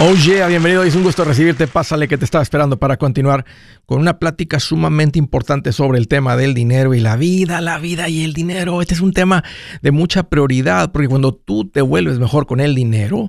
Oh 0.00 0.14
yeah, 0.14 0.46
bienvenido. 0.46 0.84
Es 0.84 0.94
un 0.94 1.02
gusto 1.02 1.24
recibirte. 1.24 1.66
Pásale 1.66 2.06
que 2.06 2.16
te 2.16 2.24
estaba 2.24 2.40
esperando 2.40 2.78
para 2.78 2.98
continuar 2.98 3.44
con 3.84 3.98
una 4.00 4.20
plática 4.20 4.60
sumamente 4.60 5.18
importante 5.18 5.72
sobre 5.72 5.98
el 5.98 6.06
tema 6.06 6.36
del 6.36 6.54
dinero 6.54 6.94
y 6.94 7.00
la 7.00 7.16
vida, 7.16 7.60
la 7.60 7.80
vida 7.80 8.08
y 8.08 8.22
el 8.22 8.32
dinero. 8.32 8.80
Este 8.80 8.94
es 8.94 9.00
un 9.00 9.12
tema 9.12 9.42
de 9.82 9.90
mucha 9.90 10.22
prioridad 10.22 10.92
porque 10.92 11.08
cuando 11.08 11.34
tú 11.34 11.68
te 11.68 11.80
vuelves 11.80 12.20
mejor 12.20 12.46
con 12.46 12.60
el 12.60 12.76
dinero, 12.76 13.28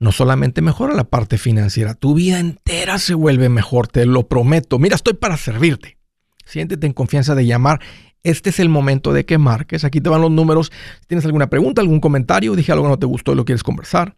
no 0.00 0.10
solamente 0.10 0.60
mejora 0.60 0.92
la 0.92 1.04
parte 1.04 1.38
financiera, 1.38 1.94
tu 1.94 2.14
vida 2.14 2.40
entera 2.40 2.98
se 2.98 3.14
vuelve 3.14 3.48
mejor, 3.48 3.86
te 3.86 4.04
lo 4.04 4.26
prometo. 4.26 4.80
Mira, 4.80 4.96
estoy 4.96 5.14
para 5.14 5.36
servirte. 5.36 5.98
Siéntete 6.44 6.88
en 6.88 6.94
confianza 6.94 7.36
de 7.36 7.46
llamar. 7.46 7.78
Este 8.24 8.50
es 8.50 8.58
el 8.58 8.68
momento 8.68 9.12
de 9.12 9.24
que 9.24 9.38
marques. 9.38 9.84
Aquí 9.84 10.00
te 10.00 10.10
van 10.10 10.22
los 10.22 10.32
números. 10.32 10.72
Si 11.00 11.06
tienes 11.06 11.24
alguna 11.26 11.48
pregunta, 11.48 11.80
algún 11.80 12.00
comentario, 12.00 12.56
dije 12.56 12.72
algo 12.72 12.86
que 12.86 12.90
no 12.90 12.98
te 12.98 13.06
gustó 13.06 13.34
y 13.34 13.36
lo 13.36 13.44
quieres 13.44 13.62
conversar 13.62 14.17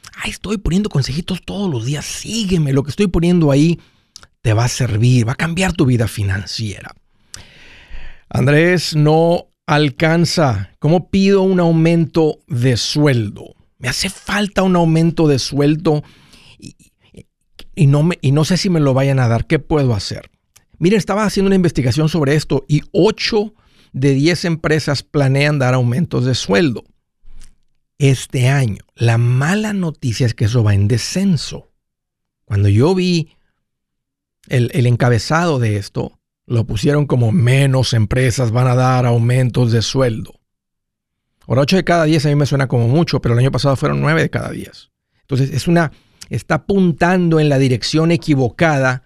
Estoy 0.25 0.57
poniendo 0.57 0.89
consejitos 0.89 1.41
todos 1.43 1.69
los 1.69 1.85
días. 1.85 2.05
Sígueme. 2.05 2.73
Lo 2.73 2.83
que 2.83 2.91
estoy 2.91 3.07
poniendo 3.07 3.51
ahí 3.51 3.79
te 4.41 4.53
va 4.53 4.65
a 4.65 4.69
servir, 4.69 5.27
va 5.27 5.33
a 5.33 5.35
cambiar 5.35 5.73
tu 5.73 5.85
vida 5.85 6.07
financiera. 6.07 6.93
Andrés 8.29 8.95
no 8.95 9.47
alcanza. 9.65 10.71
¿Cómo 10.79 11.09
pido 11.09 11.41
un 11.41 11.59
aumento 11.59 12.39
de 12.47 12.77
sueldo? 12.77 13.55
Me 13.77 13.89
hace 13.89 14.09
falta 14.09 14.63
un 14.63 14.75
aumento 14.75 15.27
de 15.27 15.39
sueldo 15.39 16.03
y, 17.75 17.87
no, 17.87 18.09
y 18.21 18.31
no 18.31 18.45
sé 18.45 18.57
si 18.57 18.69
me 18.69 18.79
lo 18.79 18.93
vayan 18.93 19.19
a 19.19 19.27
dar. 19.27 19.47
¿Qué 19.47 19.59
puedo 19.59 19.93
hacer? 19.93 20.29
Miren, 20.77 20.97
estaba 20.97 21.25
haciendo 21.25 21.47
una 21.47 21.55
investigación 21.55 22.09
sobre 22.09 22.35
esto 22.35 22.63
y 22.67 22.81
8 22.91 23.53
de 23.93 24.13
10 24.13 24.45
empresas 24.45 25.03
planean 25.03 25.59
dar 25.59 25.73
aumentos 25.73 26.25
de 26.25 26.35
sueldo 26.35 26.83
este 28.01 28.49
año. 28.49 28.83
La 28.95 29.19
mala 29.19 29.73
noticia 29.73 30.25
es 30.25 30.33
que 30.33 30.45
eso 30.45 30.63
va 30.63 30.73
en 30.73 30.87
descenso. 30.87 31.71
Cuando 32.45 32.67
yo 32.67 32.95
vi 32.95 33.37
el, 34.47 34.87
encabezado 34.87 35.59
de 35.59 35.77
esto, 35.77 36.19
lo 36.47 36.65
pusieron 36.65 37.05
como 37.05 37.31
menos 37.31 37.93
empresas 37.93 38.51
van 38.51 38.67
a 38.67 38.75
dar 38.75 39.05
aumentos 39.05 39.71
de 39.71 39.83
sueldo. 39.83 40.39
Ahora, 41.47 41.61
8 41.61 41.75
de 41.75 41.83
cada 41.83 42.05
10 42.05 42.25
a 42.25 42.29
mí 42.29 42.35
me 42.35 42.47
suena 42.47 42.67
como 42.67 42.87
mucho, 42.87 43.21
pero 43.21 43.33
el 43.33 43.39
año 43.39 43.51
pasado 43.51 43.75
fueron 43.75 44.01
9 44.01 44.19
de 44.19 44.29
cada 44.31 44.49
10. 44.49 44.89
Entonces, 45.21 45.51
es 45.51 45.67
una, 45.67 45.91
está 46.29 46.55
apuntando 46.55 47.39
en 47.39 47.49
la 47.49 47.59
dirección 47.59 48.11
equivocada 48.11 49.03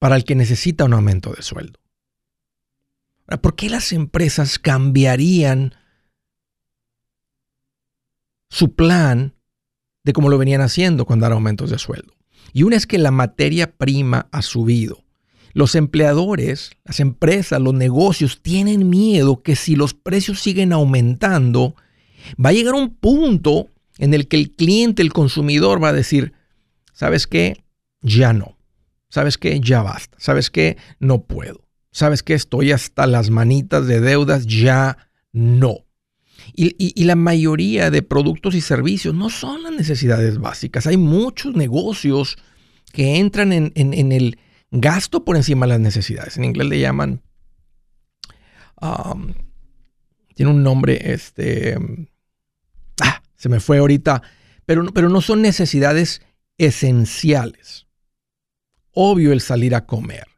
para 0.00 0.16
el 0.16 0.24
que 0.24 0.34
necesita 0.34 0.84
un 0.84 0.94
aumento 0.94 1.32
de 1.32 1.42
sueldo. 1.42 1.78
¿Por 3.40 3.54
qué 3.54 3.70
las 3.70 3.92
empresas 3.92 4.58
cambiarían 4.58 5.74
su 8.54 8.72
plan 8.72 9.34
de 10.04 10.12
cómo 10.12 10.28
lo 10.28 10.38
venían 10.38 10.60
haciendo 10.60 11.06
cuando 11.06 11.24
dar 11.24 11.32
aumentos 11.32 11.70
de 11.70 11.78
sueldo. 11.78 12.14
Y 12.52 12.62
una 12.62 12.76
es 12.76 12.86
que 12.86 12.98
la 12.98 13.10
materia 13.10 13.72
prima 13.72 14.28
ha 14.30 14.42
subido. 14.42 15.02
Los 15.54 15.74
empleadores, 15.74 16.70
las 16.84 17.00
empresas, 17.00 17.60
los 17.60 17.74
negocios 17.74 18.42
tienen 18.42 18.88
miedo 18.88 19.42
que 19.42 19.56
si 19.56 19.74
los 19.74 19.92
precios 19.92 20.40
siguen 20.40 20.72
aumentando, 20.72 21.74
va 22.42 22.50
a 22.50 22.52
llegar 22.52 22.74
un 22.74 22.94
punto 22.94 23.70
en 23.98 24.14
el 24.14 24.28
que 24.28 24.36
el 24.36 24.52
cliente, 24.52 25.02
el 25.02 25.12
consumidor 25.12 25.82
va 25.82 25.88
a 25.88 25.92
decir, 25.92 26.32
¿sabes 26.92 27.26
qué? 27.26 27.64
Ya 28.02 28.32
no. 28.32 28.56
¿Sabes 29.08 29.36
qué? 29.36 29.58
Ya 29.58 29.82
basta. 29.82 30.16
¿Sabes 30.20 30.50
qué? 30.50 30.76
No 31.00 31.24
puedo. 31.24 31.64
¿Sabes 31.90 32.22
qué? 32.22 32.34
Estoy 32.34 32.70
hasta 32.70 33.08
las 33.08 33.30
manitas 33.30 33.88
de 33.88 34.00
deudas, 34.00 34.46
ya 34.46 35.08
no. 35.32 35.84
Y, 36.52 37.04
la 37.04 37.16
mayoría 37.16 37.90
de 37.90 38.02
productos 38.02 38.54
y 38.54 38.60
servicios 38.60 39.14
no 39.14 39.30
son 39.30 39.62
las 39.62 39.72
necesidades 39.72 40.38
básicas. 40.38 40.86
Hay 40.86 40.96
muchos 40.96 41.54
negocios 41.54 42.36
que 42.92 43.18
entran 43.18 43.52
en, 43.52 44.12
el 44.12 44.38
gasto 44.70 45.24
por 45.24 45.36
encima 45.36 45.66
de 45.66 45.70
las 45.72 45.80
necesidades. 45.80 46.36
En 46.36 46.44
inglés 46.44 46.68
le 46.68 46.80
llaman, 46.80 47.22
um, 48.80 49.34
tiene 50.34 50.52
un 50.52 50.62
nombre, 50.62 51.12
este, 51.12 51.76
ah, 53.02 53.22
se 53.36 53.48
me 53.48 53.60
fue 53.60 53.78
ahorita, 53.78 54.22
pero, 54.66 54.84
pero 54.92 55.08
no 55.08 55.20
son 55.20 55.42
necesidades 55.42 56.22
esenciales. 56.58 57.86
Obvio 58.92 59.32
el 59.32 59.40
salir 59.40 59.74
a 59.74 59.86
comer, 59.86 60.28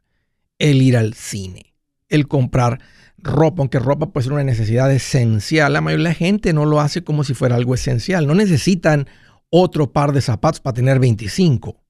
el 0.57 0.81
ir 0.81 0.97
al 0.97 1.13
cine, 1.13 1.75
el 2.09 2.27
comprar 2.27 2.79
ropa, 3.17 3.61
aunque 3.61 3.79
ropa 3.79 4.07
puede 4.07 4.25
ser 4.25 4.33
una 4.33 4.43
necesidad 4.43 4.91
esencial, 4.91 5.73
la 5.73 5.81
mayoría 5.81 6.03
de 6.03 6.09
la 6.09 6.15
gente 6.15 6.53
no 6.53 6.65
lo 6.65 6.79
hace 6.79 7.03
como 7.03 7.23
si 7.23 7.33
fuera 7.33 7.55
algo 7.55 7.73
esencial. 7.73 8.27
No 8.27 8.35
necesitan 8.35 9.07
otro 9.49 9.91
par 9.91 10.11
de 10.11 10.21
zapatos 10.21 10.59
para 10.59 10.75
tener 10.75 10.99
25. 10.99 11.81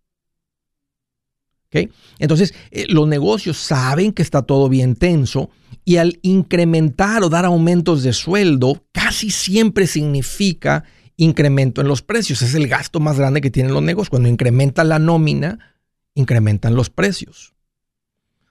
Entonces, 2.20 2.54
eh, 2.72 2.86
los 2.90 3.08
negocios 3.08 3.58
saben 3.58 4.14
que 4.14 4.22
está 4.22 4.42
todo 4.42 4.70
bien 4.70 4.96
tenso 4.96 5.50
y 5.86 5.98
al 5.98 6.20
incrementar 6.22 7.24
o 7.24 7.30
dar 7.30 7.46
aumentos 7.46 8.04
de 8.04 8.14
sueldo, 8.14 8.84
casi 8.92 9.30
siempre 9.30 9.88
significa 9.88 10.84
incremento 11.18 11.82
en 11.82 11.88
los 11.88 12.02
precios. 12.02 12.42
Es 12.42 12.56
el 12.56 12.68
gasto 12.68 13.00
más 13.00 13.18
grande 13.18 13.42
que 13.42 13.52
tienen 13.52 13.74
los 13.74 13.84
negocios. 13.84 14.10
Cuando 14.10 14.30
incrementa 14.30 14.84
la 14.84 15.00
nómina, 15.00 15.76
incrementan 16.14 16.76
los 16.76 16.90
precios. 16.90 17.54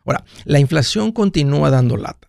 Ahora, 0.05 0.25
la 0.45 0.61
inflación 0.61 1.13
continúa 1.13 1.71
dando 1.71 1.97
lata. 1.97 2.26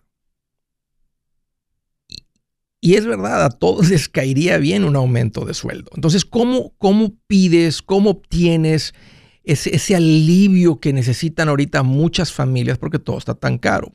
Y 2.80 2.94
es 2.94 3.06
verdad, 3.06 3.44
a 3.44 3.50
todos 3.50 3.90
les 3.90 4.08
caería 4.08 4.58
bien 4.58 4.84
un 4.84 4.96
aumento 4.96 5.44
de 5.44 5.54
sueldo. 5.54 5.90
Entonces, 5.94 6.24
¿cómo, 6.24 6.74
cómo 6.78 7.16
pides, 7.26 7.82
cómo 7.82 8.10
obtienes 8.10 8.94
ese, 9.42 9.96
alivio 9.96 10.78
que 10.78 10.92
necesitan 10.92 11.48
ahorita 11.48 11.82
muchas 11.82 12.32
familias 12.32 12.78
porque 12.78 12.98
todo 12.98 13.18
está 13.18 13.34
tan 13.34 13.58
caro? 13.58 13.92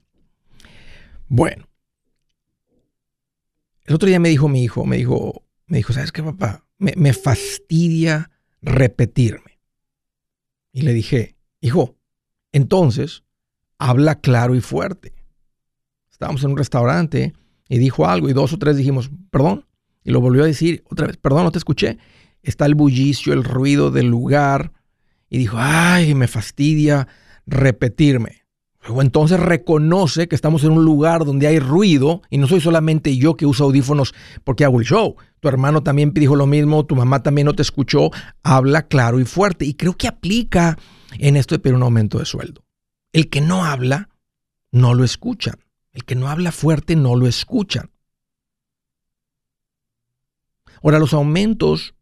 Bueno, 1.28 1.70
el 3.86 3.96
otro 3.96 4.08
día 4.08 4.20
me 4.20 4.30
dijo 4.30 4.50
mi 4.50 4.64
hijo, 4.64 4.86
me 4.86 4.98
dijo, 4.98 5.46
me 5.68 5.78
dijo, 5.78 5.94
¿sabes 5.94 6.12
qué, 6.12 6.22
papá? 6.22 6.66
Me, 6.78 6.94
me 6.98 7.14
fastidia 7.14 8.32
repetirme. 8.62 9.60
Y 10.74 10.82
le 10.82 10.94
dije, 10.94 11.38
hijo, 11.62 11.96
entonces, 12.52 13.24
habla 13.78 14.20
claro 14.20 14.56
y 14.56 14.62
fuerte. 14.62 15.14
Estábamos 16.12 16.44
en 16.44 16.52
un 16.52 16.58
restaurante 16.58 17.34
y 17.74 17.80
dijo 17.80 18.06
algo 18.06 18.30
y 18.30 18.34
dos 18.34 18.54
o 18.54 18.60
tres 18.60 18.78
dijimos, 18.78 19.10
perdón, 19.32 19.66
y 20.04 20.12
lo 20.12 20.22
volvió 20.22 20.44
a 20.44 20.46
decir 20.46 20.84
otra 20.92 21.08
vez, 21.08 21.18
perdón, 21.18 21.46
no 21.46 21.52
te 21.52 21.58
escuché. 21.58 21.98
Está 22.44 22.68
el 22.68 22.76
bullicio, 22.76 23.34
el 23.34 23.44
ruido 23.44 23.90
del 23.90 24.06
lugar 24.06 24.74
y 25.28 25.40
dijo, 25.40 25.58
ay, 25.60 26.14
me 26.14 26.28
fastidia 26.28 27.08
repetirme. 27.48 28.44
Luego 28.86 29.02
entonces 29.02 29.40
reconoce 29.40 30.28
que 30.28 30.36
estamos 30.36 30.64
en 30.64 30.74
un 30.74 30.86
lugar 30.86 31.26
donde 31.26 31.48
hay 31.48 31.58
ruido 31.58 32.22
y 32.30 32.38
no 32.38 32.48
soy 32.48 32.62
solamente 32.62 33.18
yo 33.18 33.38
que 33.38 33.48
uso 33.48 33.64
audífonos 33.64 34.14
porque 34.44 34.66
hago 34.66 34.80
el 34.80 34.86
show. 34.86 35.16
Tu 35.40 35.48
hermano 35.48 35.82
también 35.82 36.14
dijo 36.14 36.36
lo 36.36 36.46
mismo, 36.46 36.86
tu 36.86 36.96
mamá 36.96 37.24
también 37.24 37.46
no 37.46 37.56
te 37.56 37.64
escuchó. 37.64 38.12
Habla 38.44 38.84
claro 38.84 39.19
y 39.19 39.26
fuerte. 39.26 39.66
Y 39.66 39.74
creo 39.74 39.98
que 39.98 40.08
aplica 40.08 40.78
en 41.18 41.38
esto 41.38 41.56
de 41.56 41.60
pedir 41.60 41.76
un 41.76 41.81
aumento 41.81 42.19
de 42.19 42.26
sueldo. 42.26 42.66
El 43.14 43.31
que 43.31 43.42
no 43.42 43.66
habla, 43.66 44.10
no 44.72 44.94
lo 44.94 45.04
escuchan. 45.04 45.56
El 45.94 46.06
que 46.06 46.16
no 46.16 46.28
habla 46.28 46.51
fuerte 46.51 46.95
no 46.95 47.16
lo 47.16 47.28
escuchan. 47.28 47.92
Ahora, 50.81 51.00
los 51.00 51.13
aumentos 51.13 51.95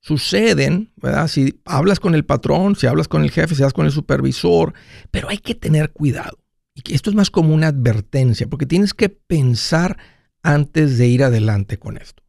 suceden, 0.00 0.92
¿verdad? 0.96 1.28
Si 1.28 1.60
hablas 1.64 2.00
con 2.00 2.14
el 2.14 2.24
patrón, 2.24 2.76
si 2.76 2.86
hablas 2.86 3.08
con 3.08 3.22
el 3.22 3.30
jefe, 3.30 3.54
si 3.54 3.62
hablas 3.62 3.72
con 3.72 3.86
el 3.86 3.92
supervisor, 3.92 4.74
pero 5.10 5.28
hay 5.28 5.38
que 5.38 5.54
tener 5.54 5.92
cuidado. 5.92 6.38
Y 6.74 6.94
esto 6.94 7.08
es 7.08 7.16
más 7.16 7.30
como 7.30 7.54
una 7.54 7.68
advertencia, 7.68 8.48
porque 8.48 8.66
tienes 8.66 8.94
que 8.94 9.08
pensar 9.08 9.96
antes 10.42 10.98
de 10.98 11.06
ir 11.06 11.22
adelante 11.22 11.78
con 11.78 11.96
esto. 11.96 12.22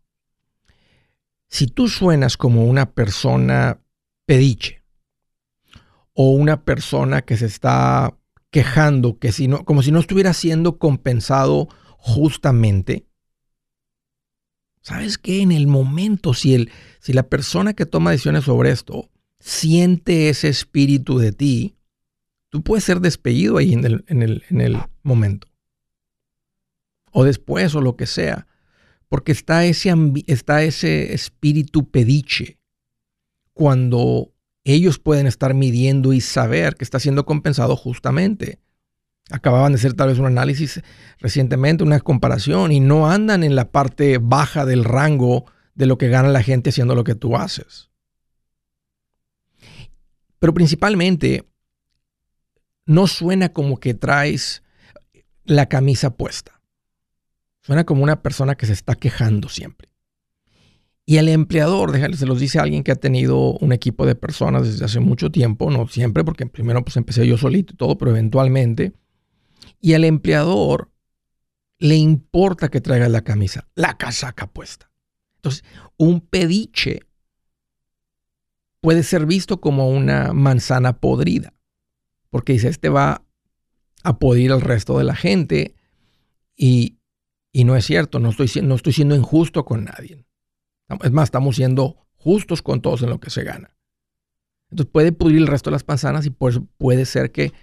Si 1.49 1.67
tú 1.67 1.89
suenas 1.89 2.37
como 2.37 2.65
una 2.65 2.91
persona 2.91 3.81
pediche 4.25 4.83
o 6.13 6.31
una 6.31 6.63
persona 6.63 7.23
que 7.23 7.37
se 7.37 7.45
está 7.45 8.17
quejando, 8.55 9.19
que 9.19 9.33
si 9.33 9.49
no, 9.49 9.65
como 9.65 9.83
si 9.83 9.91
no 9.91 9.99
estuviera 9.99 10.31
siendo 10.31 10.77
compensado 10.77 11.67
justamente. 11.97 13.05
¿Sabes 14.79 15.17
qué? 15.17 15.41
En 15.41 15.51
el 15.51 15.67
momento, 15.67 16.33
si, 16.33 16.53
el, 16.55 16.71
si 17.01 17.11
la 17.11 17.27
persona 17.27 17.73
que 17.73 17.85
toma 17.85 18.11
decisiones 18.11 18.45
sobre 18.45 18.71
esto 18.71 19.11
siente 19.41 20.29
ese 20.29 20.47
espíritu 20.47 21.17
de 21.17 21.33
ti, 21.33 21.75
tú 22.47 22.63
puedes 22.63 22.85
ser 22.85 23.01
despedido 23.01 23.57
ahí 23.57 23.73
en 23.73 23.83
el, 23.83 24.05
en 24.07 24.23
el, 24.23 24.43
en 24.49 24.61
el 24.61 24.77
momento. 25.03 25.49
O 27.11 27.25
después 27.25 27.75
o 27.75 27.81
lo 27.81 27.97
que 27.97 28.05
sea. 28.05 28.47
Porque 29.09 29.33
está 29.33 29.65
ese, 29.65 29.93
está 30.27 30.63
ese 30.63 31.13
espíritu 31.13 31.91
pediche 31.91 32.57
cuando 33.51 34.33
ellos 34.73 34.97
pueden 34.99 35.27
estar 35.27 35.53
midiendo 35.53 36.11
y 36.11 36.21
saber 36.21 36.75
que 36.75 36.83
está 36.83 36.99
siendo 36.99 37.25
compensado 37.25 37.75
justamente. 37.75 38.59
Acababan 39.29 39.71
de 39.71 39.77
hacer 39.77 39.93
tal 39.93 40.09
vez 40.09 40.17
un 40.17 40.25
análisis 40.25 40.81
recientemente, 41.19 41.83
una 41.83 41.99
comparación, 41.99 42.71
y 42.71 42.79
no 42.79 43.09
andan 43.09 43.43
en 43.43 43.55
la 43.55 43.71
parte 43.71 44.17
baja 44.17 44.65
del 44.65 44.83
rango 44.83 45.45
de 45.75 45.85
lo 45.85 45.97
que 45.97 46.09
gana 46.09 46.29
la 46.29 46.43
gente 46.43 46.71
haciendo 46.71 46.95
lo 46.95 47.03
que 47.03 47.15
tú 47.15 47.37
haces. 47.37 47.89
Pero 50.39 50.53
principalmente, 50.53 51.47
no 52.85 53.07
suena 53.07 53.49
como 53.49 53.79
que 53.79 53.93
traes 53.93 54.63
la 55.43 55.67
camisa 55.67 56.15
puesta. 56.15 56.61
Suena 57.61 57.83
como 57.83 58.03
una 58.03 58.21
persona 58.21 58.55
que 58.55 58.65
se 58.65 58.73
está 58.73 58.95
quejando 58.95 59.49
siempre. 59.49 59.89
Y 61.07 61.17
el 61.17 61.29
empleador, 61.29 61.91
déjale, 61.91 62.17
se 62.17 62.25
los 62.25 62.39
dice 62.39 62.57
alguien 62.59 62.83
que 62.83 62.91
ha 62.91 62.95
tenido 62.95 63.53
un 63.59 63.71
equipo 63.71 64.07
de 64.07 64.15
personas 64.15 64.63
desde 64.63 64.85
hace 64.85 64.99
mucho 64.99 65.31
tiempo, 65.31 65.69
no 65.69 65.87
siempre, 65.87 66.23
porque 66.23 66.47
primero 66.47 66.83
pues 66.83 66.97
empecé 66.97 67.27
yo 67.27 67.37
solito 67.37 67.73
y 67.73 67.77
todo, 67.77 67.97
pero 67.97 68.11
eventualmente. 68.11 68.93
Y 69.79 69.93
al 69.93 70.03
empleador 70.03 70.89
le 71.77 71.95
importa 71.95 72.69
que 72.69 72.81
traiga 72.81 73.07
la 73.07 73.21
camisa, 73.21 73.67
la 73.75 73.97
casaca 73.97 74.47
puesta. 74.47 74.89
Entonces, 75.35 75.63
un 75.97 76.21
pediche 76.21 77.01
puede 78.81 79.03
ser 79.03 79.27
visto 79.27 79.61
como 79.61 79.89
una 79.89 80.33
manzana 80.33 80.99
podrida, 80.99 81.53
porque 82.31 82.53
dice, 82.53 82.69
este 82.69 82.89
va 82.89 83.23
a 84.03 84.17
podrir 84.17 84.51
al 84.51 84.61
resto 84.61 84.97
de 84.97 85.03
la 85.03 85.15
gente 85.15 85.75
y, 86.55 86.97
y 87.51 87.63
no 87.63 87.75
es 87.75 87.85
cierto, 87.85 88.19
no 88.19 88.29
estoy, 88.29 88.49
no 88.63 88.73
estoy 88.73 88.93
siendo 88.93 89.15
injusto 89.15 89.65
con 89.65 89.85
nadie. 89.85 90.24
Es 91.01 91.11
más, 91.11 91.25
estamos 91.25 91.55
siendo 91.55 92.07
justos 92.15 92.61
con 92.61 92.81
todos 92.81 93.01
en 93.01 93.09
lo 93.09 93.19
que 93.19 93.29
se 93.29 93.43
gana. 93.43 93.75
Entonces 94.69 94.91
puede 94.91 95.11
pudrir 95.11 95.39
el 95.39 95.47
resto 95.47 95.69
de 95.69 95.75
las 95.75 95.87
manzanas 95.87 96.25
y 96.25 96.29
por 96.29 96.51
eso 96.51 96.67
puede 96.77 97.05
ser 97.05 97.31
que 97.31 97.53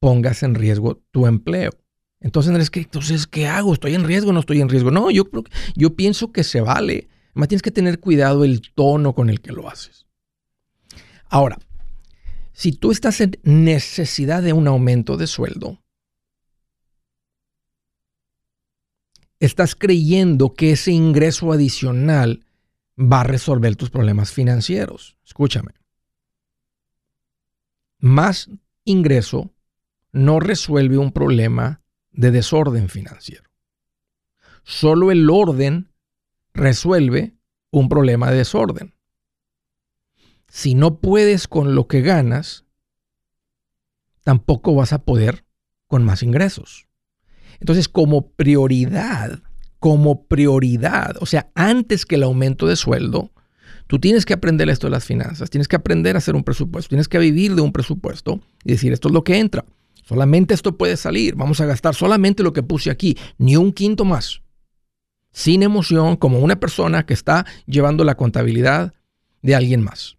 pongas 0.00 0.42
en 0.42 0.54
riesgo 0.54 1.02
tu 1.10 1.26
empleo. 1.26 1.72
Entonces, 2.20 2.70
entonces, 2.74 3.26
¿qué 3.26 3.46
hago? 3.46 3.72
¿Estoy 3.72 3.94
en 3.94 4.04
riesgo 4.04 4.32
no 4.32 4.40
estoy 4.40 4.60
en 4.60 4.68
riesgo? 4.68 4.90
No, 4.90 5.10
yo, 5.10 5.24
yo 5.76 5.94
pienso 5.94 6.32
que 6.32 6.42
se 6.42 6.60
vale. 6.60 7.08
Además, 7.30 7.48
tienes 7.48 7.62
que 7.62 7.70
tener 7.70 8.00
cuidado 8.00 8.44
el 8.44 8.60
tono 8.74 9.14
con 9.14 9.30
el 9.30 9.40
que 9.40 9.52
lo 9.52 9.68
haces. 9.68 10.06
Ahora, 11.28 11.58
si 12.52 12.72
tú 12.72 12.90
estás 12.90 13.20
en 13.20 13.38
necesidad 13.44 14.42
de 14.42 14.52
un 14.52 14.66
aumento 14.66 15.16
de 15.16 15.28
sueldo, 15.28 15.80
estás 19.38 19.76
creyendo 19.76 20.54
que 20.54 20.72
ese 20.72 20.90
ingreso 20.90 21.52
adicional 21.52 22.44
va 22.98 23.20
a 23.20 23.24
resolver 23.24 23.76
tus 23.76 23.90
problemas 23.90 24.32
financieros. 24.32 25.16
Escúchame. 25.24 25.72
Más 27.98 28.50
ingreso 28.84 29.54
no 30.12 30.40
resuelve 30.40 30.98
un 30.98 31.12
problema 31.12 31.82
de 32.10 32.30
desorden 32.30 32.88
financiero. 32.88 33.48
Solo 34.64 35.10
el 35.10 35.30
orden 35.30 35.92
resuelve 36.54 37.34
un 37.70 37.88
problema 37.88 38.30
de 38.30 38.38
desorden. 38.38 38.94
Si 40.48 40.74
no 40.74 41.00
puedes 41.00 41.46
con 41.46 41.74
lo 41.74 41.86
que 41.86 42.00
ganas, 42.00 42.64
tampoco 44.24 44.74
vas 44.74 44.92
a 44.92 45.04
poder 45.04 45.44
con 45.86 46.04
más 46.04 46.22
ingresos. 46.22 46.88
Entonces, 47.60 47.88
como 47.88 48.30
prioridad, 48.32 49.42
como 49.78 50.24
prioridad, 50.24 51.16
o 51.20 51.26
sea, 51.26 51.50
antes 51.54 52.04
que 52.04 52.16
el 52.16 52.24
aumento 52.24 52.66
de 52.66 52.76
sueldo, 52.76 53.30
tú 53.86 53.98
tienes 53.98 54.26
que 54.26 54.34
aprender 54.34 54.68
esto 54.68 54.86
de 54.86 54.92
las 54.92 55.04
finanzas, 55.04 55.50
tienes 55.50 55.68
que 55.68 55.76
aprender 55.76 56.16
a 56.16 56.18
hacer 56.18 56.34
un 56.34 56.44
presupuesto, 56.44 56.88
tienes 56.88 57.08
que 57.08 57.18
vivir 57.18 57.54
de 57.54 57.62
un 57.62 57.72
presupuesto 57.72 58.40
y 58.64 58.72
decir, 58.72 58.92
esto 58.92 59.08
es 59.08 59.14
lo 59.14 59.24
que 59.24 59.38
entra. 59.38 59.64
Solamente 60.08 60.54
esto 60.54 60.78
puede 60.78 60.96
salir. 60.96 61.34
Vamos 61.34 61.60
a 61.60 61.66
gastar 61.66 61.94
solamente 61.94 62.42
lo 62.42 62.54
que 62.54 62.62
puse 62.62 62.90
aquí, 62.90 63.18
ni 63.36 63.56
un 63.56 63.72
quinto 63.72 64.06
más. 64.06 64.40
Sin 65.32 65.62
emoción, 65.62 66.16
como 66.16 66.38
una 66.38 66.58
persona 66.58 67.04
que 67.04 67.12
está 67.12 67.44
llevando 67.66 68.04
la 68.04 68.16
contabilidad 68.16 68.94
de 69.42 69.54
alguien 69.54 69.82
más. 69.82 70.16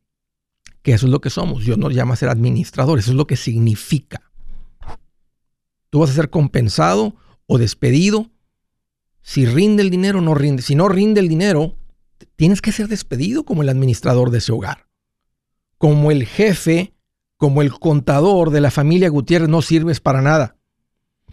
Que 0.84 0.94
eso 0.94 1.08
es 1.08 1.12
lo 1.12 1.22
que 1.22 1.32
somos. 1.32 1.66
Dios 1.66 1.80
nos 1.80 1.94
llama 1.94 2.14
a 2.14 2.18
ser 2.18 2.30
administradores. 2.30 3.06
Eso 3.06 3.14
es 3.14 3.18
lo 3.18 3.26
que 3.26 3.36
significa. 3.36 4.32
Tú 5.90 6.00
vas 6.00 6.12
a 6.12 6.14
ser 6.14 6.30
compensado 6.30 7.16
o 7.48 7.58
despedido 7.58 8.30
si 9.22 9.46
rinde 9.46 9.84
el 9.84 9.90
dinero 9.90 10.22
no 10.22 10.34
rinde. 10.34 10.62
Si 10.62 10.76
no 10.76 10.88
rinde 10.88 11.20
el 11.20 11.28
dinero, 11.28 11.76
tienes 12.36 12.62
que 12.62 12.72
ser 12.72 12.88
despedido 12.88 13.44
como 13.44 13.62
el 13.62 13.70
administrador 13.70 14.32
de 14.32 14.40
ese 14.40 14.52
hogar. 14.52 14.88
Como 15.78 16.12
el 16.12 16.26
jefe 16.26 16.94
como 17.40 17.62
el 17.62 17.72
contador 17.72 18.52
de 18.52 18.60
la 18.60 18.70
familia 18.70 19.08
Gutiérrez 19.08 19.48
no 19.48 19.62
sirves 19.62 20.02
para 20.02 20.22
nada. 20.22 20.58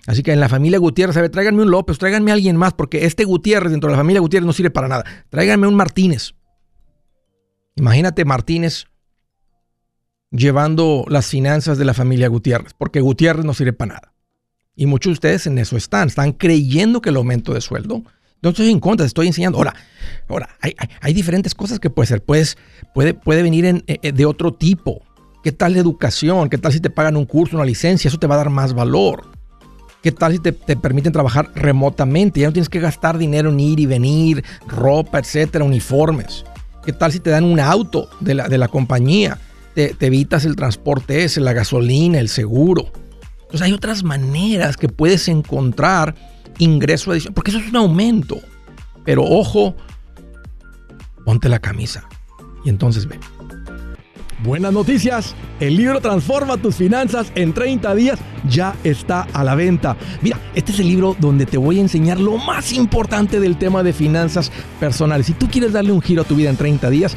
Así 0.06 0.22
que 0.22 0.32
en 0.32 0.38
la 0.38 0.48
familia 0.48 0.78
Gutiérrez, 0.78 1.16
a 1.16 1.20
ver, 1.20 1.32
tráiganme 1.32 1.62
un 1.62 1.70
López, 1.72 1.98
tráiganme 1.98 2.30
a 2.30 2.34
alguien 2.34 2.56
más, 2.56 2.74
porque 2.74 3.06
este 3.06 3.24
Gutiérrez 3.24 3.72
dentro 3.72 3.88
de 3.90 3.96
la 3.96 3.98
familia 3.98 4.20
Gutiérrez 4.20 4.46
no 4.46 4.52
sirve 4.52 4.70
para 4.70 4.86
nada. 4.86 5.04
Tráiganme 5.30 5.66
un 5.66 5.74
Martínez. 5.74 6.36
Imagínate 7.74 8.24
Martínez 8.24 8.86
llevando 10.30 11.04
las 11.08 11.26
finanzas 11.26 11.76
de 11.76 11.84
la 11.84 11.92
familia 11.92 12.28
Gutiérrez, 12.28 12.72
porque 12.78 13.00
Gutiérrez 13.00 13.44
no 13.44 13.52
sirve 13.52 13.72
para 13.72 13.94
nada. 13.94 14.12
Y 14.76 14.86
muchos 14.86 15.10
de 15.10 15.14
ustedes 15.14 15.46
en 15.46 15.58
eso 15.58 15.76
están, 15.76 16.08
están 16.08 16.32
creyendo 16.32 17.00
que 17.00 17.08
el 17.08 17.16
aumento 17.16 17.54
de 17.54 17.62
sueldo, 17.62 18.02
no 18.42 18.50
estoy 18.50 18.70
en 18.70 18.78
contra, 18.78 19.06
estoy 19.06 19.26
enseñando. 19.26 19.58
Ahora, 19.58 19.74
ahora 20.28 20.50
hay, 21.00 21.14
diferentes 21.14 21.54
cosas 21.54 21.80
que 21.80 21.88
puede 21.88 22.06
ser. 22.06 22.22
Pues, 22.22 22.58
puede, 22.94 23.14
puede 23.14 23.42
venir 23.42 23.82
eh, 23.86 24.12
de 24.12 24.26
otro 24.26 24.52
tipo. 24.52 25.02
¿Qué 25.42 25.50
tal 25.50 25.72
la 25.72 25.78
educación? 25.78 26.50
¿Qué 26.50 26.58
tal 26.58 26.72
si 26.72 26.80
te 26.80 26.90
pagan 26.90 27.16
un 27.16 27.24
curso, 27.24 27.56
una 27.56 27.64
licencia? 27.64 28.08
Eso 28.08 28.18
te 28.18 28.26
va 28.26 28.34
a 28.34 28.38
dar 28.38 28.50
más 28.50 28.74
valor. 28.74 29.24
¿Qué 30.02 30.12
tal 30.12 30.32
si 30.32 30.38
te, 30.38 30.52
permiten 30.52 31.12
trabajar 31.12 31.50
remotamente? 31.54 32.40
Ya 32.40 32.46
no 32.46 32.52
tienes 32.52 32.68
que 32.68 32.78
gastar 32.78 33.16
dinero 33.18 33.50
en 33.50 33.58
ir 33.58 33.80
y 33.80 33.86
venir, 33.86 34.44
ropa, 34.68 35.18
etcétera, 35.18 35.64
uniformes. 35.64 36.44
¿Qué 36.84 36.92
tal 36.92 37.10
si 37.10 37.18
te 37.18 37.30
dan 37.30 37.44
un 37.44 37.58
auto 37.58 38.08
de 38.20 38.34
la, 38.34 38.48
de 38.48 38.58
la 38.58 38.68
compañía? 38.68 39.38
Te, 39.74 39.96
evitas 40.00 40.44
el 40.44 40.54
transporte 40.54 41.24
ese, 41.24 41.40
la 41.40 41.54
gasolina, 41.54 42.20
el 42.20 42.28
seguro. 42.28 42.92
Hay 43.60 43.72
otras 43.72 44.02
maneras 44.02 44.76
que 44.76 44.88
puedes 44.88 45.28
encontrar 45.28 46.14
ingreso 46.58 47.10
adicional, 47.10 47.34
porque 47.34 47.50
eso 47.50 47.60
es 47.60 47.68
un 47.68 47.76
aumento. 47.76 48.38
Pero 49.04 49.22
ojo, 49.24 49.76
ponte 51.24 51.48
la 51.48 51.58
camisa 51.58 52.08
y 52.64 52.68
entonces 52.68 53.06
ve. 53.06 53.18
Buenas 54.44 54.72
noticias, 54.72 55.34
el 55.60 55.76
libro 55.76 56.00
Transforma 56.00 56.58
tus 56.58 56.76
finanzas 56.76 57.32
en 57.34 57.54
30 57.54 57.94
días 57.94 58.18
ya 58.46 58.76
está 58.84 59.22
a 59.32 59.42
la 59.42 59.54
venta. 59.54 59.96
Mira, 60.20 60.38
este 60.54 60.72
es 60.72 60.80
el 60.80 60.88
libro 60.88 61.16
donde 61.18 61.46
te 61.46 61.56
voy 61.56 61.78
a 61.78 61.80
enseñar 61.80 62.20
lo 62.20 62.36
más 62.36 62.72
importante 62.72 63.40
del 63.40 63.56
tema 63.56 63.82
de 63.82 63.94
finanzas 63.94 64.52
personales. 64.78 65.26
Si 65.26 65.32
tú 65.32 65.48
quieres 65.48 65.72
darle 65.72 65.92
un 65.92 66.02
giro 66.02 66.22
a 66.22 66.24
tu 66.26 66.34
vida 66.34 66.50
en 66.50 66.56
30 66.56 66.90
días, 66.90 67.16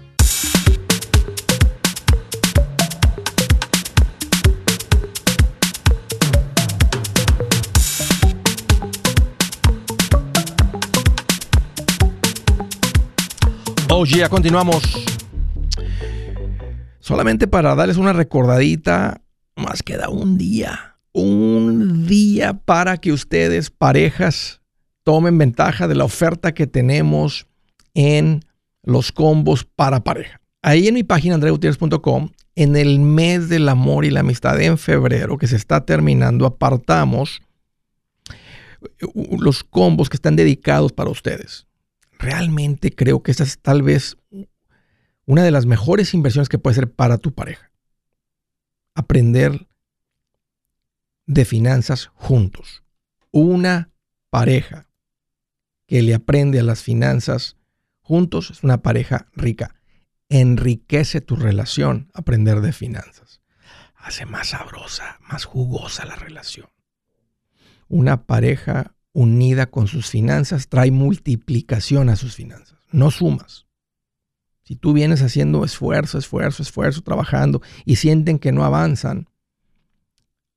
Continuamos. 14.29 14.81
Solamente 16.99 17.45
para 17.45 17.75
darles 17.75 17.97
una 17.97 18.13
recordadita, 18.13 19.21
más 19.55 19.83
queda 19.83 20.09
un 20.09 20.39
día. 20.39 20.97
Un 21.13 22.07
día 22.07 22.53
para 22.53 22.97
que 22.97 23.11
ustedes, 23.11 23.69
parejas, 23.69 24.61
tomen 25.03 25.37
ventaja 25.37 25.87
de 25.87 25.93
la 25.93 26.05
oferta 26.05 26.51
que 26.51 26.65
tenemos 26.65 27.45
en 27.93 28.43
los 28.81 29.11
combos 29.11 29.65
para 29.65 30.03
pareja. 30.03 30.41
Ahí 30.63 30.87
en 30.87 30.95
mi 30.95 31.03
página 31.03 31.35
andreutierrez.com, 31.35 32.31
en 32.55 32.75
el 32.75 32.99
mes 32.99 33.49
del 33.49 33.69
amor 33.69 34.05
y 34.05 34.09
la 34.09 34.21
amistad 34.21 34.59
en 34.61 34.79
febrero, 34.79 35.37
que 35.37 35.45
se 35.45 35.57
está 35.57 35.85
terminando, 35.85 36.47
apartamos 36.47 37.39
los 39.37 39.63
combos 39.63 40.09
que 40.09 40.17
están 40.17 40.35
dedicados 40.35 40.91
para 40.91 41.11
ustedes. 41.11 41.67
Realmente 42.21 42.93
creo 42.93 43.23
que 43.23 43.31
esta 43.31 43.43
es 43.43 43.59
tal 43.59 43.81
vez 43.81 44.17
una 45.25 45.43
de 45.43 45.49
las 45.49 45.65
mejores 45.65 46.13
inversiones 46.13 46.49
que 46.49 46.59
puede 46.59 46.75
ser 46.75 46.93
para 46.93 47.17
tu 47.17 47.33
pareja. 47.33 47.71
Aprender 48.93 49.67
de 51.25 51.45
finanzas 51.45 52.11
juntos. 52.13 52.83
Una 53.31 53.89
pareja 54.29 54.87
que 55.87 56.03
le 56.03 56.13
aprende 56.13 56.59
a 56.59 56.63
las 56.63 56.83
finanzas 56.83 57.57
juntos 58.01 58.51
es 58.51 58.63
una 58.63 58.83
pareja 58.83 59.27
rica. 59.33 59.81
Enriquece 60.29 61.21
tu 61.21 61.35
relación 61.35 62.11
aprender 62.13 62.61
de 62.61 62.71
finanzas. 62.71 63.41
Hace 63.95 64.25
más 64.27 64.49
sabrosa, 64.49 65.19
más 65.21 65.45
jugosa 65.45 66.05
la 66.05 66.15
relación. 66.15 66.69
Una 67.87 68.25
pareja 68.25 68.95
unida 69.13 69.67
con 69.67 69.87
sus 69.87 70.09
finanzas 70.09 70.67
trae 70.67 70.91
multiplicación 70.91 72.09
a 72.09 72.15
sus 72.15 72.35
finanzas, 72.35 72.79
no 72.91 73.11
sumas. 73.11 73.67
Si 74.63 74.75
tú 74.75 74.93
vienes 74.93 75.21
haciendo 75.21 75.65
esfuerzo, 75.65 76.17
esfuerzo, 76.17 76.63
esfuerzo, 76.63 77.01
trabajando 77.01 77.61
y 77.83 77.97
sienten 77.97 78.39
que 78.39 78.51
no 78.51 78.63
avanzan, 78.63 79.27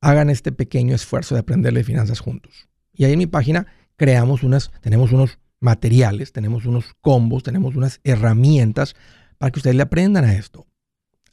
hagan 0.00 0.30
este 0.30 0.52
pequeño 0.52 0.94
esfuerzo 0.94 1.34
de 1.34 1.40
aprender 1.40 1.72
de 1.74 1.82
finanzas 1.82 2.20
juntos. 2.20 2.68
Y 2.92 3.04
ahí 3.04 3.12
en 3.14 3.18
mi 3.18 3.26
página 3.26 3.66
creamos 3.96 4.42
unas, 4.42 4.70
tenemos 4.82 5.10
unos 5.12 5.38
materiales, 5.60 6.32
tenemos 6.32 6.66
unos 6.66 6.94
combos, 7.00 7.42
tenemos 7.42 7.74
unas 7.74 8.00
herramientas 8.04 8.94
para 9.38 9.50
que 9.50 9.58
ustedes 9.58 9.76
le 9.76 9.82
aprendan 9.82 10.24
a 10.24 10.34
esto. 10.34 10.66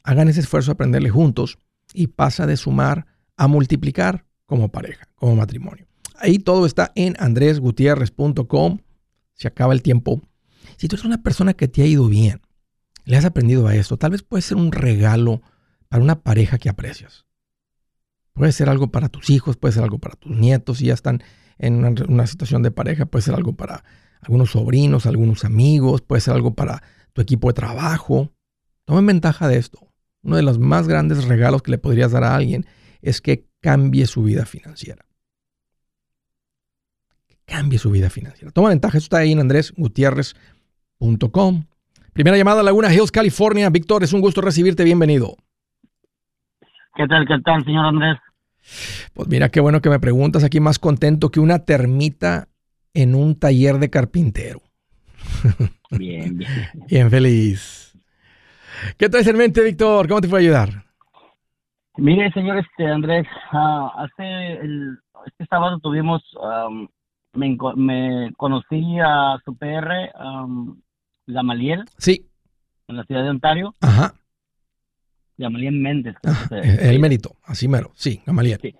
Hagan 0.02 0.28
ese 0.28 0.40
esfuerzo 0.40 0.70
de 0.70 0.74
aprenderle 0.74 1.10
juntos 1.10 1.58
y 1.92 2.08
pasa 2.08 2.46
de 2.46 2.56
sumar 2.56 3.06
a 3.36 3.46
multiplicar 3.46 4.24
como 4.46 4.70
pareja, 4.70 5.06
como 5.14 5.36
matrimonio. 5.36 5.86
Ahí 6.22 6.38
todo 6.38 6.66
está 6.66 6.92
en 6.94 7.16
andresgutierrez.com. 7.18 8.78
Se 9.34 9.48
acaba 9.48 9.72
el 9.72 9.82
tiempo. 9.82 10.22
Si 10.76 10.86
tú 10.86 10.94
eres 10.94 11.04
una 11.04 11.20
persona 11.20 11.52
que 11.52 11.66
te 11.66 11.82
ha 11.82 11.86
ido 11.86 12.06
bien, 12.06 12.40
le 13.04 13.16
has 13.16 13.24
aprendido 13.24 13.66
a 13.66 13.74
esto, 13.74 13.96
tal 13.96 14.12
vez 14.12 14.22
puede 14.22 14.42
ser 14.42 14.56
un 14.56 14.70
regalo 14.70 15.42
para 15.88 16.00
una 16.00 16.22
pareja 16.22 16.58
que 16.58 16.68
aprecias. 16.68 17.26
Puede 18.34 18.52
ser 18.52 18.68
algo 18.68 18.92
para 18.92 19.08
tus 19.08 19.30
hijos, 19.30 19.56
puede 19.56 19.72
ser 19.72 19.82
algo 19.82 19.98
para 19.98 20.14
tus 20.14 20.30
nietos, 20.30 20.78
si 20.78 20.86
ya 20.86 20.94
están 20.94 21.24
en 21.58 21.84
una, 21.84 21.92
una 22.08 22.26
situación 22.28 22.62
de 22.62 22.70
pareja, 22.70 23.06
puede 23.06 23.24
ser 23.24 23.34
algo 23.34 23.56
para 23.56 23.84
algunos 24.20 24.52
sobrinos, 24.52 25.06
algunos 25.06 25.44
amigos, 25.44 26.02
puede 26.02 26.20
ser 26.20 26.34
algo 26.34 26.54
para 26.54 26.84
tu 27.12 27.20
equipo 27.20 27.48
de 27.48 27.54
trabajo. 27.54 28.32
Tomen 28.84 29.06
ventaja 29.06 29.48
de 29.48 29.58
esto. 29.58 29.88
Uno 30.22 30.36
de 30.36 30.42
los 30.42 30.60
más 30.60 30.86
grandes 30.86 31.24
regalos 31.24 31.62
que 31.62 31.72
le 31.72 31.78
podrías 31.78 32.12
dar 32.12 32.22
a 32.22 32.36
alguien 32.36 32.64
es 33.00 33.20
que 33.20 33.48
cambie 33.60 34.06
su 34.06 34.22
vida 34.22 34.46
financiera. 34.46 35.04
Cambie 37.46 37.78
su 37.78 37.90
vida 37.90 38.10
financiera. 38.10 38.52
Toma 38.52 38.70
ventaja. 38.70 38.98
Esto 38.98 39.06
está 39.06 39.18
ahí 39.18 39.32
en 39.32 39.40
andresgutierrez.com. 39.40 41.64
Primera 42.12 42.36
llamada 42.36 42.62
Laguna 42.62 42.92
Hills, 42.92 43.10
California. 43.10 43.70
Víctor, 43.70 44.04
es 44.04 44.12
un 44.12 44.20
gusto 44.20 44.40
recibirte. 44.40 44.84
Bienvenido. 44.84 45.36
¿Qué 46.94 47.06
tal, 47.06 47.26
qué 47.26 47.38
tal, 47.44 47.64
señor 47.64 47.86
Andrés? 47.86 48.18
Pues 49.14 49.28
mira, 49.28 49.48
qué 49.48 49.60
bueno 49.60 49.80
que 49.80 49.90
me 49.90 49.98
preguntas. 49.98 50.44
Aquí 50.44 50.60
más 50.60 50.78
contento 50.78 51.30
que 51.30 51.40
una 51.40 51.60
termita 51.60 52.48
en 52.94 53.14
un 53.14 53.38
taller 53.38 53.78
de 53.78 53.90
carpintero. 53.90 54.60
Bien, 55.90 56.38
bien. 56.38 56.70
Bien 56.88 57.10
feliz. 57.10 57.94
¿Qué 58.96 59.10
traes 59.10 59.26
en 59.26 59.36
mente, 59.36 59.62
Víctor? 59.62 60.08
¿Cómo 60.08 60.22
te 60.22 60.28
puedo 60.28 60.40
ayudar? 60.40 60.84
Mire, 61.98 62.32
señor 62.32 62.56
este 62.56 62.86
Andrés, 62.86 63.26
ah, 63.50 63.92
hace 63.98 64.54
el, 64.54 64.98
este 65.26 65.44
sábado 65.46 65.78
tuvimos, 65.80 66.22
am, 66.42 66.88
me, 67.34 67.56
me 67.76 68.32
conocí 68.36 68.98
a 69.00 69.38
su 69.44 69.56
PR, 69.56 70.10
am, 70.14 70.80
Gamaliel, 71.26 71.84
Sí. 71.98 72.26
en 72.88 72.96
la 72.96 73.04
ciudad 73.04 73.22
de 73.24 73.30
Ontario, 73.30 73.74
Ajá. 73.80 74.14
Gamaliel 75.38 75.74
Méndez. 75.74 76.14
Ajá. 76.24 76.56
El 76.60 76.98
mérito. 77.00 77.30
Así 77.44 77.68
mero. 77.68 77.90
Sí, 77.94 78.20
Gamaliel. 78.26 78.58
Sí. 78.60 78.74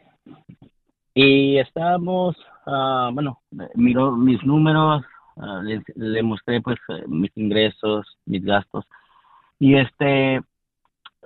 Y 1.14 1.58
estábamos, 1.58 2.36
ah, 2.66 3.10
bueno, 3.12 3.40
miró 3.74 4.12
mis 4.16 4.42
números, 4.44 5.02
ah, 5.36 5.60
le, 5.62 5.82
le 5.96 6.22
mostré 6.22 6.60
pues 6.60 6.78
mis 7.06 7.30
ingresos, 7.36 8.06
mis 8.26 8.44
gastos. 8.44 8.84
Y 9.58 9.76
este, 9.76 10.40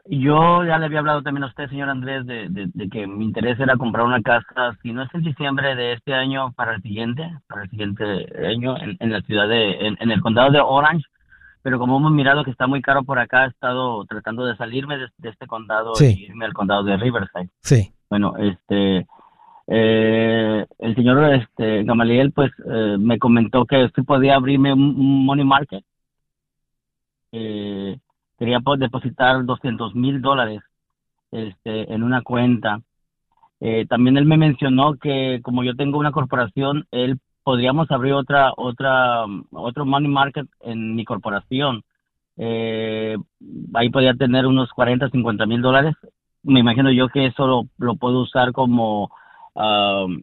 yo 0.08 0.64
ya 0.64 0.78
le 0.78 0.86
había 0.86 1.00
hablado 1.00 1.22
también 1.22 1.44
a 1.44 1.48
usted, 1.48 1.68
señor 1.68 1.88
Andrés, 1.88 2.24
de, 2.26 2.48
de, 2.48 2.68
de 2.72 2.88
que 2.88 3.06
mi 3.06 3.24
interés 3.24 3.58
era 3.60 3.76
comprar 3.76 4.04
una 4.06 4.22
casa, 4.22 4.76
si 4.82 4.92
no 4.92 5.02
es 5.02 5.14
en 5.14 5.22
diciembre 5.22 5.74
de 5.74 5.92
este 5.94 6.14
año, 6.14 6.52
para 6.52 6.74
el 6.74 6.82
siguiente, 6.82 7.28
para 7.48 7.62
el 7.64 7.70
siguiente 7.70 8.04
año, 8.46 8.76
en, 8.78 8.96
en 9.00 9.12
la 9.12 9.20
ciudad 9.22 9.48
de, 9.48 9.86
en, 9.86 9.96
en 10.00 10.10
el 10.10 10.20
condado 10.20 10.50
de 10.50 10.60
Orange. 10.60 11.04
Pero 11.62 11.78
como 11.80 11.96
hemos 11.96 12.12
mirado 12.12 12.44
que 12.44 12.52
está 12.52 12.68
muy 12.68 12.80
caro 12.80 13.02
por 13.02 13.18
acá, 13.18 13.44
he 13.44 13.48
estado 13.48 14.04
tratando 14.04 14.44
de 14.46 14.56
salirme 14.56 14.98
de, 14.98 15.08
de 15.18 15.28
este 15.30 15.46
condado 15.48 15.94
Sí. 15.96 16.14
y 16.16 16.24
irme 16.26 16.44
al 16.44 16.52
condado 16.52 16.84
de 16.84 16.96
Riverside. 16.96 17.48
Sí. 17.60 17.90
Bueno, 18.08 18.34
este, 18.38 19.06
eh, 19.66 20.64
el 20.78 20.94
señor 20.94 21.34
este, 21.34 21.82
Gamaliel, 21.82 22.30
pues, 22.30 22.52
eh, 22.70 22.96
me 23.00 23.18
comentó 23.18 23.64
que 23.64 23.90
sí 23.96 24.02
podía 24.02 24.36
abrirme 24.36 24.72
un, 24.72 24.80
un 24.80 25.26
money 25.26 25.44
market. 25.44 25.84
Eh, 27.32 27.98
quería 28.38 28.60
depositar 28.78 29.44
200 29.44 29.94
mil 29.94 30.20
dólares 30.20 30.62
este, 31.30 31.92
en 31.92 32.02
una 32.02 32.22
cuenta. 32.22 32.80
Eh, 33.60 33.86
también 33.88 34.16
él 34.16 34.26
me 34.26 34.36
mencionó 34.36 34.96
que 34.96 35.40
como 35.42 35.64
yo 35.64 35.74
tengo 35.74 35.98
una 35.98 36.12
corporación, 36.12 36.86
él 36.90 37.18
podríamos 37.42 37.90
abrir 37.90 38.12
otra, 38.12 38.52
otra, 38.56 39.24
otro 39.52 39.86
money 39.86 40.10
market 40.10 40.46
en 40.60 40.94
mi 40.94 41.04
corporación. 41.04 41.82
Eh, 42.36 43.16
ahí 43.74 43.88
podría 43.90 44.14
tener 44.14 44.46
unos 44.46 44.70
40, 44.70 45.08
50 45.08 45.46
mil 45.46 45.62
dólares 45.62 45.96
me 46.46 46.60
imagino 46.60 46.90
yo 46.92 47.08
que 47.08 47.26
eso 47.26 47.46
lo, 47.46 47.68
lo 47.78 47.96
puedo 47.96 48.20
usar 48.20 48.52
como 48.52 49.10
um, 49.54 50.22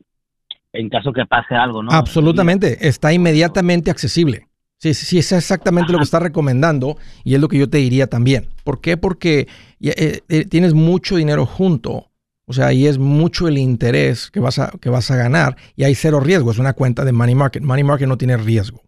en 0.72 0.89
caso 0.89 1.12
que 1.13 1.25
pase 1.25 1.53
algo, 1.53 1.84
¿no? 1.84 1.91
Absolutamente. 1.91 2.88
Está 2.88 3.13
inmediatamente 3.13 3.91
accesible. 3.91 4.48
Sí, 4.83 4.93
sí, 4.93 5.05
sí, 5.05 5.17
es 5.19 5.31
exactamente 5.31 5.93
lo 5.93 5.97
que 5.97 6.03
está 6.03 6.19
recomendando 6.19 6.97
y 7.23 7.35
es 7.35 7.39
lo 7.39 7.47
que 7.47 7.57
yo 7.57 7.69
te 7.69 7.77
diría 7.77 8.07
también. 8.07 8.49
¿Por 8.65 8.81
qué? 8.81 8.97
Porque 8.97 9.47
eh, 9.79 10.19
eh, 10.27 10.43
tienes 10.43 10.73
mucho 10.73 11.15
dinero 11.15 11.45
junto. 11.45 12.11
O 12.43 12.51
sea, 12.51 12.67
ahí 12.67 12.85
es 12.85 12.97
mucho 12.97 13.47
el 13.47 13.57
interés 13.57 14.29
que 14.29 14.41
vas, 14.41 14.59
a, 14.59 14.73
que 14.81 14.89
vas 14.89 15.09
a 15.09 15.15
ganar 15.15 15.55
y 15.77 15.85
hay 15.85 15.95
cero 15.95 16.19
riesgo. 16.19 16.51
Es 16.51 16.57
una 16.57 16.73
cuenta 16.73 17.05
de 17.05 17.13
money 17.13 17.33
market. 17.33 17.63
Money 17.63 17.85
market 17.85 18.09
no 18.09 18.17
tiene 18.17 18.35
riesgo. 18.35 18.81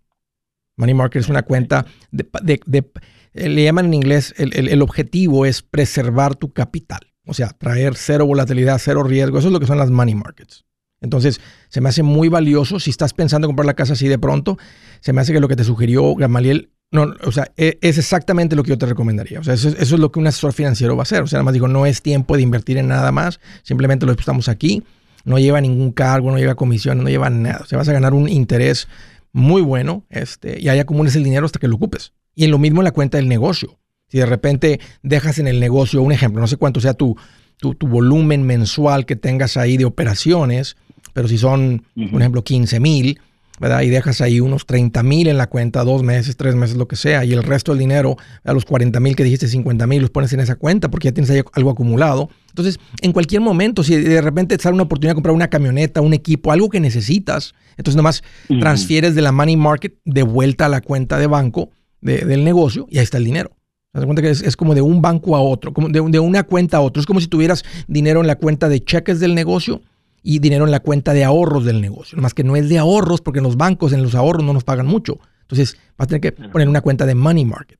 Money 0.75 0.95
market 0.95 1.21
es 1.21 1.29
una 1.29 1.43
cuenta 1.43 1.85
de, 2.11 2.27
eh, 3.33 3.47
le 3.47 3.63
llaman 3.63 3.85
en 3.85 3.93
inglés, 3.93 4.35
el, 4.37 4.81
objetivo 4.81 5.45
es 5.45 5.61
preservar 5.61 6.35
tu 6.35 6.51
capital. 6.51 7.13
O 7.25 7.33
sea, 7.33 7.51
traer 7.57 7.95
cero 7.95 8.25
volatilidad, 8.25 8.79
cero 8.79 9.03
riesgo. 9.03 9.39
Eso 9.39 9.47
es 9.47 9.53
lo 9.53 9.61
que 9.61 9.67
son 9.67 9.77
las 9.77 9.91
money 9.91 10.15
markets. 10.15 10.65
Entonces, 11.05 11.39
se 11.69 11.81
me 11.81 11.89
hace 11.89 12.03
muy 12.03 12.27
valioso. 12.27 12.79
Si 12.79 12.89
estás 12.89 13.13
pensando 13.13 13.45
en 13.45 13.49
comprar 13.49 13.65
la 13.65 13.73
casa 13.73 13.93
así 13.93 14.07
de 14.07 14.19
pronto, 14.19 14.57
se 14.99 15.13
me 15.13 15.21
hace 15.21 15.31
que 15.31 15.39
lo 15.39 15.47
que 15.47 15.55
te 15.55 15.63
sugirió 15.63 16.15
Gamaliel, 16.15 16.71
no, 16.91 17.13
o 17.23 17.31
sea, 17.31 17.51
e, 17.57 17.77
es 17.81 17.97
exactamente 17.97 18.55
lo 18.55 18.63
que 18.63 18.69
yo 18.69 18.77
te 18.77 18.85
recomendaría. 18.85 19.39
O 19.39 19.43
sea, 19.43 19.53
eso, 19.53 19.69
es 19.69 19.91
lo 19.91 20.11
que 20.11 20.19
un 20.19 20.27
asesor 20.27 20.53
financiero 20.53 20.95
va 20.95 21.01
a 21.01 21.03
hacer. 21.03 21.23
O 21.23 21.27
sea, 21.27 21.37
nada 21.37 21.45
más 21.45 21.53
digo, 21.53 21.67
no 21.67 21.85
es 21.85 22.01
tiempo 22.01 22.35
de 22.35 22.43
invertir 22.43 22.77
en 22.77 22.87
nada 22.87 23.11
más. 23.11 23.39
Simplemente 23.63 24.05
lo 24.05 24.11
estamos 24.11 24.49
aquí. 24.49 24.83
No 25.23 25.39
lleva 25.39 25.59
ningún 25.61 25.91
cargo, 25.91 26.31
no 26.31 26.37
lleva 26.37 26.55
comisión, 26.55 27.03
no 27.03 27.09
lleva 27.09 27.29
nada. 27.29 27.61
O 27.63 27.65
sea, 27.65 27.77
vas 27.77 27.89
a 27.89 27.93
ganar 27.93 28.13
un 28.13 28.29
interés 28.29 28.87
muy 29.31 29.61
bueno 29.61 30.05
este, 30.09 30.61
y 30.61 30.69
ahí 30.69 30.79
acumules 30.79 31.15
el 31.17 31.23
dinero 31.23 31.45
hasta 31.45 31.59
que 31.59 31.67
lo 31.67 31.75
ocupes. 31.75 32.13
Y 32.35 32.45
en 32.45 32.51
lo 32.51 32.59
mismo 32.59 32.81
en 32.81 32.85
la 32.85 32.91
cuenta 32.91 33.17
del 33.17 33.27
negocio. 33.27 33.77
Si 34.07 34.17
de 34.17 34.25
repente 34.25 34.79
dejas 35.03 35.39
en 35.39 35.47
el 35.47 35.59
negocio, 35.59 36.01
un 36.01 36.11
ejemplo, 36.11 36.39
no 36.39 36.47
sé 36.47 36.57
cuánto 36.57 36.79
sea 36.79 36.93
tu, 36.93 37.17
tu, 37.57 37.75
volumen 37.87 38.43
mensual 38.43 39.05
que 39.05 39.15
tengas 39.15 39.57
ahí 39.57 39.77
de 39.77 39.85
operaciones, 39.85 40.77
pero 41.15 41.29
si 41.29 41.37
son, 41.37 41.83
por 42.11 42.21
ejemplo, 42.21 42.43
15 42.43 42.81
mil, 42.81 43.21
¿verdad? 43.57 43.83
Y 43.83 43.89
dejas 43.89 44.19
ahí 44.19 44.41
unos 44.41 44.65
30 44.65 45.01
mil 45.01 45.29
en 45.29 45.37
la 45.37 45.47
cuenta, 45.47 45.85
dos 45.85 46.03
meses, 46.03 46.35
tres 46.35 46.55
meses, 46.55 46.75
lo 46.75 46.89
que 46.89 46.97
sea, 46.97 47.23
y 47.23 47.31
el 47.31 47.41
resto 47.41 47.71
del 47.71 47.79
dinero, 47.79 48.17
a 48.43 48.51
los 48.51 48.65
40 48.65 48.99
mil 48.99 49.15
que 49.15 49.23
dijiste, 49.23 49.47
50 49.47 49.87
mil, 49.87 50.01
los 50.01 50.09
pones 50.09 50.33
en 50.33 50.41
esa 50.41 50.57
cuenta 50.57 50.91
porque 50.91 51.07
ya 51.07 51.13
tienes 51.13 51.29
ahí 51.29 51.41
algo 51.53 51.69
acumulado. 51.69 52.29
Entonces, 52.49 52.81
en 53.01 53.13
cualquier 53.13 53.39
momento, 53.39 53.81
si 53.81 53.95
de 53.95 54.19
repente 54.19 54.57
te 54.57 54.61
sale 54.61 54.73
una 54.73 54.83
oportunidad 54.83 55.11
de 55.11 55.15
comprar 55.15 55.33
una 55.33 55.47
camioneta, 55.47 56.01
un 56.01 56.13
equipo, 56.13 56.51
algo 56.51 56.67
que 56.67 56.81
necesitas, 56.81 57.53
entonces 57.77 57.95
nomás 57.95 58.21
transfieres 58.59 59.15
de 59.15 59.21
la 59.21 59.31
money 59.31 59.55
market 59.55 59.95
de 60.03 60.23
vuelta 60.23 60.65
a 60.65 60.69
la 60.69 60.81
cuenta 60.81 61.17
de 61.17 61.27
banco 61.27 61.69
del 62.01 62.43
negocio 62.43 62.87
y 62.89 62.97
ahí 62.97 63.05
está 63.05 63.19
el 63.19 63.23
dinero. 63.23 63.51
Te 63.93 63.99
das 63.99 64.05
cuenta 64.05 64.21
que 64.21 64.31
es, 64.31 64.57
como 64.57 64.75
de 64.75 64.81
un 64.81 65.01
banco 65.01 65.33
a 65.33 65.39
otro, 65.39 65.73
como 65.73 65.87
de, 65.87 66.01
de 66.01 66.19
una 66.19 66.43
cuenta 66.43 66.75
a 66.75 66.81
otro. 66.81 66.99
Es 66.99 67.05
como 67.05 67.21
si 67.21 67.27
tuvieras 67.27 67.63
dinero 67.87 68.19
en 68.19 68.27
la 68.27 68.35
cuenta 68.35 68.67
de 68.67 68.83
cheques 68.83 69.21
del 69.21 69.33
negocio 69.33 69.81
y 70.25 70.39
dinero 70.39 70.65
en 70.65 70.71
la 70.71 70.79
cuenta 70.79 71.13
de 71.13 71.23
ahorros 71.23 71.65
del 71.65 71.81
negocio. 71.81 72.17
Más 72.19 72.33
que 72.33 72.43
no 72.43 72.55
es 72.55 72.67
de 72.67 72.79
ahorros 72.79 73.21
porque 73.21 73.39
en 73.39 73.43
los 73.43 73.57
bancos, 73.57 73.93
en 73.93 74.01
los 74.01 74.15
ahorros 74.15 74.43
no 74.43 74.53
nos 74.53 74.63
pagan 74.63 74.87
mucho. 74.87 75.19
Entonces 75.41 75.79
vas 75.97 76.07
a 76.07 76.09
tener 76.09 76.21
que 76.21 76.31
poner 76.31 76.67
una 76.67 76.81
cuenta 76.81 77.05
de 77.05 77.13
money 77.13 77.45
market. 77.45 77.79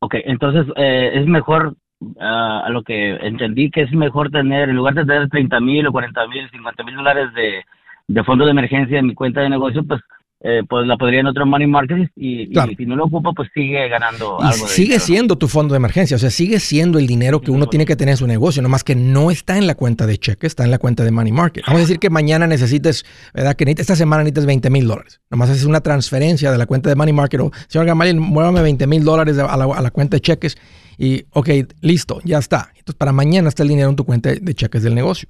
Ok, 0.00 0.16
entonces 0.26 0.66
eh, 0.76 1.12
es 1.14 1.26
mejor, 1.26 1.76
ah, 2.20 2.62
a 2.66 2.68
lo 2.68 2.82
que 2.82 3.16
entendí, 3.22 3.70
que 3.70 3.80
es 3.80 3.92
mejor 3.92 4.30
tener, 4.30 4.68
en 4.68 4.76
lugar 4.76 4.92
de 4.92 5.06
tener 5.06 5.30
30 5.30 5.60
mil 5.60 5.86
o 5.86 5.92
40 5.92 6.26
mil, 6.28 6.50
50 6.50 6.84
mil 6.84 6.96
dólares 6.96 7.32
de, 7.34 7.64
de 8.08 8.24
fondo 8.24 8.44
de 8.44 8.50
emergencia 8.50 8.98
en 8.98 9.06
mi 9.06 9.14
cuenta 9.14 9.40
de 9.40 9.48
negocio, 9.48 9.82
pues 9.82 10.02
eh, 10.46 10.62
pues 10.68 10.86
la 10.86 10.98
podría 10.98 11.20
en 11.20 11.26
otro 11.26 11.46
money 11.46 11.66
market 11.66 12.10
y, 12.16 12.52
si 12.76 12.84
no 12.84 12.96
lo 12.96 13.06
ocupa, 13.06 13.32
pues 13.32 13.48
sigue 13.54 13.88
ganando 13.88 14.36
y 14.40 14.44
algo. 14.44 14.68
sigue 14.68 15.00
siendo 15.00 15.38
tu 15.38 15.48
fondo 15.48 15.72
de 15.72 15.78
emergencia, 15.78 16.16
o 16.16 16.18
sea, 16.18 16.28
sigue 16.28 16.60
siendo 16.60 16.98
el 16.98 17.06
dinero 17.06 17.40
que 17.40 17.50
uno 17.50 17.66
tiene 17.66 17.86
que 17.86 17.96
tener 17.96 18.12
en 18.12 18.16
su 18.18 18.26
negocio, 18.26 18.60
nomás 18.60 18.84
que 18.84 18.94
no 18.94 19.30
está 19.30 19.56
en 19.56 19.66
la 19.66 19.74
cuenta 19.74 20.06
de 20.06 20.18
cheque, 20.18 20.46
está 20.46 20.62
en 20.62 20.70
la 20.70 20.76
cuenta 20.76 21.02
de 21.02 21.10
money 21.10 21.32
market. 21.32 21.64
Vamos 21.66 21.78
a 21.78 21.84
decir 21.84 21.98
que 21.98 22.10
mañana 22.10 22.46
necesites, 22.46 23.06
¿verdad? 23.32 23.56
Que 23.56 23.74
esta 23.74 23.96
semana 23.96 24.22
necesites 24.22 24.44
20 24.44 24.68
mil 24.68 24.86
dólares. 24.86 25.22
Nomás 25.30 25.48
haces 25.48 25.64
una 25.64 25.80
transferencia 25.80 26.52
de 26.52 26.58
la 26.58 26.66
cuenta 26.66 26.90
de 26.90 26.96
money 26.96 27.14
market 27.14 27.40
o, 27.40 27.50
señor 27.66 27.86
Gamaliel, 27.86 28.20
muévame 28.20 28.60
20 28.60 28.86
mil 28.86 29.02
dólares 29.02 29.38
a 29.38 29.56
la, 29.56 29.64
a 29.64 29.80
la 29.80 29.90
cuenta 29.92 30.18
de 30.18 30.20
cheques 30.20 30.58
y, 30.98 31.24
ok, 31.30 31.48
listo, 31.80 32.20
ya 32.22 32.36
está. 32.36 32.68
Entonces, 32.76 32.96
para 32.96 33.12
mañana 33.12 33.48
está 33.48 33.62
el 33.62 33.70
dinero 33.70 33.88
en 33.88 33.96
tu 33.96 34.04
cuenta 34.04 34.34
de 34.34 34.54
cheques 34.54 34.82
del 34.82 34.94
negocio 34.94 35.26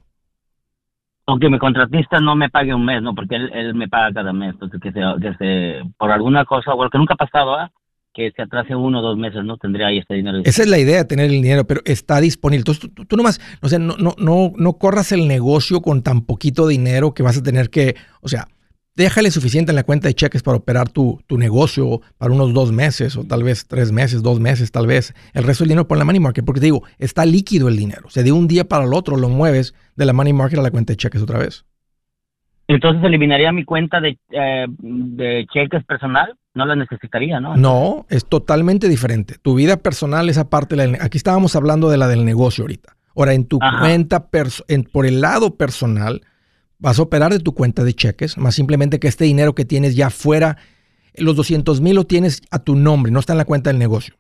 aunque 1.27 1.49
mi 1.49 1.59
contratista 1.59 2.21
no 2.21 2.37
me 2.37 2.51
pague 2.51 2.75
un 2.75 2.85
mes, 2.85 3.03
¿no? 3.03 3.15
Porque 3.15 3.37
él, 3.37 3.51
él 3.55 3.75
me 3.75 3.89
paga 3.89 4.13
cada 4.13 4.33
mes, 4.33 4.53
entonces 4.55 4.81
que 4.81 4.93
se, 4.93 5.01
que 5.21 5.83
por 5.97 6.11
alguna 6.11 6.45
cosa, 6.45 6.75
o 6.75 6.91
que 6.91 6.99
nunca 6.99 7.15
ha 7.15 7.17
pasado, 7.17 7.55
¿ah? 7.55 7.71
que 8.15 8.31
se 8.31 8.43
atrase 8.43 8.77
uno 8.77 9.01
o 9.01 9.03
dos 9.03 9.19
meses, 9.19 9.45
¿no? 9.45 9.57
Tendría 9.57 9.89
ahí 9.89 9.99
este 9.99 10.15
dinero. 10.15 10.41
Esa 10.45 10.63
es 10.63 10.69
la 10.69 10.79
idea, 10.79 11.07
tener 11.07 11.27
el 11.27 11.33
dinero, 11.33 11.65
pero 11.65 11.81
está 11.85 12.21
disponible. 12.21 12.61
Entonces, 12.61 12.89
tú, 12.95 13.05
tú, 13.05 13.17
nomás, 13.17 13.41
o 13.61 13.69
sea, 13.69 13.81
no, 13.81 13.97
no, 13.97 14.15
no, 14.19 14.53
no 14.57 14.73
corras 14.75 15.11
el 15.11 15.27
negocio 15.27 15.83
con 15.83 16.03
tan 16.03 16.21
poquito 16.21 16.69
dinero 16.69 17.13
que 17.13 17.25
vas 17.25 17.37
a 17.37 17.43
tener 17.43 17.71
que, 17.71 17.97
o 18.21 18.29
sea, 18.29 18.47
déjale 18.97 19.31
suficiente 19.31 19.73
en 19.73 19.77
la 19.77 19.85
cuenta 19.85 20.09
de 20.09 20.15
cheques 20.15 20.43
para 20.43 20.57
operar 20.57 20.89
tu, 20.89 21.21
tu, 21.27 21.39
negocio 21.39 22.01
para 22.19 22.33
unos 22.33 22.53
dos 22.53 22.73
meses 22.73 23.17
o 23.17 23.25
tal 23.25 23.43
vez 23.43 23.67
tres 23.67 23.93
meses, 23.93 24.23
dos 24.23 24.41
meses, 24.41 24.71
tal 24.71 24.87
vez. 24.87 25.15
El 25.33 25.45
resto 25.45 25.65
del 25.65 25.71
dinero 25.71 25.89
por 25.89 25.99
la 25.99 26.05
money 26.05 26.21
market, 26.21 26.45
porque 26.45 26.61
te 26.61 26.67
digo, 26.67 26.83
está 26.99 27.25
líquido 27.25 27.69
el 27.69 27.77
dinero. 27.77 28.03
O 28.07 28.11
sea, 28.11 28.23
de 28.23 28.33
un 28.33 28.47
día 28.49 28.65
para 28.65 28.85
el 28.85 28.95
otro 28.95 29.17
lo 29.17 29.29
mueves 29.29 29.75
de 29.97 30.05
la 30.05 30.13
money 30.13 30.33
market 30.33 30.59
a 30.59 30.63
la 30.63 30.71
cuenta 30.71 30.93
de 30.93 30.97
cheques 30.97 31.23
otra 31.23 31.39
vez. 31.39 31.65
Entonces 32.67 33.05
eliminaría 33.05 33.53
mi 33.53 33.65
cuenta 33.65 34.01
de, 34.01 34.17
eh, 34.31 34.67
de 34.79 35.47
cheques 35.53 35.85
personal, 35.85 36.35
no 36.55 36.65
la 36.65 36.77
necesitaría, 36.77 37.39
¿no? 37.39 37.57
No, 37.57 38.07
es 38.09 38.27
totalmente 38.27 38.89
diferente. 38.89 39.35
Tu 39.43 39.55
vida 39.55 39.77
personal 39.77 40.31
es 40.31 40.39
aparte. 40.39 40.77
La, 40.77 40.85
aquí 41.01 41.19
estábamos 41.19 41.57
hablando 41.57 41.91
de 41.91 41.99
la 41.99 42.09
del 42.09 42.25
negocio 42.25 42.63
ahorita. 42.63 42.97
Ahora, 43.17 43.35
en 43.35 43.47
tu 43.47 43.61
cuenta, 43.81 44.29
en, 44.69 44.85
por 44.85 45.07
el 45.07 45.21
lado 45.21 45.57
personal, 45.57 46.23
Vas 46.85 46.99
a 46.99 47.03
operar 47.03 47.33
de 47.33 47.39
tu 47.39 47.55
cuenta 47.55 47.83
de 47.83 47.95
cheques, 47.95 48.37
más 48.37 48.55
simplemente 48.55 49.01
que 49.01 49.09
este 49.09 49.25
dinero 49.25 49.55
que 49.55 49.65
tienes 49.65 49.97
ya 49.97 50.11
fuera, 50.11 50.59
los 51.15 51.35
200 51.35 51.81
mil 51.81 51.97
lo 51.97 52.05
tienes 52.05 52.43
a 52.51 52.59
tu 52.59 52.77
nombre, 52.77 53.11
no 53.11 53.21
está 53.21 53.33
en 53.33 53.39
la 53.39 53.47
cuenta 53.47 53.71
del 53.71 53.79
negocio. 53.79 54.17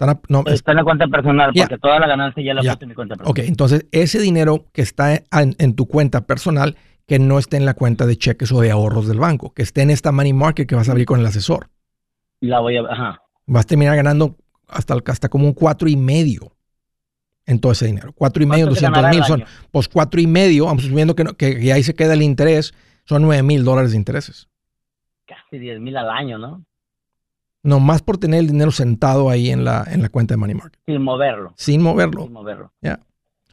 Está, 0.00 0.72
en 0.72 0.76
la 0.76 0.82
cuenta 0.82 1.06
personal, 1.06 1.52
porque 1.56 1.78
toda 1.78 2.00
la 2.00 2.08
ganancia 2.08 2.42
ya 2.42 2.54
la 2.54 2.62
puse 2.62 2.82
en 2.82 2.88
mi 2.88 2.94
cuenta 2.96 3.14
personal. 3.14 3.30
Ok, 3.30 3.38
entonces 3.48 3.86
ese 3.92 4.20
dinero 4.20 4.64
que 4.72 4.82
está 4.82 5.22
en, 5.30 5.74
tu 5.76 5.86
cuenta 5.86 6.26
personal, 6.26 6.74
que 7.06 7.20
no 7.20 7.38
esté 7.38 7.56
en 7.56 7.64
la 7.64 7.74
cuenta 7.74 8.04
de 8.04 8.16
cheques 8.16 8.50
o 8.50 8.60
de 8.62 8.72
ahorros 8.72 9.06
del 9.06 9.20
banco, 9.20 9.54
que 9.54 9.62
esté 9.62 9.82
en 9.82 9.90
esta 9.90 10.10
money 10.10 10.32
market 10.32 10.68
que 10.68 10.74
vas 10.74 10.88
a 10.88 10.90
abrir 10.90 11.06
con 11.06 11.20
el 11.20 11.26
asesor. 11.26 11.68
La 12.40 12.58
voy 12.58 12.78
a, 12.78 12.80
ajá. 12.80 13.22
Vas 13.46 13.64
a 13.64 13.68
terminar 13.68 13.94
ganando 13.94 14.34
hasta, 14.66 14.96
hasta 15.06 15.28
como 15.28 15.46
un 15.46 15.52
cuatro 15.52 15.88
y 15.88 15.94
medio 15.94 16.57
en 17.48 17.58
todo 17.58 17.72
ese 17.72 17.86
dinero. 17.86 18.12
Cuatro 18.12 18.42
y 18.42 18.46
medio, 18.46 18.66
200 18.66 19.08
mil 19.08 19.24
son, 19.24 19.44
pues 19.70 19.88
cuatro 19.88 20.20
y 20.20 20.26
medio, 20.26 20.66
vamos 20.66 20.84
asumiendo 20.84 21.16
que, 21.16 21.24
que, 21.34 21.72
ahí 21.72 21.82
se 21.82 21.94
queda 21.94 22.12
el 22.12 22.22
interés, 22.22 22.74
son 23.04 23.22
nueve 23.22 23.42
mil 23.42 23.64
dólares 23.64 23.92
de 23.92 23.96
intereses. 23.96 24.48
Casi 25.26 25.58
10 25.58 25.80
mil 25.80 25.96
al 25.96 26.10
año, 26.10 26.38
¿no? 26.38 26.64
No, 27.62 27.80
más 27.80 28.02
por 28.02 28.18
tener 28.18 28.40
el 28.40 28.48
dinero 28.48 28.70
sentado 28.70 29.30
ahí 29.30 29.50
en 29.50 29.64
la, 29.64 29.84
en 29.90 30.02
la 30.02 30.10
cuenta 30.10 30.34
de 30.34 30.38
Money 30.38 30.54
Market. 30.54 30.80
Sin 30.86 31.02
moverlo. 31.02 31.54
Sin 31.56 31.82
moverlo. 31.82 32.22
Sin 32.24 32.32
moverlo. 32.32 32.72
Ya. 32.82 33.00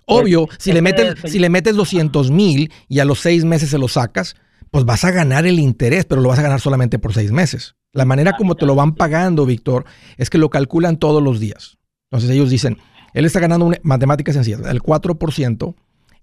Obvio, 0.06 0.48
si, 0.60 0.74
le 0.74 0.82
metes, 0.82 1.16
si 1.32 1.40
le 1.40 1.50
metes 1.50 1.76
200 1.76 2.32
mil 2.32 2.72
y 2.88 3.00
a 3.00 3.06
los 3.06 3.20
seis 3.20 3.44
meses 3.46 3.70
se 3.70 3.78
lo 3.78 3.88
sacas, 3.88 4.36
pues 4.72 4.86
vas 4.86 5.06
a 5.06 5.12
ganar 5.12 5.46
el 5.46 5.58
interés, 5.58 6.06
pero 6.06 6.22
lo 6.22 6.30
vas 6.30 6.40
a 6.40 6.44
ganar 6.44 6.60
solamente 6.60 7.00
por 7.00 7.14
seis 7.14 7.32
meses. 7.32 7.76
La 7.94 8.06
manera 8.06 8.34
como 8.34 8.56
te 8.56 8.66
lo 8.66 8.76
van 8.76 8.94
pagando, 8.94 9.46
Víctor, 9.46 9.86
es 10.18 10.30
que 10.30 10.38
lo 10.38 10.50
calculan 10.50 10.98
todos 10.98 11.24
los 11.24 11.40
días. 11.40 11.78
Entonces 12.12 12.30
ellos 12.30 12.50
dicen, 12.50 12.78
él 13.16 13.26
está 13.26 13.40
ganando 13.40 13.66
una 13.66 13.78
matemática 13.82 14.34
sencilla, 14.34 14.58
el 14.70 14.82
4% 14.82 15.74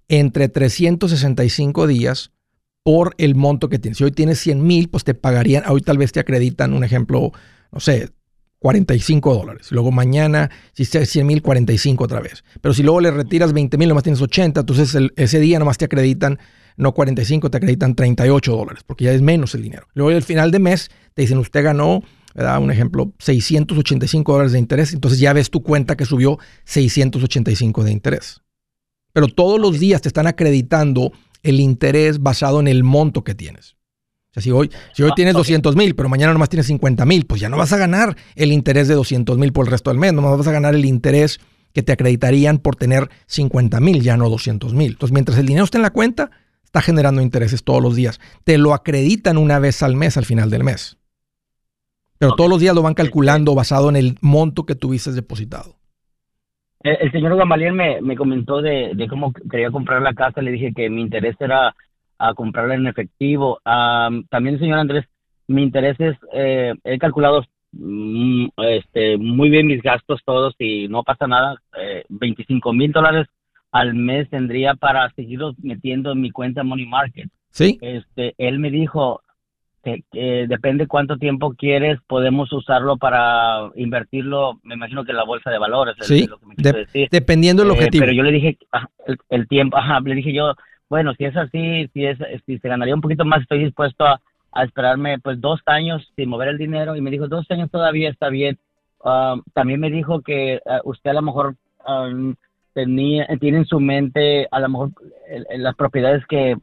entre 0.09 0.49
365 0.49 1.87
días 1.87 2.33
por 2.85 3.15
el 3.17 3.35
monto 3.35 3.71
que 3.71 3.79
tienes. 3.79 3.97
Si 3.97 4.05
hoy 4.05 4.13
tienes 4.13 4.39
100 4.41 4.63
mil, 4.63 4.91
pues 4.91 5.03
te 5.03 5.15
pagarían, 5.15 5.65
hoy 5.69 5.81
tal 5.81 5.97
vez 5.97 6.13
te 6.13 6.21
acreditan, 6.21 6.75
un 6.75 6.85
ejemplo, 6.85 7.33
no 7.71 7.81
sé, 7.81 8.11
45 8.59 9.35
dólares. 9.35 9.73
Luego 9.73 9.91
mañana, 9.91 10.51
si 10.75 10.83
es 10.83 11.11
100 11.11 11.27
mil, 11.27 11.41
45 11.41 12.05
otra 12.05 12.21
vez. 12.21 12.45
Pero 12.61 12.75
si 12.75 12.83
luego 12.83 13.01
le 13.01 13.11
retiras 13.11 13.55
20 13.55 13.79
mil, 13.79 13.89
nomás 13.89 14.05
tienes 14.05 14.21
80, 14.21 14.61
entonces 14.61 14.97
ese 15.17 15.41
día 15.41 15.59
nomás 15.59 15.79
te 15.79 15.87
acreditan, 15.87 16.39
no 16.77 16.93
45, 16.93 17.51
te 17.51 17.57
acreditan 17.57 17.95
38 17.95 18.55
dólares, 18.55 18.83
porque 18.87 19.05
ya 19.05 19.13
es 19.13 19.23
menos 19.23 19.55
el 19.55 19.63
dinero. 19.63 19.87
Luego 19.95 20.11
al 20.11 20.23
final 20.23 20.51
de 20.51 20.59
mes 20.59 20.91
te 21.15 21.23
dicen, 21.23 21.39
usted 21.39 21.65
ganó 21.65 22.03
un 22.35 22.71
ejemplo, 22.71 23.12
685 23.18 24.33
dólares 24.33 24.53
de 24.53 24.59
interés, 24.59 24.92
entonces 24.92 25.21
ya 25.21 25.33
ves 25.33 25.51
tu 25.51 25.62
cuenta 25.62 25.97
que 25.97 26.05
subió 26.05 26.38
685 26.64 27.85
de 27.85 27.92
interés. 27.92 28.42
Pero 29.12 29.29
todos 29.29 29.61
los 29.61 29.79
días 29.79 30.03
te 30.03 30.09
están 30.09 30.27
acreditando 30.27 31.12
el 31.42 31.61
interés 31.61 32.21
basado 32.21 32.61
en 32.61 32.68
el 32.68 32.85
monto 32.85 33.25
que 33.25 33.35
tienes. 33.35 33.77
O 34.31 34.35
sea, 34.35 34.42
si 34.42 34.51
hoy, 34.51 34.71
si 34.95 35.03
hoy 35.03 35.11
ah, 35.12 35.14
tienes 35.14 35.35
200 35.35 35.77
mil, 35.77 35.95
pero 35.95 36.09
mañana 36.09 36.33
nomás 36.33 36.49
tienes 36.49 36.66
50 36.66 37.05
mil, 37.05 37.27
pues 37.27 37.40
ya 37.40 37.51
no 37.51 37.59
vas 37.59 37.73
a 37.75 37.77
ganar 37.77 38.16
el 38.35 38.53
interés 38.53 38.88
de 38.88 38.95
200 38.95 39.37
mil 39.37 39.53
por 39.53 39.66
el 39.66 39.71
resto 39.71 39.90
del 39.90 39.99
mes, 39.99 40.14
nomás 40.14 40.38
vas 40.38 40.47
a 40.47 40.53
ganar 40.53 40.75
el 40.75 40.87
interés 40.87 41.38
que 41.75 41.83
te 41.83 41.92
acreditarían 41.92 42.59
por 42.59 42.77
tener 42.77 43.11
50 43.27 43.81
mil, 43.81 44.03
ya 44.03 44.16
no 44.16 44.31
200 44.31 44.73
mil. 44.73 44.92
Entonces, 44.92 45.12
mientras 45.12 45.38
el 45.38 45.47
dinero 45.47 45.64
esté 45.64 45.79
en 45.79 45.83
la 45.83 45.90
cuenta, 45.90 46.31
está 46.64 46.81
generando 46.81 47.21
intereses 47.21 47.62
todos 47.62 47.83
los 47.83 47.95
días. 47.95 48.21
Te 48.45 48.57
lo 48.57 48.73
acreditan 48.73 49.37
una 49.37 49.59
vez 49.59 49.83
al 49.83 49.97
mes 49.97 50.16
al 50.16 50.25
final 50.25 50.49
del 50.49 50.64
mes. 50.64 50.97
Pero 52.23 52.37
todos 52.37 52.51
los 52.51 52.61
días 52.61 52.75
lo 52.75 52.83
van 52.83 52.95
calculando 52.95 53.55
basado 53.55 53.89
en 53.89 53.97
el 53.97 54.15
monto 54.21 54.65
que 54.65 54.77
tuviste 54.77 55.11
depositado. 55.11 55.75
El, 56.81 57.11
señor 57.11 57.37
Gamaliel 57.37 57.73
me, 57.73 58.01
me 58.01 58.17
comentó 58.17 58.63
de, 58.63 58.95
cómo 59.11 59.33
quería 59.51 59.71
comprar 59.71 60.03
la 60.03 60.15
casa. 60.15 60.41
Le 60.41 60.53
dije 60.53 60.73
que 60.75 60.89
mi 60.89 61.03
interés 61.03 61.37
era 61.41 61.75
a 62.19 62.35
comprarla 62.35 62.75
en 62.77 62.87
efectivo. 62.87 63.59
también 63.65 64.55
el 64.55 64.61
señor 64.61 64.79
Andrés 64.79 65.07
mi 65.49 65.63
interés 65.63 65.99
es, 65.99 66.17
eh, 66.33 66.75
he 66.85 66.99
calculado 66.99 67.45
mm, 67.73 68.47
este, 68.57 69.17
muy 69.19 69.51
bien 69.51 69.67
mis 69.67 69.83
gastos 69.83 70.21
todos 70.25 70.55
y 70.59 70.89
no 70.89 71.03
pasa 71.03 71.27
nada. 71.27 71.57
Eh, 71.79 72.05
25 72.09 72.73
mil 72.73 72.93
dólares 72.93 73.27
al 73.71 73.95
mes 73.95 74.31
tendría 74.31 74.75
para 74.75 75.11
seguirlos 75.15 75.57
metiendo 75.59 76.13
en 76.13 76.21
mi 76.21 76.31
cuenta 76.31 76.63
Money 76.63 76.87
Market. 76.87 77.29
Sí. 77.51 77.79
Este, 77.81 78.35
él 78.39 78.59
me 78.59 78.71
dijo 78.71 79.23
que, 79.83 80.03
que 80.12 80.47
depende 80.49 80.87
cuánto 80.87 81.16
tiempo 81.18 81.55
quieres, 81.55 81.99
podemos 82.07 82.53
usarlo 82.53 82.97
para 82.97 83.71
invertirlo, 83.75 84.61
me 84.62 84.75
imagino 84.75 85.05
que 85.05 85.11
en 85.12 85.16
la 85.16 85.25
bolsa 85.25 85.51
de 85.51 85.59
valores, 85.59 85.97
es 86.01 86.07
Sí. 86.07 86.27
lo 86.27 86.38
que 86.38 86.47
me 86.47 86.55
quiso 86.57 86.73
De- 86.73 86.79
decir. 86.81 87.09
dependiendo 87.11 87.62
del 87.62 87.73
Eh, 87.73 87.75
objetivo. 87.75 88.03
pero 88.03 88.12
yo 88.12 88.23
le 88.23 88.33
dije, 88.33 88.59
ah, 88.73 88.87
el, 89.07 89.18
el 89.31 89.49
tiempo, 89.49 89.77
ajá, 89.77 90.01
le 90.01 90.14
dije 90.14 90.33
yo, 90.33 90.55
bueno, 90.88 91.14
si 91.14 91.25
es 91.25 91.37
así, 91.37 91.88
si 91.95 92.05
es, 92.05 92.18
si 92.47 92.59
se 92.59 92.68
ganaría 92.68 92.95
un 92.95 93.01
poquito 93.01 93.25
más, 93.25 93.40
estoy 93.42 93.64
dispuesto 93.64 94.05
a, 94.07 94.21
a 94.53 94.64
esperarme 94.64 95.18
pues 95.18 95.40
dos 95.40 95.61
años 95.66 96.12
sin 96.14 96.29
mover 96.29 96.49
el 96.49 96.59
dinero. 96.59 96.95
Y 96.97 97.01
me 97.01 97.11
dijo, 97.11 97.29
dos 97.29 97.51
años 97.51 97.71
todavía 97.71 98.11
está 98.11 98.29
bien. 98.29 98.59
Ah, 99.03 99.37
también 99.55 99.81
me 99.81 99.90
dijo 99.90 100.21
que 100.21 100.61
ah, 100.66 100.81
usted 100.85 101.11
a 101.11 101.14
lo 101.14 101.23
mejor 101.23 101.55
ah, 101.87 102.11
tenía, 102.75 103.27
tiene 103.40 103.59
en 103.59 103.64
su 103.66 103.81
mente 103.81 104.47
a 104.51 104.61
lo 104.61 104.68
mejor 104.68 104.90
el- 105.31 105.47
el- 105.51 105.62
las 105.62 105.75
propiedades 105.75 106.25
que, 106.27 106.57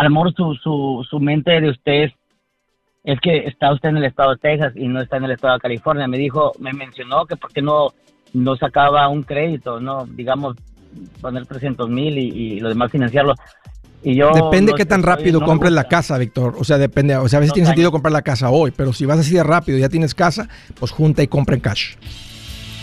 a 0.00 0.04
lo 0.04 0.10
mejor 0.10 0.34
su, 0.34 0.54
su, 0.54 1.06
su 1.08 1.20
mente 1.20 1.60
de 1.60 1.68
usted 1.68 2.04
es, 2.04 2.12
es 3.04 3.20
que 3.20 3.46
está 3.46 3.70
usted 3.70 3.90
en 3.90 3.98
el 3.98 4.06
estado 4.06 4.30
de 4.30 4.38
Texas 4.38 4.72
y 4.74 4.88
no 4.88 5.02
está 5.02 5.18
en 5.18 5.24
el 5.24 5.32
estado 5.32 5.52
de 5.54 5.60
California. 5.60 6.08
Me 6.08 6.16
dijo, 6.16 6.52
me 6.58 6.72
mencionó 6.72 7.26
que 7.26 7.36
por 7.36 7.52
qué 7.52 7.60
no, 7.60 7.88
no 8.32 8.56
sacaba 8.56 9.06
un 9.08 9.24
crédito, 9.24 9.78
no, 9.78 10.06
digamos, 10.06 10.56
poner 11.20 11.44
300 11.44 11.90
mil 11.90 12.16
y, 12.16 12.28
y 12.28 12.60
lo 12.60 12.70
demás 12.70 12.90
financiarlo. 12.90 13.34
Y 14.02 14.14
yo 14.14 14.30
Depende 14.32 14.72
no 14.72 14.78
qué 14.78 14.86
tan 14.86 15.02
rápido 15.02 15.40
no 15.40 15.44
compres 15.44 15.72
la 15.72 15.84
casa, 15.84 16.16
Víctor. 16.16 16.54
O 16.58 16.64
sea, 16.64 16.78
depende. 16.78 17.14
O 17.18 17.28
sea, 17.28 17.36
a 17.36 17.40
veces 17.40 17.52
tiene 17.52 17.66
sentido 17.66 17.92
comprar 17.92 18.12
la 18.12 18.22
casa 18.22 18.48
hoy, 18.48 18.70
pero 18.74 18.94
si 18.94 19.04
vas 19.04 19.18
así 19.18 19.34
de 19.34 19.42
rápido 19.42 19.76
y 19.76 19.82
ya 19.82 19.90
tienes 19.90 20.14
casa, 20.14 20.48
pues 20.78 20.92
junta 20.92 21.22
y 21.22 21.26
compra 21.26 21.56
en 21.56 21.60
cash. 21.60 21.96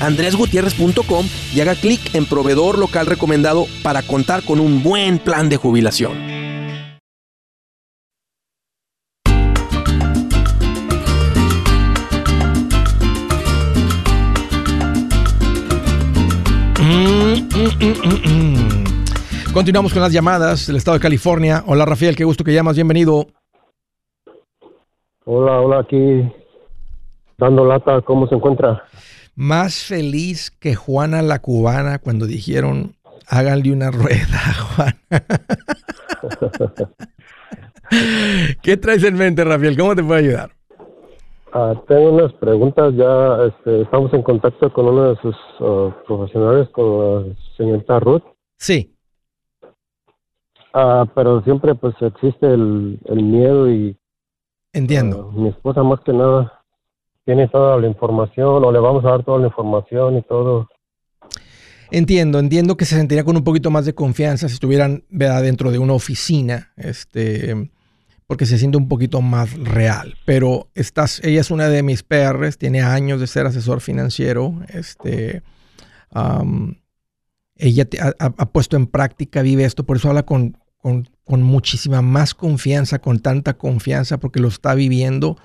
andresgutierrez.com 0.00 1.26
y 1.54 1.60
haga 1.60 1.74
clic 1.74 2.14
en 2.14 2.26
proveedor 2.26 2.78
local 2.78 3.06
recomendado 3.06 3.66
para 3.82 4.02
contar 4.02 4.42
con 4.42 4.60
un 4.60 4.82
buen 4.82 5.18
plan 5.18 5.48
de 5.48 5.56
jubilación. 5.56 6.12
Mm, 16.80 17.48
mm, 17.52 18.28
mm. 18.28 18.88
Continuamos 19.52 19.92
con 19.92 20.02
las 20.02 20.12
llamadas 20.12 20.66
del 20.66 20.76
estado 20.76 20.96
de 20.96 21.00
California. 21.00 21.64
Hola 21.66 21.84
Rafael, 21.84 22.14
qué 22.14 22.24
gusto 22.24 22.44
que 22.44 22.52
llamas, 22.52 22.76
bienvenido. 22.76 23.26
Hola, 25.24 25.60
hola, 25.60 25.80
aquí 25.80 26.30
dando 27.36 27.64
lata, 27.64 28.00
¿cómo 28.02 28.28
se 28.28 28.34
encuentra? 28.34 28.84
Más 29.40 29.84
feliz 29.84 30.50
que 30.50 30.74
Juana 30.74 31.22
la 31.22 31.38
cubana 31.38 32.00
cuando 32.00 32.26
dijeron 32.26 32.96
háganle 33.28 33.72
una 33.72 33.92
rueda 33.92 34.52
Juana. 34.74 34.98
¿Qué 38.62 38.76
traes 38.76 39.04
en 39.04 39.14
mente, 39.14 39.44
Rafael? 39.44 39.78
¿Cómo 39.78 39.94
te 39.94 40.02
puedo 40.02 40.18
ayudar? 40.18 40.50
Ah, 41.52 41.72
tengo 41.86 42.10
unas 42.10 42.32
preguntas, 42.34 42.92
ya 42.96 43.44
este, 43.44 43.82
estamos 43.82 44.12
en 44.12 44.22
contacto 44.24 44.72
con 44.72 44.86
uno 44.86 45.10
de 45.14 45.20
sus 45.22 45.36
ah, 45.60 45.96
profesionales, 46.08 46.68
con 46.70 47.28
la 47.28 47.34
señorita 47.56 48.00
Ruth, 48.00 48.24
Sí, 48.56 48.92
Ah, 50.74 51.06
pero 51.14 51.42
siempre 51.42 51.76
pues 51.76 51.94
existe 52.00 52.44
el, 52.46 52.98
el 53.04 53.22
miedo 53.22 53.70
y 53.70 53.96
entiendo. 54.72 55.30
mi 55.32 55.48
esposa 55.48 55.82
más 55.84 56.00
que 56.00 56.12
nada 56.12 56.57
tiene 57.28 57.46
toda 57.46 57.76
la 57.78 57.86
información 57.86 58.64
o 58.64 58.72
le 58.72 58.78
vamos 58.78 59.04
a 59.04 59.10
dar 59.10 59.22
toda 59.22 59.38
la 59.38 59.48
información 59.48 60.16
y 60.16 60.22
todo. 60.22 60.66
Entiendo, 61.90 62.38
entiendo 62.38 62.78
que 62.78 62.86
se 62.86 62.96
sentiría 62.96 63.22
con 63.22 63.36
un 63.36 63.44
poquito 63.44 63.70
más 63.70 63.84
de 63.84 63.94
confianza 63.94 64.48
si 64.48 64.54
estuvieran 64.54 65.04
dentro 65.10 65.70
de 65.70 65.78
una 65.78 65.92
oficina, 65.92 66.72
este, 66.78 67.70
porque 68.26 68.46
se 68.46 68.56
siente 68.56 68.78
un 68.78 68.88
poquito 68.88 69.20
más 69.20 69.52
real. 69.58 70.14
Pero 70.24 70.68
estás, 70.74 71.20
ella 71.22 71.42
es 71.42 71.50
una 71.50 71.68
de 71.68 71.82
mis 71.82 72.02
PRs, 72.02 72.56
tiene 72.56 72.80
años 72.80 73.20
de 73.20 73.26
ser 73.26 73.44
asesor 73.44 73.82
financiero, 73.82 74.54
este, 74.68 75.42
ella 77.56 77.86
ha- 78.20 78.32
ha 78.38 78.46
puesto 78.52 78.78
en 78.78 78.86
práctica, 78.86 79.42
vive 79.42 79.64
esto, 79.64 79.84
por 79.84 79.98
eso 79.98 80.08
habla 80.08 80.22
con, 80.24 80.56
con- 80.78 81.10
con 81.24 81.42
muchísima 81.42 82.00
más 82.00 82.32
confianza, 82.34 83.00
con 83.00 83.18
tanta 83.18 83.58
confianza, 83.58 84.16
porque 84.16 84.40
lo 84.40 84.48
está 84.48 84.74
viviendo. 84.74 85.36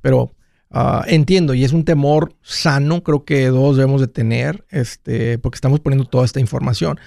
Pero 0.00 0.30
ah, 0.72 1.04
entiendo, 1.06 1.54
y 1.54 1.64
es 1.64 1.72
un 1.72 1.84
temor 1.84 2.34
sano, 2.42 3.02
creo 3.02 3.24
que 3.24 3.46
todos 3.48 3.76
debemos 3.76 4.00
de 4.00 4.08
tener, 4.08 4.64
este, 4.70 5.38
porque 5.38 5.56
estamos 5.56 5.80
poniendo 5.80 6.06
toda 6.06 6.24
esta 6.24 6.40
información. 6.40 6.98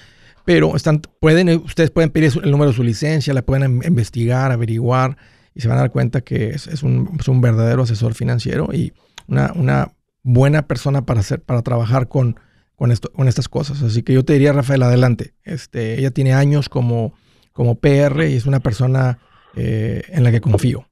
Pero 0.44 0.76
están, 0.76 1.02
pueden, 1.20 1.48
ustedes 1.48 1.90
pueden 1.90 2.10
pedir 2.10 2.32
el 2.42 2.50
número 2.50 2.70
de 2.70 2.76
su 2.76 2.84
licencia, 2.84 3.34
la 3.34 3.42
pueden 3.42 3.64
em- 3.64 3.82
investigar, 3.84 4.52
averiguar, 4.52 5.16
y 5.54 5.60
se 5.60 5.68
van 5.68 5.78
a 5.78 5.80
dar 5.80 5.90
cuenta 5.90 6.20
que 6.20 6.50
es, 6.50 6.66
es 6.68 6.82
un, 6.82 7.16
es 7.18 7.28
un 7.28 7.40
verdadero 7.40 7.82
asesor 7.82 8.14
financiero 8.14 8.68
y 8.72 8.92
una, 9.26 9.52
una 9.54 9.92
buena 10.22 10.66
persona 10.66 11.06
para 11.06 11.20
hacer, 11.20 11.42
para 11.42 11.62
trabajar 11.62 12.08
con, 12.08 12.38
con, 12.76 12.92
esto, 12.92 13.10
con 13.12 13.26
estas 13.26 13.48
cosas. 13.48 13.82
Así 13.82 14.02
que 14.02 14.12
yo 14.12 14.24
te 14.24 14.34
diría, 14.34 14.52
Rafael, 14.52 14.82
adelante. 14.82 15.34
Este, 15.42 15.98
ella 15.98 16.10
tiene 16.10 16.34
años 16.34 16.68
como, 16.68 17.14
como 17.52 17.76
PR 17.76 18.28
y 18.28 18.34
es 18.34 18.46
una 18.46 18.60
persona 18.60 19.18
eh, 19.56 20.02
en 20.08 20.22
la 20.22 20.30
que 20.30 20.40
confío. 20.40 20.86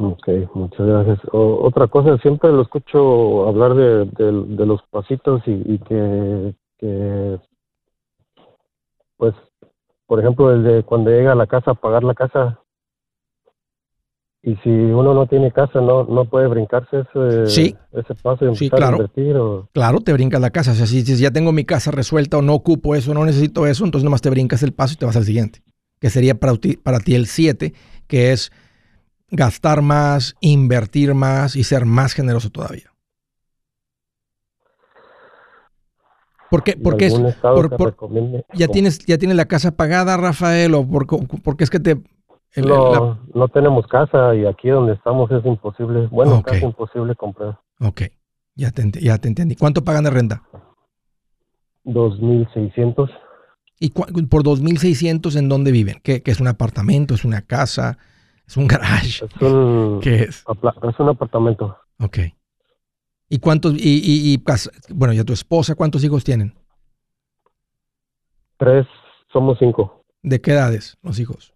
Ok, 0.00 0.28
muchas 0.54 0.86
gracias. 0.86 1.18
O- 1.32 1.60
otra 1.66 1.88
cosa, 1.88 2.16
siempre 2.18 2.50
lo 2.52 2.62
escucho 2.62 3.48
hablar 3.48 3.74
de, 3.74 4.04
de- 4.04 4.44
de 4.56 4.66
los 4.66 4.80
pasitos 4.90 5.42
y, 5.46 5.50
y 5.74 5.78
que, 5.80 6.54
que, 6.78 7.38
pues, 9.16 9.34
por 10.06 10.20
ejemplo, 10.20 10.52
el 10.52 10.62
de 10.62 10.82
cuando 10.84 11.10
llega 11.10 11.32
a 11.32 11.36
la 11.36 11.46
casa 11.48 11.74
pagar 11.74 12.04
la 12.04 12.14
casa, 12.14 12.60
y 14.40 14.54
si 14.62 14.70
uno 14.70 15.12
no 15.14 15.26
tiene 15.26 15.50
casa, 15.50 15.80
no, 15.80 16.04
no 16.04 16.24
puede 16.26 16.46
brincarse 16.46 17.00
ese, 17.00 17.46
Sí. 17.46 17.76
ese 17.92 18.14
paso 18.14 18.44
y 18.48 18.54
Sí, 18.56 18.66
empezar 18.66 18.78
claro. 18.78 18.96
a 18.96 19.00
invertir. 19.00 19.36
O, 19.36 19.68
Claro, 19.72 19.98
te 20.00 20.12
brincas 20.12 20.40
la 20.40 20.50
casa. 20.50 20.70
O 20.70 20.74
sea, 20.74 20.86
si 20.86 21.02
ya 21.02 21.32
tengo 21.32 21.50
mi 21.50 21.64
casa 21.64 21.90
resuelta 21.90 22.38
o 22.38 22.42
no 22.42 22.54
ocupo 22.54 22.94
eso, 22.94 23.12
no 23.12 23.24
necesito 23.24 23.66
eso, 23.66 23.84
entonces 23.84 24.04
nomás 24.04 24.22
te 24.22 24.30
brincas 24.30 24.62
el 24.62 24.72
paso 24.72 24.94
y 24.94 24.96
te 24.96 25.06
vas 25.06 25.16
al 25.16 25.24
siguiente. 25.24 25.60
Que 26.00 26.08
sería 26.08 26.36
para 26.36 26.54
ti, 26.54 26.76
para 26.76 27.00
ti 27.00 27.16
el 27.16 27.26
7, 27.26 27.74
que 28.06 28.30
es 28.32 28.52
gastar 29.30 29.82
más, 29.82 30.36
invertir 30.40 31.14
más 31.14 31.56
y 31.56 31.64
ser 31.64 31.84
más 31.84 32.12
generoso 32.14 32.50
todavía. 32.50 32.92
¿Por 36.50 36.64
qué? 36.64 36.76
Porque 36.76 37.06
es, 37.06 37.12
por- 37.42 37.76
por- 37.76 37.96
ya, 38.54 38.68
tienes, 38.68 38.98
ya 39.00 39.18
tienes 39.18 39.36
la 39.36 39.44
casa 39.46 39.72
pagada, 39.76 40.16
Rafael, 40.16 40.74
o 40.74 40.86
por, 40.86 41.06
porque 41.42 41.64
es 41.64 41.70
que 41.70 41.78
te... 41.78 41.90
el- 42.52 42.66
no, 42.66 42.90
la- 42.92 43.18
no 43.34 43.48
tenemos 43.48 43.86
casa 43.86 44.34
y 44.34 44.46
aquí 44.46 44.68
donde 44.70 44.94
estamos 44.94 45.30
es 45.30 45.44
imposible, 45.44 46.06
bueno, 46.10 46.42
casi 46.42 46.64
imposible 46.64 47.14
comprar. 47.16 47.58
ok, 47.80 48.02
ya 48.54 48.70
te, 48.70 48.90
ya 49.00 49.18
te 49.18 49.28
entendí. 49.28 49.56
¿Cuánto 49.56 49.84
pagan 49.84 50.04
de 50.04 50.10
renta? 50.10 50.42
2.600. 51.84 53.10
¿Y 53.78 53.90
por 53.90 54.42
2.600 54.42 55.36
en 55.36 55.48
dónde 55.48 55.70
viven? 55.70 56.00
¿Qué, 56.02 56.22
qué 56.22 56.30
es 56.30 56.40
un 56.40 56.48
apartamento? 56.48 57.14
¿Es 57.14 57.24
una 57.24 57.42
casa? 57.42 57.98
¿Es 58.48 58.56
un 58.56 58.66
garage? 58.66 59.26
Es 59.26 59.42
un, 59.42 60.00
¿Qué 60.02 60.22
es? 60.22 60.42
es 60.48 61.00
un 61.00 61.08
apartamento. 61.10 61.76
Ok. 62.00 62.18
¿Y 63.28 63.38
cuántos, 63.40 63.74
y, 63.74 63.76
y, 63.78 64.34
y 64.34 64.42
bueno, 64.94 65.12
ya 65.12 65.22
tu 65.22 65.34
esposa, 65.34 65.74
cuántos 65.74 66.02
hijos 66.02 66.24
tienen? 66.24 66.54
tres, 68.56 68.86
somos 69.32 69.58
cinco. 69.58 70.02
¿De 70.22 70.40
qué 70.40 70.52
edades 70.52 70.96
los 71.02 71.20
hijos? 71.20 71.52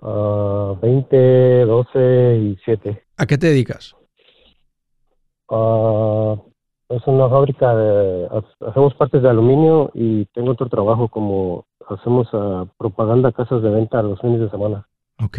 Ah, 0.00 0.74
20, 0.80 1.64
12 1.66 2.36
y 2.38 2.58
7. 2.64 3.04
¿A 3.16 3.26
qué 3.26 3.36
te 3.36 3.48
dedicas? 3.48 3.94
Ah, 5.50 6.36
es 6.90 7.02
una 7.06 7.28
fábrica 7.28 7.74
de... 7.74 8.26
ha- 8.30 8.68
Hacemos 8.70 8.94
partes 8.94 9.20
de 9.22 9.28
aluminio 9.28 9.90
y 9.94 10.26
tengo 10.26 10.52
otro 10.52 10.68
trabajo 10.68 11.08
como 11.08 11.66
hacemos 11.88 12.28
ah, 12.32 12.66
propaganda 12.78 13.30
a 13.30 13.32
casas 13.32 13.62
de 13.62 13.70
venta 13.70 14.00
los 14.02 14.20
fines 14.20 14.40
de 14.40 14.48
semana. 14.50 14.86
Ok. 15.22 15.38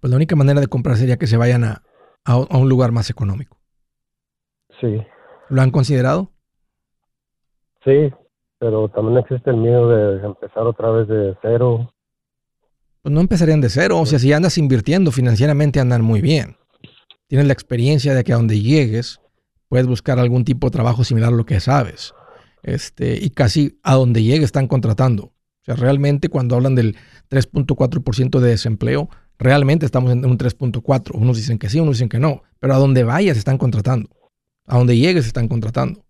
Pues 0.00 0.10
la 0.10 0.16
única 0.16 0.36
manera 0.36 0.60
de 0.60 0.66
comprar 0.68 0.96
sería 0.96 1.16
que 1.18 1.26
se 1.26 1.36
vayan 1.36 1.64
a, 1.64 1.82
a, 2.24 2.32
a 2.32 2.56
un 2.58 2.68
lugar 2.68 2.92
más 2.92 3.10
económico. 3.10 3.58
Sí, 4.80 5.00
¿Lo 5.50 5.60
han 5.62 5.70
considerado? 5.70 6.30
sí, 7.84 8.12
pero 8.58 8.88
también 8.90 9.18
existe 9.18 9.50
el 9.50 9.56
miedo 9.56 9.88
de 9.88 10.24
empezar 10.24 10.64
otra 10.64 10.90
vez 10.90 11.08
de 11.08 11.34
cero. 11.42 11.92
Pues 13.02 13.12
no 13.12 13.20
empezarían 13.20 13.60
de 13.62 13.70
cero. 13.70 13.98
O 13.98 14.06
sea, 14.06 14.18
si 14.18 14.32
andas 14.32 14.58
invirtiendo 14.58 15.10
financieramente, 15.12 15.80
andan 15.80 16.02
muy 16.02 16.20
bien. 16.20 16.56
Tienes 17.26 17.46
la 17.46 17.54
experiencia 17.54 18.14
de 18.14 18.22
que 18.22 18.32
a 18.34 18.36
donde 18.36 18.60
llegues, 18.60 19.20
puedes 19.68 19.86
buscar 19.86 20.18
algún 20.18 20.44
tipo 20.44 20.66
de 20.66 20.72
trabajo 20.72 21.04
similar 21.04 21.32
a 21.32 21.36
lo 21.36 21.46
que 21.46 21.58
sabes. 21.60 22.12
Este, 22.62 23.18
y 23.24 23.30
casi 23.30 23.78
a 23.82 23.94
donde 23.94 24.22
llegues 24.22 24.44
están 24.44 24.68
contratando. 24.68 25.24
O 25.24 25.64
sea, 25.64 25.74
realmente 25.76 26.28
cuando 26.28 26.54
hablan 26.56 26.74
del 26.74 26.96
3.4% 27.30 28.40
de 28.40 28.48
desempleo, 28.50 29.08
realmente 29.40 29.84
estamos 29.86 30.12
en 30.12 30.24
un 30.24 30.38
3.4. 30.38 31.10
Unos 31.14 31.36
dicen 31.36 31.58
que 31.58 31.68
sí, 31.68 31.80
unos 31.80 31.96
dicen 31.96 32.08
que 32.08 32.20
no. 32.20 32.42
Pero 32.60 32.74
a 32.74 32.78
donde 32.78 33.02
vayas 33.02 33.36
están 33.36 33.58
contratando. 33.58 34.08
A 34.66 34.78
donde 34.78 34.96
llegues 34.96 35.26
están 35.26 35.48
contratando. 35.48 36.04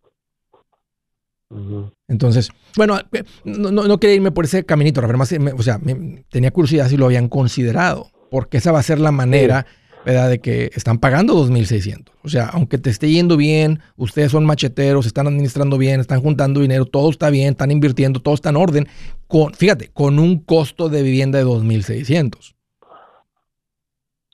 Entonces, 2.07 2.51
bueno, 2.77 2.99
eh, 3.13 3.25
no, 3.45 3.73
no, 3.73 3.85
no 3.89 3.99
quería 3.99 4.17
irme 4.17 4.31
por 4.31 4.45
ese 4.45 4.65
caminito, 4.65 5.01
Rafael, 5.01 5.19
más, 5.19 5.33
me- 5.39 5.53
o 5.53 5.63
sea, 5.63 5.79
me- 5.79 6.25
tenía 6.31 6.51
curiosidad 6.53 6.89
si 6.89 6.97
lo 6.97 7.07
habían 7.07 7.29
considerado, 7.29 8.11
porque 8.31 8.59
esa 8.59 8.71
va 8.71 8.79
a 8.79 8.85
ser 8.85 9.01
la 9.01 9.11
manera, 9.11 9.67
¿verdad?, 10.07 10.29
de 10.31 10.39
que 10.39 10.71
están 10.75 10.99
pagando 10.99 11.35
2.600. 11.35 12.13
O 12.23 12.29
sea, 12.29 12.47
aunque 12.47 12.79
te 12.79 12.91
esté 12.91 13.11
yendo 13.11 13.37
bien, 13.37 13.81
ustedes 13.97 14.31
son 14.31 14.45
macheteros, 14.45 15.07
están 15.07 15.27
administrando 15.27 15.77
bien, 15.77 15.99
están 15.99 16.21
juntando 16.21 16.61
dinero, 16.61 16.85
todo 16.87 17.11
está 17.11 17.31
bien, 17.31 17.51
están 17.51 17.73
invirtiendo, 17.73 18.21
todo 18.21 18.35
está 18.35 18.51
en 18.51 18.57
orden, 18.57 18.89
con, 19.27 19.53
fíjate, 19.53 19.89
con 19.89 20.21
un 20.21 20.39
costo 20.39 20.89
de 20.89 21.03
vivienda 21.03 21.39
de 21.39 21.45
2.600. 21.47 22.55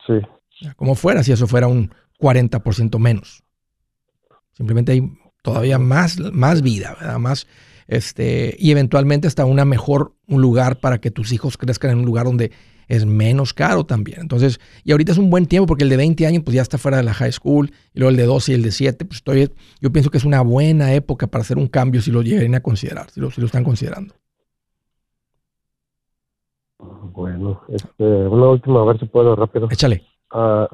Sí, 0.06 0.66
como 0.76 0.94
fuera 0.94 1.22
si 1.22 1.32
eso 1.32 1.46
fuera 1.46 1.66
un 1.66 1.90
40% 2.20 2.98
menos. 2.98 3.42
Simplemente 4.52 4.92
hay 4.92 5.02
todavía 5.42 5.78
más, 5.78 6.18
más 6.32 6.62
vida, 6.62 6.96
¿verdad? 6.98 7.18
Más, 7.18 7.46
este, 7.88 8.56
y 8.58 8.70
eventualmente 8.70 9.28
hasta 9.28 9.44
una 9.44 9.64
mejor, 9.64 10.14
un 10.26 10.40
lugar 10.40 10.80
para 10.80 10.98
que 10.98 11.10
tus 11.10 11.32
hijos 11.32 11.56
crezcan 11.56 11.90
en 11.92 11.98
un 11.98 12.06
lugar 12.06 12.24
donde 12.24 12.52
es 12.88 13.04
menos 13.04 13.52
caro 13.52 13.84
también. 13.84 14.20
Entonces, 14.20 14.60
y 14.84 14.92
ahorita 14.92 15.12
es 15.12 15.18
un 15.18 15.30
buen 15.30 15.46
tiempo 15.46 15.66
porque 15.66 15.84
el 15.84 15.90
de 15.90 15.96
20 15.96 16.26
años 16.26 16.42
pues 16.44 16.54
ya 16.54 16.62
está 16.62 16.78
fuera 16.78 16.96
de 16.96 17.02
la 17.02 17.14
high 17.14 17.32
school 17.32 17.72
y 17.94 17.98
luego 17.98 18.10
el 18.10 18.16
de 18.16 18.24
12 18.24 18.52
y 18.52 18.54
el 18.54 18.62
de 18.62 18.72
7, 18.72 19.04
pues 19.04 19.18
estoy, 19.18 19.50
yo 19.80 19.92
pienso 19.92 20.10
que 20.10 20.18
es 20.18 20.24
una 20.24 20.40
buena 20.40 20.94
época 20.94 21.26
para 21.26 21.42
hacer 21.42 21.58
un 21.58 21.68
cambio 21.68 22.00
si 22.00 22.10
lo 22.10 22.22
llegarían 22.22 22.54
a 22.54 22.60
considerar, 22.60 23.10
si 23.10 23.20
lo, 23.20 23.30
si 23.30 23.40
lo 23.40 23.46
están 23.46 23.64
considerando. 23.64 24.14
Bueno, 27.12 27.62
este, 27.68 28.04
una 28.04 28.48
última, 28.48 28.80
a 28.80 28.84
ver 28.84 28.98
si 28.98 29.06
puedo 29.06 29.34
rápido. 29.36 29.68
Échale. 29.70 30.02
Ah, 30.30 30.68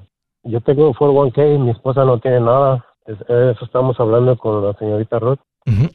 yo 0.44 0.61
tengo 0.61 0.88
un 0.88 0.94
401k, 0.94 1.59
mi 1.59 1.70
esposa 1.70 2.05
no 2.05 2.18
tiene 2.20 2.40
nada. 2.40 2.85
Es- 3.07 3.20
Eso 3.29 3.64
estamos 3.64 3.98
hablando 4.01 4.37
con 4.37 4.64
la 4.64 4.72
señorita 4.79 5.18
Roth. 5.18 5.40
Ujú. 5.66 5.88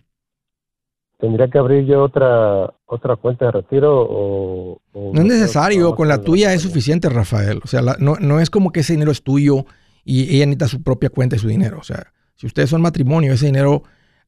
¿Tendría 1.20 1.48
que 1.48 1.58
abrir 1.58 1.86
yo 1.86 2.04
otra 2.04 2.72
otra 2.86 3.16
cuenta 3.16 3.46
de 3.46 3.52
retiro 3.52 4.02
o...? 4.08 4.82
o 4.94 5.12
No 5.14 5.22
es 5.22 5.28
necesario, 5.28 5.96
con 5.96 6.08
la 6.08 6.22
tuya 6.22 6.54
es 6.54 6.62
suficiente, 6.62 7.10
Rafael. 7.10 7.60
O 7.64 7.68
sea, 7.68 7.82
la- 7.82 7.98
no, 8.00 8.16
no 8.20 8.40
es 8.40 8.50
como 8.50 8.72
que 8.72 8.82
ese 8.82 8.94
dinero 8.94 9.12
es 9.12 9.24
tuyo 9.24 9.66
y 10.06 10.36
ella 10.36 10.46
necesita 10.46 10.68
su 10.68 10.84
propia 10.84 11.10
cuenta 11.10 11.36
y 11.36 11.40
su 11.40 11.48
dinero. 11.48 11.80
O 11.80 11.84
sea, 11.84 12.14
si 12.36 12.46
ustedes 12.46 12.70
son 12.70 12.82
matrimonio, 12.84 13.34
ese 13.34 13.48
dinero, 13.48 13.82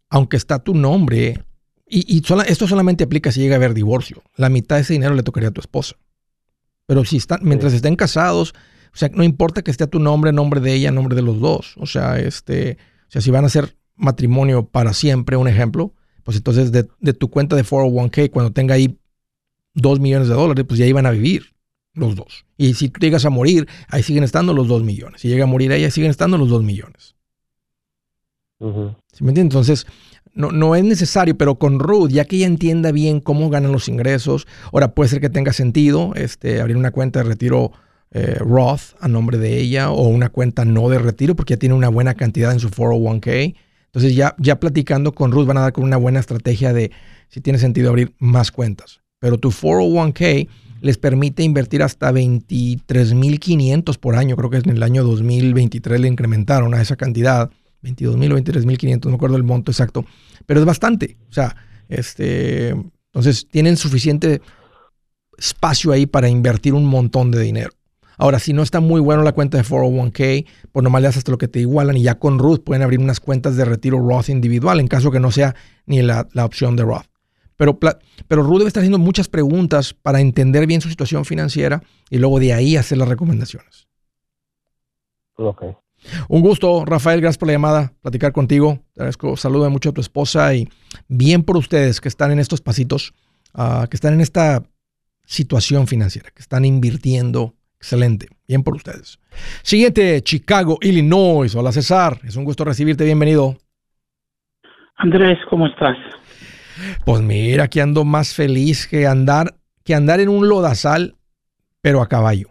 aunque 0.10 0.36
está 0.38 0.60
tu 0.60 0.74
nombre, 0.74 1.44
y, 1.90 2.18
y 2.18 2.22
sola- 2.24 2.44
esto 2.44 2.68
solamente 2.68 3.04
aplica 3.04 3.32
si 3.32 3.40
llega 3.42 3.56
a 3.56 3.58
haber 3.58 3.74
divorcio, 3.74 4.24
la 4.36 4.50
mitad 4.50 4.76
de 4.78 4.84
ese 4.84 4.94
dinero 4.94 5.16
le 5.16 5.24
tocaría 5.24 5.50
a 5.50 5.54
tu 5.54 5.62
esposa. 5.62 5.96
Pero 6.86 7.06
si 7.06 7.18
están, 7.18 7.40
mientras 7.44 7.74
estén 7.74 7.96
casados, 7.96 8.54
o 8.94 8.98
sea, 8.98 9.10
no 9.14 9.24
importa 9.24 9.62
que 9.62 9.70
esté 9.72 9.84
a 9.84 9.88
tu 9.88 10.00
nombre, 10.00 10.32
nombre 10.32 10.60
de 10.60 10.74
ella, 10.74 10.92
nombre 10.92 11.16
de 11.16 11.22
los 11.22 11.40
dos. 11.40 11.76
O 11.78 11.86
sea, 11.86 12.20
este, 12.20 12.78
o 13.08 13.12
sea, 13.12 13.22
si 13.22 13.30
van 13.32 13.46
a 13.46 13.50
ser 13.50 13.76
matrimonio 13.96 14.66
para 14.66 14.94
siempre, 14.94 15.38
un 15.38 15.48
ejemplo, 15.48 15.94
pues 16.24 16.38
entonces 16.38 16.72
de, 16.72 16.88
de 17.00 17.14
tu 17.14 17.30
cuenta 17.30 17.56
de 17.56 17.64
401k, 17.64 18.32
cuando 18.32 18.52
tenga 18.52 18.74
ahí 18.76 18.98
dos 19.76 20.00
millones 20.00 20.28
de 20.30 20.34
dólares, 20.34 20.66
pues 20.68 20.80
ya 20.80 20.86
iban 20.88 21.06
a 21.06 21.12
vivir 21.12 21.54
los 21.94 22.16
dos. 22.16 22.46
Y 22.58 22.74
si 22.74 22.90
tú 22.90 23.00
llegas 23.00 23.26
a 23.26 23.30
morir, 23.30 23.68
ahí 23.88 24.02
siguen 24.04 24.24
estando 24.24 24.54
los 24.54 24.68
dos 24.68 24.84
millones. 24.84 25.22
Si 25.22 25.28
llega 25.28 25.44
a 25.44 25.48
morir 25.48 25.72
ella, 25.72 25.92
siguen 25.92 26.10
estando 26.12 26.38
los 26.38 26.50
dos 26.50 26.64
millones. 26.64 27.16
Entonces, 28.60 29.88
no, 30.34 30.52
no 30.52 30.76
es 30.76 30.84
necesario, 30.84 31.38
pero 31.38 31.56
con 31.56 31.80
Ruth, 31.80 32.10
ya 32.10 32.26
que 32.26 32.38
ella 32.38 32.48
entienda 32.48 32.92
bien 32.92 33.20
cómo 33.20 33.50
ganan 33.50 33.72
los 33.72 33.88
ingresos, 33.88 34.48
ahora 34.72 34.94
puede 34.94 35.10
ser 35.10 35.22
que 35.22 35.30
tenga 35.30 35.54
sentido 35.54 36.14
este, 36.16 36.62
abrir 36.62 36.78
una 36.78 36.92
cuenta 36.92 37.20
de 37.20 37.26
retiro 37.30 37.72
eh, 38.12 38.38
Roth 38.40 38.96
a 39.00 39.08
nombre 39.08 39.38
de 39.38 39.60
ella 39.60 39.92
o 39.92 40.08
una 40.08 40.30
cuenta 40.30 40.66
no 40.66 40.90
de 40.90 40.98
retiro 40.98 41.36
porque 41.36 41.54
ya 41.54 41.60
tiene 41.60 41.76
una 41.76 41.90
buena 41.90 42.16
cantidad 42.16 42.52
en 42.52 42.60
su 42.60 42.70
401k. 42.70 43.56
Entonces, 43.86 44.16
ya, 44.16 44.36
ya 44.38 44.60
platicando 44.60 45.14
con 45.14 45.32
Ruth 45.32 45.48
van 45.48 45.58
a 45.58 45.62
dar 45.62 45.74
con 45.74 45.84
una 45.84 45.98
buena 45.98 46.20
estrategia 46.20 46.74
de 46.74 46.92
si 47.28 47.42
tiene 47.42 47.60
sentido 47.60 47.90
abrir 47.90 48.14
más 48.20 48.52
cuentas. 48.52 49.02
Pero 49.20 49.38
tu 49.38 49.52
401k 49.52 50.48
les 50.82 50.98
permite 50.98 51.44
invertir 51.44 51.84
hasta 51.84 52.12
23.500 52.12 53.98
por 53.98 54.16
año. 54.16 54.36
Creo 54.36 54.50
que 54.50 54.58
en 54.58 54.70
el 54.70 54.84
año 54.84 55.04
2023 55.04 56.00
le 56.00 56.08
incrementaron 56.08 56.74
a 56.74 56.82
esa 56.82 56.96
cantidad. 56.96 57.50
22.000 57.84 58.34
o 58.34 58.38
23.500, 58.38 59.06
no 59.06 59.12
me 59.12 59.16
acuerdo 59.16 59.38
el 59.38 59.44
monto 59.44 59.72
exacto. 59.72 60.06
Pero 60.46 60.60
es 60.60 60.66
bastante. 60.66 61.18
O 61.30 61.34
sea, 61.34 61.56
este, 61.88 62.70
entonces 62.70 63.48
tienen 63.50 63.78
suficiente 63.78 64.42
espacio 65.38 65.92
ahí 65.92 66.06
para 66.06 66.30
invertir 66.30 66.74
un 66.74 66.86
montón 66.86 67.32
de 67.32 67.40
dinero. 67.40 67.72
Ahora, 68.18 68.40
si 68.40 68.52
no 68.52 68.64
está 68.64 68.82
muy 68.82 69.00
bueno 69.00 69.24
la 69.24 69.32
cuenta 69.32 69.58
de 69.58 69.64
401k, 69.64 70.46
pues 70.74 70.84
nomás 70.84 71.02
le 71.02 71.08
haces 71.08 71.20
hasta 71.20 71.32
lo 71.32 71.38
que 71.38 71.48
te 71.48 71.62
igualan 71.62 71.96
y 71.96 72.04
ya 72.04 72.20
con 72.20 72.38
Ruth 72.38 72.64
pueden 72.66 72.84
abrir 72.84 73.00
unas 73.00 73.22
cuentas 73.22 73.56
de 73.56 73.64
retiro 73.64 73.98
Roth 73.98 74.28
individual 74.28 74.82
en 74.82 74.90
caso 74.90 75.10
que 75.10 75.22
no 75.22 75.32
sea 75.32 75.56
ni 75.86 76.02
la, 76.02 76.28
la 76.34 76.44
opción 76.44 76.76
de 76.76 76.84
Roth. 76.84 77.06
Pero, 77.56 77.78
pero 77.78 78.44
Ruth 78.44 78.60
debe 78.60 78.68
estar 78.68 78.82
haciendo 78.82 79.00
muchas 79.00 79.28
preguntas 79.28 79.94
para 79.94 80.22
entender 80.22 80.68
bien 80.68 80.82
su 80.82 80.90
situación 80.90 81.26
financiera 81.26 81.82
y 82.10 82.18
luego 82.18 82.40
de 82.40 82.54
ahí 82.54 82.78
hacer 82.78 82.98
las 82.98 83.08
recomendaciones. 83.08 83.88
Ok. 85.36 85.64
Un 86.28 86.42
gusto, 86.42 86.86
Rafael, 86.86 87.22
gracias 87.22 87.38
por 87.38 87.48
la 87.48 87.54
llamada, 87.54 87.94
platicar 88.02 88.32
contigo. 88.32 88.80
Te 88.94 89.02
agradezco, 89.02 89.38
saluda 89.38 89.70
mucho 89.70 89.90
a 89.90 89.94
tu 89.94 90.02
esposa 90.02 90.54
y 90.54 90.68
bien 91.08 91.44
por 91.44 91.58
ustedes 91.58 92.02
que 92.02 92.08
están 92.08 92.32
en 92.32 92.40
estos 92.40 92.62
pasitos, 92.62 93.14
ah, 93.54 93.88
que 93.90 93.98
están 93.98 94.14
en 94.14 94.22
esta 94.22 94.64
situación 95.26 95.88
financiera, 95.88 96.30
que 96.32 96.42
están 96.42 96.66
invirtiendo. 96.66 97.54
Excelente, 97.78 98.28
bien 98.48 98.64
por 98.64 98.76
ustedes. 98.76 99.20
Siguiente, 99.62 100.22
Chicago, 100.22 100.78
Illinois. 100.82 101.54
Hola 101.56 101.72
César, 101.72 102.20
es 102.24 102.36
un 102.36 102.44
gusto 102.44 102.66
recibirte, 102.66 103.06
bienvenido. 103.06 103.58
Andrés, 104.98 105.38
¿cómo 105.50 105.68
estás? 105.68 105.96
Pues 107.06 107.22
mira, 107.22 107.66
aquí 107.66 107.80
ando 107.80 108.04
más 108.04 108.34
feliz 108.34 108.88
que 108.88 109.08
andar, 109.08 109.56
que 109.84 109.96
andar 109.96 110.20
en 110.20 110.30
un 110.30 110.50
lodazal, 110.50 111.16
pero 111.82 112.02
a 112.02 112.10
caballo. 112.10 112.50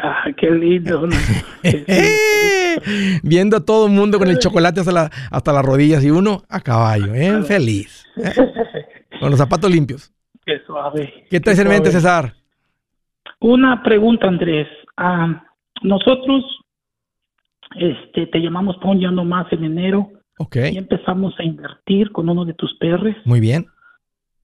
Ah, 0.00 0.24
qué 0.36 0.50
lindo. 0.50 1.06
¿no? 1.06 1.16
Qué. 1.62 2.76
Viendo 3.22 3.56
a 3.56 3.64
todo 3.64 3.86
el 3.86 3.92
mundo 3.92 4.18
con 4.18 4.28
el 4.28 4.38
chocolate 4.38 4.80
hasta, 4.80 4.92
la- 4.92 5.10
hasta 5.30 5.52
las 5.52 5.64
rodillas 5.64 6.04
y 6.04 6.10
uno 6.10 6.42
a 6.48 6.60
caballo, 6.60 7.12
bien 7.12 7.44
feliz. 7.44 8.06
¿eh? 8.16 8.32
Con 9.20 9.30
los 9.30 9.38
zapatos 9.38 9.68
limpios. 9.70 10.12
Qué 10.46 10.60
suave. 10.64 11.24
¿Qué 11.28 11.40
traes 11.40 11.58
en 11.58 11.68
mente. 11.68 11.90
César? 11.90 12.34
Una 13.40 13.82
pregunta, 13.82 14.28
Andrés. 14.28 14.68
Ah, 14.96 15.42
nosotros 15.82 16.44
este, 17.76 18.26
te 18.26 18.38
llamamos 18.38 18.76
un 18.84 19.00
ya 19.00 19.10
no 19.10 19.24
más 19.24 19.52
en 19.52 19.64
enero 19.64 20.10
Ok, 20.38 20.56
y 20.72 20.78
empezamos 20.78 21.34
a 21.38 21.42
invertir 21.42 22.12
con 22.12 22.28
uno 22.28 22.44
de 22.44 22.54
tus 22.54 22.72
perros. 22.78 23.14
muy 23.24 23.40
bien. 23.40 23.66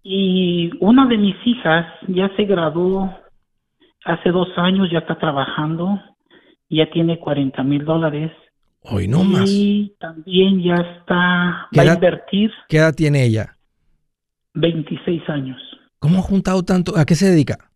Y 0.03 0.71
una 0.81 1.07
de 1.07 1.17
mis 1.17 1.37
hijas 1.47 1.87
ya 2.09 2.29
se 2.37 2.45
graduó 2.45 3.11
hace 4.05 4.31
dos 4.31 4.49
años, 4.57 4.89
ya 4.93 4.99
está 4.99 5.19
trabajando, 5.19 6.01
ya 6.69 6.91
tiene 6.91 7.19
40 7.19 7.63
mil 7.63 7.85
dólares. 7.85 8.33
Hoy 8.83 9.09
no 9.09 9.25
más. 9.25 9.49
Y 9.51 9.95
también 9.99 10.63
ya 10.63 10.75
está, 10.75 11.69
¿Qué 11.73 11.81
va 11.81 11.93
a 11.93 11.95
invertir 11.95 12.51
¿Qué 12.69 12.77
edad 12.77 12.95
tiene 12.95 13.25
ella? 13.25 13.57
26 14.55 15.29
años. 15.29 15.59
¿Cómo 15.99 16.19
ha 16.19 16.23
juntado 16.23 16.63
tanto? 16.63 16.97
¿A 16.97 17.05
qué 17.07 17.15
se 17.15 17.31
dedica? 17.31 17.71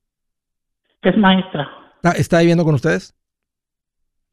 Es 1.03 1.17
maestra. 1.17 1.69
¿Está, 1.97 2.13
está 2.13 2.39
viviendo 2.41 2.65
con 2.65 2.75
ustedes? 2.75 3.15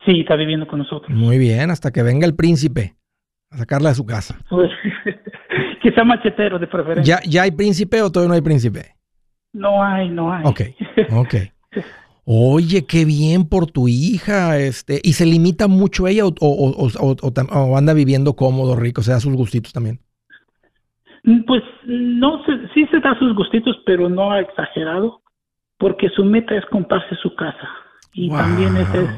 Sí, 0.05 0.19
está 0.19 0.35
viviendo 0.35 0.67
con 0.67 0.79
nosotros. 0.79 1.09
Muy 1.09 1.37
bien, 1.37 1.71
hasta 1.71 1.91
que 1.91 2.03
venga 2.03 2.27
el 2.27 2.35
príncipe 2.35 2.95
a 3.49 3.57
sacarla 3.57 3.89
de 3.89 3.95
su 3.95 4.05
casa. 4.05 4.37
Pues, 4.49 4.69
Que 5.81 5.91
sea 5.91 6.03
machetero 6.03 6.57
de 6.57 6.65
preferencia. 6.65 7.19
¿Ya, 7.21 7.29
¿Ya 7.29 7.43
hay 7.43 7.51
príncipe 7.51 8.01
o 8.01 8.11
todavía 8.11 8.29
no 8.29 8.33
hay 8.33 8.41
príncipe? 8.41 8.95
No 9.53 9.83
hay, 9.83 10.09
no 10.09 10.33
hay. 10.33 10.43
Ok, 10.43 10.61
ok. 11.11 11.35
Oye, 12.25 12.85
qué 12.87 13.05
bien 13.05 13.47
por 13.47 13.67
tu 13.67 13.87
hija, 13.87 14.57
este, 14.57 14.99
y 15.03 15.13
se 15.13 15.25
limita 15.25 15.67
mucho 15.67 16.07
ella 16.07 16.25
o, 16.25 16.33
o, 16.39 16.87
o, 16.87 17.15
o 17.21 17.77
anda 17.77 17.93
viviendo 17.93 18.33
cómodo, 18.35 18.75
rico, 18.75 19.03
se 19.03 19.11
da 19.11 19.19
sus 19.19 19.35
gustitos 19.35 19.73
también. 19.73 19.99
Pues 21.45 21.63
no, 21.85 22.43
sí 22.73 22.87
se 22.91 22.99
da 22.99 23.17
sus 23.19 23.35
gustitos, 23.35 23.77
pero 23.85 24.09
no 24.09 24.31
ha 24.31 24.41
exagerado, 24.41 25.21
porque 25.77 26.09
su 26.09 26.25
meta 26.25 26.55
es 26.55 26.65
comprarse 26.65 27.15
su 27.21 27.35
casa. 27.35 27.69
Y 28.13 28.29
también 28.29 28.75
esa 28.77 29.01
es, 29.01 29.09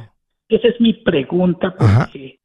esa 0.50 0.68
es 0.68 0.82
mi 0.82 0.94
pregunta, 0.94 1.76
porque 1.76 2.40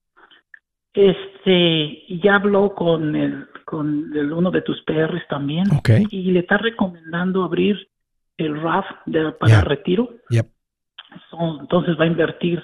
este 0.94 2.02
ya 2.22 2.36
habló 2.36 2.74
con 2.74 3.16
el 3.16 3.46
con 3.64 4.12
el, 4.14 4.32
uno 4.32 4.50
de 4.50 4.62
tus 4.62 4.82
PRs 4.82 5.26
también 5.28 5.64
y 6.10 6.30
le 6.30 6.40
está 6.40 6.58
recomendando 6.58 7.42
abrir 7.42 7.88
el 8.36 8.60
RAF 8.60 8.84
de, 9.06 9.32
para 9.32 9.62
retiro. 9.62 10.08
entonces 10.30 11.96
va 11.98 12.04
a 12.04 12.06
invertir 12.06 12.62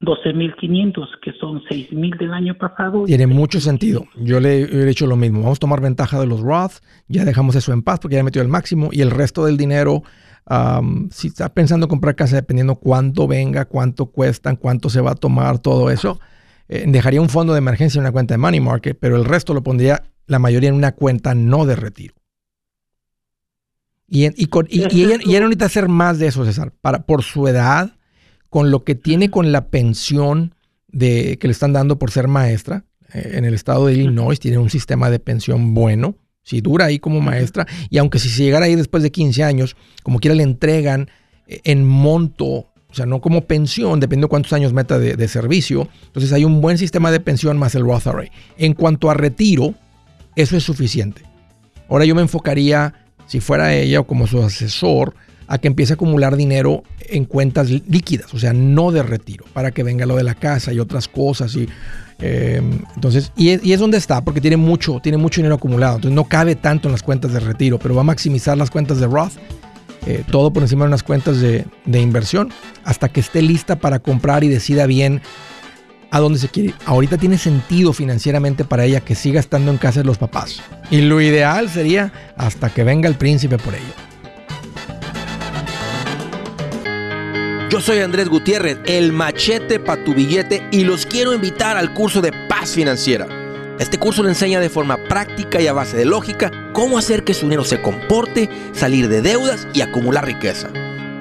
12.500, 0.00 1.06
que 1.20 1.32
son 1.40 1.60
6.000 1.62 2.18
del 2.18 2.32
año 2.32 2.56
pasado. 2.56 3.04
Tiene 3.04 3.26
mucho 3.26 3.60
sentido. 3.60 4.04
Yo 4.16 4.38
le 4.38 4.62
he 4.62 4.88
hecho 4.88 5.06
lo 5.06 5.16
mismo. 5.16 5.42
Vamos 5.42 5.58
a 5.58 5.60
tomar 5.60 5.80
ventaja 5.80 6.20
de 6.20 6.26
los 6.26 6.40
Roth, 6.40 6.80
ya 7.08 7.24
dejamos 7.24 7.56
eso 7.56 7.72
en 7.72 7.82
paz 7.82 7.98
porque 8.00 8.16
ya 8.16 8.22
metió 8.22 8.40
el 8.40 8.48
máximo 8.48 8.90
y 8.92 9.00
el 9.00 9.10
resto 9.10 9.44
del 9.44 9.56
dinero, 9.56 10.02
si 11.10 11.28
está 11.28 11.52
pensando 11.52 11.88
comprar 11.88 12.14
casa 12.14 12.36
dependiendo 12.36 12.76
cuánto 12.76 13.26
venga, 13.26 13.64
cuánto 13.64 14.06
cuestan, 14.06 14.56
cuánto 14.56 14.88
se 14.88 15.00
va 15.00 15.12
a 15.12 15.14
tomar, 15.16 15.58
todo 15.58 15.90
eso, 15.90 16.20
eh, 16.68 16.84
dejaría 16.86 17.20
un 17.20 17.28
fondo 17.28 17.52
de 17.52 17.58
emergencia 17.58 17.98
en 17.98 18.04
una 18.04 18.12
cuenta 18.12 18.34
de 18.34 18.38
Money 18.38 18.60
Market, 18.60 18.96
pero 19.00 19.16
el 19.16 19.24
resto 19.24 19.52
lo 19.52 19.62
pondría 19.62 20.04
la 20.26 20.38
mayoría 20.38 20.68
en 20.68 20.76
una 20.76 20.92
cuenta 20.92 21.34
no 21.34 21.66
de 21.66 21.74
retiro. 21.74 22.14
Y, 24.08 24.24
y, 24.26 24.48
y, 24.68 24.82
ella, 25.02 25.18
y, 25.22 25.30
ella, 25.30 25.40
necesita 25.40 25.66
hacer 25.66 25.88
más 25.88 26.18
de 26.18 26.28
eso, 26.28 26.44
César, 26.44 26.72
para, 26.80 27.04
por 27.04 27.22
su 27.22 27.46
edad 27.46 27.92
con 28.48 28.70
lo 28.70 28.84
que 28.84 28.94
tiene 28.94 29.30
con 29.30 29.52
la 29.52 29.68
pensión 29.68 30.54
de, 30.88 31.38
que 31.38 31.48
le 31.48 31.52
están 31.52 31.72
dando 31.72 31.98
por 31.98 32.10
ser 32.10 32.28
maestra. 32.28 32.84
Eh, 33.12 33.32
en 33.34 33.44
el 33.44 33.54
estado 33.54 33.86
de 33.86 33.94
Illinois 33.94 34.40
tiene 34.40 34.58
un 34.58 34.70
sistema 34.70 35.10
de 35.10 35.18
pensión 35.18 35.74
bueno, 35.74 36.16
si 36.42 36.60
dura 36.60 36.86
ahí 36.86 36.98
como 36.98 37.20
maestra, 37.20 37.66
y 37.90 37.98
aunque 37.98 38.18
si 38.18 38.30
llegara 38.30 38.66
ahí 38.66 38.74
después 38.74 39.02
de 39.02 39.10
15 39.10 39.44
años, 39.44 39.76
como 40.02 40.18
quiera 40.18 40.34
le 40.34 40.42
entregan 40.42 41.10
eh, 41.46 41.60
en 41.64 41.86
monto, 41.86 42.46
o 42.90 42.94
sea, 42.94 43.04
no 43.04 43.20
como 43.20 43.42
pensión, 43.42 44.00
dependiendo 44.00 44.28
de 44.28 44.30
cuántos 44.30 44.54
años 44.54 44.72
meta 44.72 44.98
de, 44.98 45.28
servicio. 45.28 45.88
Entonces 46.06 46.32
hay 46.32 46.44
un 46.44 46.62
buen 46.62 46.78
sistema 46.78 47.10
de 47.10 47.20
pensión 47.20 47.58
más 47.58 47.74
el 47.74 47.82
Roth 47.82 48.06
IRA. 48.06 48.30
En 48.56 48.72
cuanto 48.72 49.10
a 49.10 49.14
retiro, 49.14 49.74
eso 50.36 50.56
es 50.56 50.64
suficiente. 50.64 51.22
Ahora 51.90 52.06
yo 52.06 52.14
me 52.14 52.22
enfocaría, 52.22 52.94
si 53.28 53.40
fuera 53.40 53.74
ella 53.74 54.00
o 54.00 54.04
como 54.04 54.26
su 54.26 54.42
asesor, 54.42 55.14
a 55.46 55.58
que 55.58 55.68
empiece 55.68 55.92
a 55.92 55.94
acumular 55.94 56.36
dinero 56.36 56.82
en 57.00 57.24
cuentas 57.24 57.70
líquidas, 57.70 58.34
o 58.34 58.38
sea, 58.38 58.52
no 58.52 58.90
de 58.90 59.02
retiro, 59.02 59.44
para 59.52 59.70
que 59.70 59.82
venga 59.82 60.04
lo 60.04 60.16
de 60.16 60.24
la 60.24 60.34
casa 60.34 60.72
y 60.72 60.78
otras 60.78 61.08
cosas. 61.08 61.54
Y, 61.56 61.68
eh, 62.18 62.60
entonces, 62.94 63.32
y 63.36 63.72
es, 63.72 63.80
donde 63.80 63.96
está, 63.96 64.22
porque 64.22 64.40
tiene 64.40 64.58
mucho, 64.58 65.00
tiene 65.02 65.16
mucho 65.16 65.40
dinero 65.40 65.54
acumulado, 65.54 65.96
entonces 65.96 66.14
no 66.14 66.24
cabe 66.24 66.54
tanto 66.54 66.88
en 66.88 66.92
las 66.92 67.02
cuentas 67.02 67.32
de 67.32 67.40
retiro, 67.40 67.78
pero 67.78 67.94
va 67.94 68.02
a 68.02 68.04
maximizar 68.04 68.58
las 68.58 68.70
cuentas 68.70 68.98
de 68.98 69.06
Roth, 69.06 69.32
eh, 70.06 70.22
todo 70.30 70.52
por 70.52 70.62
encima 70.62 70.84
de 70.84 70.88
unas 70.88 71.02
cuentas 71.02 71.40
de, 71.40 71.64
de 71.86 72.00
inversión, 72.00 72.50
hasta 72.84 73.08
que 73.08 73.20
esté 73.20 73.40
lista 73.40 73.76
para 73.76 74.00
comprar 74.00 74.44
y 74.44 74.48
decida 74.48 74.86
bien 74.86 75.22
a 76.10 76.20
dónde 76.20 76.38
se 76.38 76.48
quiere. 76.48 76.74
Ahorita 76.86 77.16
tiene 77.16 77.38
sentido 77.38 77.92
financieramente 77.92 78.64
para 78.64 78.84
ella 78.84 79.00
que 79.00 79.14
siga 79.14 79.40
estando 79.40 79.70
en 79.70 79.78
casa 79.78 80.00
de 80.00 80.06
los 80.06 80.18
papás. 80.18 80.60
Y 80.90 81.02
lo 81.02 81.20
ideal 81.20 81.68
sería 81.68 82.12
hasta 82.36 82.70
que 82.70 82.84
venga 82.84 83.08
el 83.08 83.16
príncipe 83.16 83.58
por 83.58 83.74
ella. 83.74 83.94
Yo 87.70 87.80
soy 87.80 87.98
Andrés 87.98 88.30
Gutiérrez, 88.30 88.78
el 88.86 89.12
machete 89.12 89.78
para 89.78 90.02
tu 90.02 90.14
billete 90.14 90.66
y 90.72 90.84
los 90.84 91.04
quiero 91.04 91.34
invitar 91.34 91.76
al 91.76 91.92
curso 91.92 92.22
de 92.22 92.32
paz 92.48 92.70
financiera. 92.70 93.26
Este 93.78 93.98
curso 93.98 94.22
le 94.22 94.30
enseña 94.30 94.58
de 94.58 94.70
forma 94.70 94.96
práctica 95.08 95.60
y 95.60 95.66
a 95.66 95.74
base 95.74 95.96
de 95.98 96.06
lógica 96.06 96.50
cómo 96.72 96.96
hacer 96.96 97.24
que 97.24 97.34
su 97.34 97.42
dinero 97.42 97.64
se 97.64 97.82
comporte, 97.82 98.48
salir 98.72 99.08
de 99.08 99.20
deudas 99.20 99.68
y 99.74 99.82
acumular 99.82 100.24
riqueza. 100.24 100.70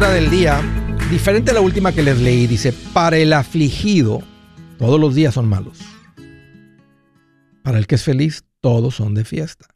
Del 0.00 0.28
día, 0.28 0.60
diferente 1.08 1.52
a 1.52 1.54
la 1.54 1.60
última 1.60 1.92
que 1.92 2.02
les 2.02 2.18
leí, 2.18 2.46
dice, 2.48 2.72
para 2.92 3.16
el 3.16 3.32
afligido, 3.32 4.20
todos 4.76 4.98
los 4.98 5.14
días 5.14 5.34
son 5.34 5.48
malos. 5.48 5.78
Para 7.62 7.78
el 7.78 7.86
que 7.86 7.94
es 7.94 8.02
feliz, 8.02 8.44
todos 8.60 8.96
son 8.96 9.14
de 9.14 9.24
fiesta. 9.24 9.66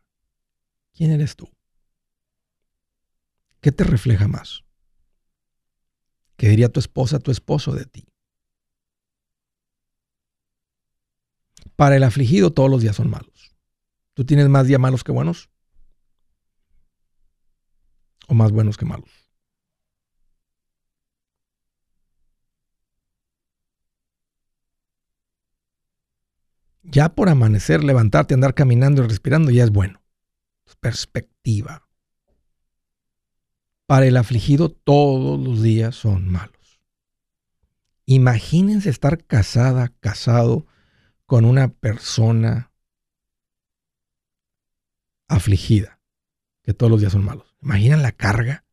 ¿Quién 0.92 1.12
eres 1.12 1.36
tú? 1.36 1.48
¿Qué 3.60 3.70
te 3.70 3.84
refleja 3.84 4.26
más? 4.26 4.64
¿Qué 6.36 6.48
diría 6.48 6.68
tu 6.68 6.80
esposa, 6.80 7.20
tu 7.20 7.30
esposo 7.30 7.72
de 7.72 7.86
ti? 7.86 8.04
Para 11.76 11.96
el 11.96 12.02
afligido, 12.02 12.52
todos 12.52 12.68
los 12.68 12.82
días 12.82 12.96
son 12.96 13.08
malos. 13.08 13.54
¿Tú 14.14 14.26
tienes 14.26 14.48
más 14.48 14.66
días 14.66 14.80
malos 14.80 15.04
que 15.04 15.12
buenos? 15.12 15.48
¿O 18.26 18.34
más 18.34 18.50
buenos 18.50 18.76
que 18.76 18.84
malos? 18.84 19.23
Ya 26.84 27.08
por 27.08 27.28
amanecer, 27.28 27.82
levantarte, 27.82 28.34
andar 28.34 28.54
caminando 28.54 29.02
y 29.02 29.08
respirando 29.08 29.50
ya 29.50 29.64
es 29.64 29.70
bueno. 29.70 30.02
Perspectiva. 30.80 31.88
Para 33.86 34.06
el 34.06 34.16
afligido 34.16 34.70
todos 34.70 35.40
los 35.40 35.62
días 35.62 35.94
son 35.94 36.28
malos. 36.28 36.80
Imagínense 38.06 38.90
estar 38.90 39.24
casada, 39.24 39.92
casado 40.00 40.66
con 41.26 41.46
una 41.46 41.68
persona 41.68 42.70
afligida, 45.26 46.00
que 46.62 46.74
todos 46.74 46.90
los 46.90 47.00
días 47.00 47.12
son 47.12 47.24
malos. 47.24 47.56
Imaginan 47.62 48.02
la 48.02 48.12
carga. 48.12 48.64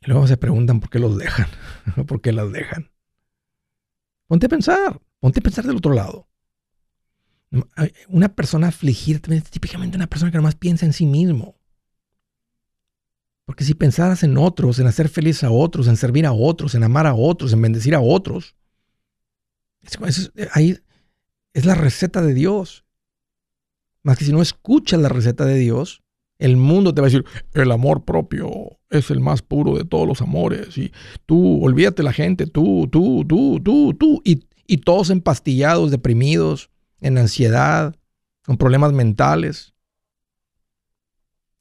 Y 0.00 0.10
luego 0.10 0.26
se 0.26 0.36
preguntan 0.36 0.80
por 0.80 0.90
qué 0.90 0.98
los 0.98 1.16
dejan, 1.16 1.48
por 2.06 2.20
qué 2.20 2.32
las 2.32 2.52
dejan. 2.52 2.90
Ponte 4.26 4.46
a 4.46 4.50
pensar. 4.50 5.00
Ponte 5.22 5.38
a 5.38 5.42
pensar 5.42 5.64
del 5.64 5.76
otro 5.76 5.92
lado. 5.92 6.26
Una 8.08 8.34
persona 8.34 8.68
afligida 8.68 9.20
es 9.32 9.44
típicamente 9.44 9.96
una 9.96 10.08
persona 10.08 10.32
que 10.32 10.36
nomás 10.36 10.56
piensa 10.56 10.84
en 10.84 10.92
sí 10.92 11.06
mismo. 11.06 11.54
Porque 13.44 13.62
si 13.62 13.74
pensaras 13.74 14.24
en 14.24 14.36
otros, 14.36 14.80
en 14.80 14.88
hacer 14.88 15.08
feliz 15.08 15.44
a 15.44 15.52
otros, 15.52 15.86
en 15.86 15.96
servir 15.96 16.26
a 16.26 16.32
otros, 16.32 16.74
en 16.74 16.82
amar 16.82 17.06
a 17.06 17.14
otros, 17.14 17.52
en 17.52 17.62
bendecir 17.62 17.94
a 17.94 18.00
otros, 18.00 18.56
es, 19.82 20.32
ahí 20.54 20.80
es 21.52 21.66
la 21.66 21.76
receta 21.76 22.20
de 22.20 22.34
Dios. 22.34 22.84
Más 24.02 24.18
que 24.18 24.24
si 24.24 24.32
no 24.32 24.42
escuchas 24.42 25.00
la 25.00 25.08
receta 25.08 25.44
de 25.44 25.56
Dios, 25.56 26.02
el 26.40 26.56
mundo 26.56 26.92
te 26.92 27.00
va 27.00 27.06
a 27.06 27.10
decir, 27.10 27.24
el 27.54 27.70
amor 27.70 28.04
propio 28.04 28.80
es 28.90 29.08
el 29.12 29.20
más 29.20 29.40
puro 29.40 29.78
de 29.78 29.84
todos 29.84 30.08
los 30.08 30.20
amores. 30.20 30.76
Y 30.78 30.90
tú, 31.26 31.62
olvídate 31.64 32.02
la 32.02 32.12
gente, 32.12 32.48
tú, 32.48 32.88
tú, 32.90 33.24
tú, 33.24 33.60
tú, 33.62 33.94
tú. 33.94 34.20
Y 34.24 34.48
y 34.72 34.78
todos 34.78 35.10
empastillados, 35.10 35.90
deprimidos, 35.90 36.70
en 37.02 37.18
ansiedad, 37.18 37.94
con 38.42 38.56
problemas 38.56 38.94
mentales. 38.94 39.74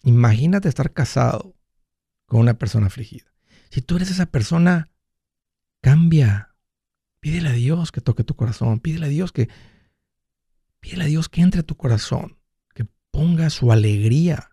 Imagínate 0.04 0.70
estar 0.70 0.94
casado 0.94 1.54
con 2.26 2.40
una 2.40 2.54
persona 2.54 2.88
afligida. 2.88 3.26
Si 3.70 3.82
tú 3.82 3.98
eres 3.98 4.12
esa 4.12 4.28
persona, 4.28 4.92
cambia. 5.82 6.56
Pídele 7.20 7.50
a 7.50 7.52
Dios 7.52 7.92
que 7.92 8.00
toque 8.00 8.24
tu 8.24 8.38
corazón. 8.38 8.80
Pídele 8.80 9.08
a 9.08 9.10
Dios 9.10 9.34
que 9.34 9.50
pídele 10.80 11.04
a 11.04 11.08
Dios 11.08 11.28
que 11.28 11.42
entre 11.42 11.60
a 11.60 11.64
tu 11.64 11.76
corazón, 11.76 12.38
que 12.74 12.86
ponga 13.12 13.50
su 13.50 13.74
alegría, 13.74 14.52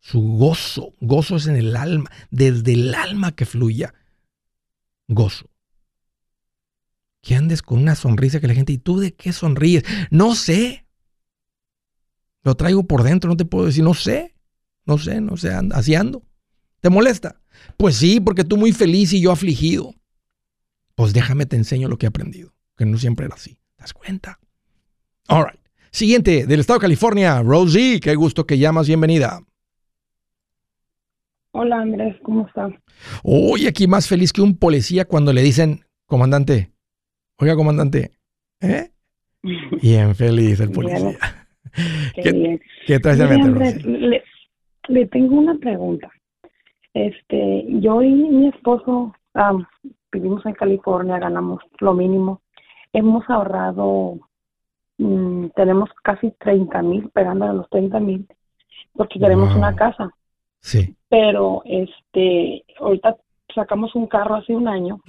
su 0.00 0.22
gozo. 0.22 0.94
Gozo 1.02 1.36
es 1.36 1.46
en 1.46 1.56
el 1.56 1.76
alma, 1.76 2.10
desde 2.30 2.72
el 2.72 2.94
alma 2.94 3.32
que 3.32 3.44
fluya. 3.44 3.92
Gozo. 5.08 5.50
Que 7.20 7.34
andes 7.34 7.62
con 7.62 7.80
una 7.80 7.94
sonrisa 7.94 8.40
que 8.40 8.46
la 8.46 8.54
gente, 8.54 8.72
¿y 8.72 8.78
tú 8.78 8.98
de 8.98 9.14
qué 9.14 9.32
sonríes? 9.32 9.84
No 10.10 10.34
sé. 10.34 10.86
Lo 12.42 12.54
traigo 12.54 12.86
por 12.86 13.02
dentro, 13.02 13.30
no 13.30 13.36
te 13.36 13.44
puedo 13.44 13.66
decir, 13.66 13.84
no 13.84 13.94
sé. 13.94 14.34
No 14.86 14.96
sé, 14.96 15.20
no 15.20 15.36
sé, 15.36 15.52
así 15.72 15.94
ando. 15.94 16.22
¿Te 16.80 16.88
molesta? 16.88 17.40
Pues 17.76 17.96
sí, 17.96 18.20
porque 18.20 18.44
tú 18.44 18.56
muy 18.56 18.72
feliz 18.72 19.12
y 19.12 19.20
yo 19.20 19.30
afligido. 19.30 19.94
Pues 20.94 21.12
déjame 21.12 21.44
te 21.44 21.56
enseño 21.56 21.88
lo 21.88 21.98
que 21.98 22.06
he 22.06 22.08
aprendido, 22.08 22.54
que 22.76 22.86
no 22.86 22.96
siempre 22.96 23.26
era 23.26 23.34
así. 23.34 23.58
¿Te 23.76 23.82
das 23.82 23.92
cuenta? 23.92 24.40
All 25.28 25.44
right. 25.44 25.60
Siguiente, 25.90 26.46
del 26.46 26.60
estado 26.60 26.78
de 26.78 26.82
California, 26.82 27.42
Rosie, 27.42 28.00
qué 28.00 28.14
gusto 28.14 28.46
que 28.46 28.58
llamas, 28.58 28.86
bienvenida. 28.86 29.42
Hola 31.50 31.80
Andrés, 31.80 32.16
¿cómo 32.22 32.46
estás? 32.46 32.72
Hoy 33.22 33.66
aquí 33.66 33.86
más 33.86 34.06
feliz 34.06 34.32
que 34.32 34.40
un 34.40 34.56
policía 34.56 35.06
cuando 35.06 35.32
le 35.32 35.42
dicen, 35.42 35.84
comandante, 36.06 36.72
oiga 37.38 37.56
comandante, 37.56 38.12
¿eh? 38.60 38.90
Bien 39.82 40.14
feliz 40.14 40.60
el 40.60 40.70
policía. 40.70 41.16
Qué, 42.14 42.60
¿Qué, 42.86 42.98
traes 42.98 43.18
de 43.18 43.24
Andrés, 43.24 43.84
le, 43.84 44.24
le, 44.88 45.06
tengo 45.06 45.36
una 45.36 45.54
pregunta. 45.58 46.10
Este, 46.94 47.66
yo 47.80 48.02
y 48.02 48.10
mi 48.10 48.48
esposo 48.48 49.14
vivimos 50.10 50.44
en 50.46 50.54
California, 50.54 51.18
ganamos 51.18 51.62
lo 51.80 51.94
mínimo. 51.94 52.42
Hemos 52.92 53.28
ahorrado, 53.28 54.18
mm, 54.96 55.48
tenemos 55.54 55.90
casi 56.02 56.32
30 56.38 56.82
mil, 56.82 57.10
pegando 57.10 57.44
a 57.44 57.52
los 57.52 57.68
30 57.70 58.00
mil, 58.00 58.26
porque 58.94 59.20
tenemos 59.20 59.54
una 59.54 59.76
casa. 59.76 60.10
Sí. 60.60 60.96
Pero 61.08 61.62
este, 61.64 62.64
ahorita 62.80 63.16
sacamos 63.54 63.94
un 63.94 64.06
carro 64.06 64.36
hace 64.36 64.54
un 64.54 64.68
año, 64.68 65.00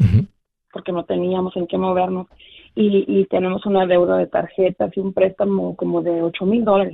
porque 0.72 0.92
no 0.92 1.06
teníamos 1.06 1.56
en 1.56 1.68
qué 1.68 1.78
movernos, 1.78 2.28
y, 2.76 3.04
y, 3.08 3.26
tenemos 3.26 3.66
una 3.66 3.86
deuda 3.86 4.18
de 4.18 4.28
tarjetas 4.28 4.96
y 4.96 5.00
un 5.00 5.12
préstamo 5.12 5.76
como 5.76 6.02
de 6.02 6.22
8 6.22 6.46
mil 6.46 6.64
dólares 6.64 6.94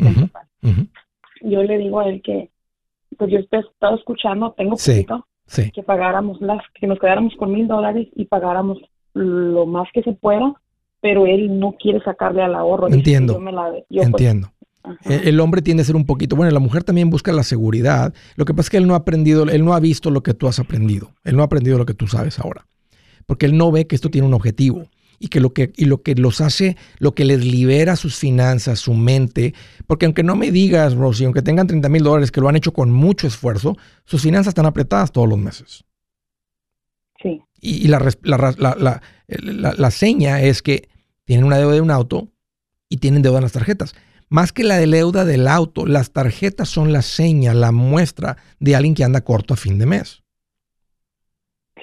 Yo 1.42 1.64
le 1.64 1.78
digo 1.78 2.00
a 2.00 2.08
él 2.08 2.22
que 2.22 2.50
pues 3.18 3.32
yo 3.32 3.38
he 3.38 3.42
estado 3.42 3.96
escuchando, 3.96 4.54
tengo 4.58 4.76
poquito, 4.78 5.28
que 5.74 5.84
pagáramos 5.84 6.42
las, 6.42 6.62
que 6.74 6.88
nos 6.88 7.00
quedáramos 7.00 7.34
con 7.36 7.52
mil 7.52 7.68
dólares 7.68 8.08
y 8.16 8.26
pagáramos 8.26 8.80
lo 9.14 9.66
más 9.66 9.88
que 9.94 10.02
se 10.04 10.14
pueda, 10.14 10.54
pero 11.02 11.26
él 11.26 11.60
no 11.60 11.74
quiere 11.74 12.02
sacarle 12.04 12.42
al 12.42 12.56
ahorro. 12.56 12.88
Entiendo. 12.88 13.40
Pues, 13.40 14.06
entiendo. 14.06 14.50
el 15.04 15.40
hombre 15.40 15.62
tiende 15.62 15.82
a 15.82 15.86
ser 15.86 15.96
un 15.96 16.06
poquito, 16.06 16.36
bueno, 16.36 16.52
la 16.52 16.60
mujer 16.60 16.84
también 16.84 17.10
busca 17.10 17.32
la 17.32 17.44
seguridad. 17.44 18.14
Lo 18.36 18.46
que 18.46 18.54
pasa 18.54 18.68
es 18.68 18.70
que 18.72 18.78
él 18.78 18.88
no 18.88 18.94
ha 18.96 18.98
aprendido, 18.98 19.44
él 19.44 19.64
no 19.64 19.74
ha 19.74 19.80
visto 19.80 20.10
lo 20.10 20.24
que 20.24 20.34
tú 20.34 20.48
has 20.48 20.60
aprendido. 20.60 21.12
Él 21.24 21.36
no 21.36 21.44
ha 21.44 21.46
aprendido 21.46 21.78
lo 21.78 21.86
que 21.86 21.94
tú 21.94 22.08
sabes 22.08 22.40
ahora. 22.40 22.66
Porque 23.26 23.46
él 23.46 23.58
no 23.58 23.72
ve 23.72 23.88
que 23.88 23.96
esto 23.96 24.10
tiene 24.10 24.28
un 24.28 24.34
objetivo 24.34 24.90
y 25.20 25.28
que 25.30 25.40
lo 25.40 25.54
que, 25.54 25.72
y 25.76 25.86
lo 25.86 26.02
que 26.02 26.16
los 26.16 26.42
hace, 26.42 26.78
lo 27.00 27.16
que 27.16 27.26
les 27.26 27.44
libera 27.44 27.96
sus 27.96 28.16
finanzas, 28.16 28.80
su 28.80 28.94
mente, 28.94 29.54
porque 29.88 30.06
aunque 30.06 30.24
no 30.24 30.36
me 30.36 30.52
digas, 30.52 30.94
Rosy, 30.94 31.26
aunque 31.26 31.42
tengan 31.42 31.68
30 31.68 31.90
mil 31.90 32.04
dólares 32.04 32.32
que 32.32 32.42
lo 32.42 32.50
han 32.50 32.56
hecho 32.56 32.74
con 32.74 32.92
mucho 32.92 33.28
esfuerzo, 33.28 33.78
sus 34.06 34.22
finanzas 34.22 34.50
están 34.50 34.66
apretadas 34.66 35.12
todos 35.12 35.28
los 35.28 35.38
meses. 35.38 35.86
Sí. 37.22 37.42
Y, 37.62 37.88
la, 37.88 38.00
la, 38.22 39.02
la, 39.50 39.92
seña 39.92 40.42
es 40.42 40.62
que 40.62 40.90
tienen 41.24 41.46
una 41.46 41.58
deuda 41.58 41.74
de 41.74 41.82
un 41.82 41.90
auto 41.90 42.28
y 42.90 42.98
tienen 42.98 43.24
deuda 43.24 43.38
en 43.38 43.44
las 43.44 43.54
tarjetas. 43.54 43.96
Más 44.30 44.52
que 44.52 44.64
la 44.64 44.78
deuda 44.78 45.26
del 45.26 45.48
auto, 45.48 45.88
las 45.88 46.12
tarjetas 46.12 46.70
son 46.70 46.94
la 46.94 47.02
seña, 47.02 47.56
la 47.56 47.72
muestra 47.72 48.38
de 48.60 48.76
alguien 48.76 48.94
que 48.94 49.04
anda 49.04 49.22
corto 49.22 49.56
a 49.56 49.58
fin 49.58 49.80
de 49.80 49.86
mes. 49.88 50.24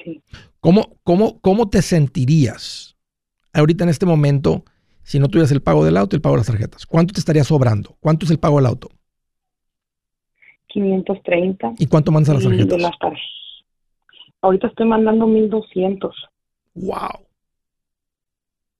Sí. 0.05 0.23
¿Cómo, 0.63 0.97
cómo, 1.03 1.41
cómo 1.41 1.69
te 1.69 1.83
sentirías 1.83 2.97
ahorita 3.53 3.83
en 3.83 3.91
este 3.91 4.07
momento, 4.07 4.65
si 5.03 5.19
no 5.19 5.27
tuvieras 5.27 5.51
el 5.51 5.61
pago 5.61 5.85
del 5.85 5.97
auto 5.97 6.15
y 6.15 6.19
el 6.19 6.23
pago 6.23 6.37
de 6.37 6.39
las 6.39 6.47
tarjetas? 6.47 6.87
¿Cuánto 6.87 7.13
te 7.13 7.19
estaría 7.19 7.43
sobrando? 7.43 7.97
¿Cuánto 7.99 8.27
es 8.27 8.31
el 8.31 8.39
pago 8.39 8.59
del 8.59 8.67
auto? 8.67 8.89
530. 10.69 11.73
¿Y 11.81 11.87
cuánto 11.87 12.13
mandas 12.13 12.31
a 12.31 12.35
las 12.35 12.45
tarjetas? 12.45 12.81
Ahorita 14.41 14.69
estoy 14.69 14.87
mandando 14.87 15.27
1200. 15.27 16.15
¡Wow! 16.75 17.27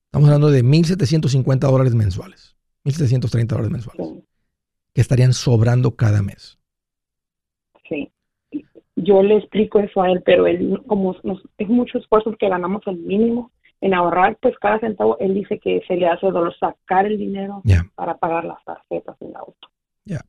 Estamos 0.05 0.29
hablando 0.29 0.51
de 0.51 0.63
1.750 0.63 1.59
dólares 1.59 1.93
mensuales. 1.95 2.55
1.730 2.85 3.45
dólares 3.45 3.71
mensuales. 3.71 4.23
Que 4.93 5.01
estarían 5.01 5.33
sobrando 5.33 5.97
cada 5.97 6.21
mes. 6.21 6.57
Yo 9.03 9.21
le 9.23 9.37
explico 9.37 9.79
eso 9.79 10.01
a 10.01 10.09
él, 10.11 10.21
pero 10.25 10.47
él, 10.47 10.81
como 10.87 11.15
es 11.57 11.69
mucho 11.69 11.97
esfuerzo 11.97 12.35
que 12.37 12.49
ganamos 12.49 12.81
el 12.87 12.97
mínimo, 12.97 13.51
en 13.83 13.93
ahorrar 13.93 14.37
pues 14.41 14.55
cada 14.61 14.79
centavo, 14.79 15.17
él 15.19 15.33
dice 15.33 15.59
que 15.59 15.81
se 15.87 15.97
le 15.97 16.07
hace 16.07 16.27
dolor 16.27 16.55
sacar 16.57 17.05
el 17.05 17.17
dinero 17.17 17.61
para 17.95 18.17
pagar 18.17 18.45
las 18.45 18.63
tarjetas 18.63 19.19
del 19.19 19.35
auto. 19.35 19.67
Ya. 20.05 20.21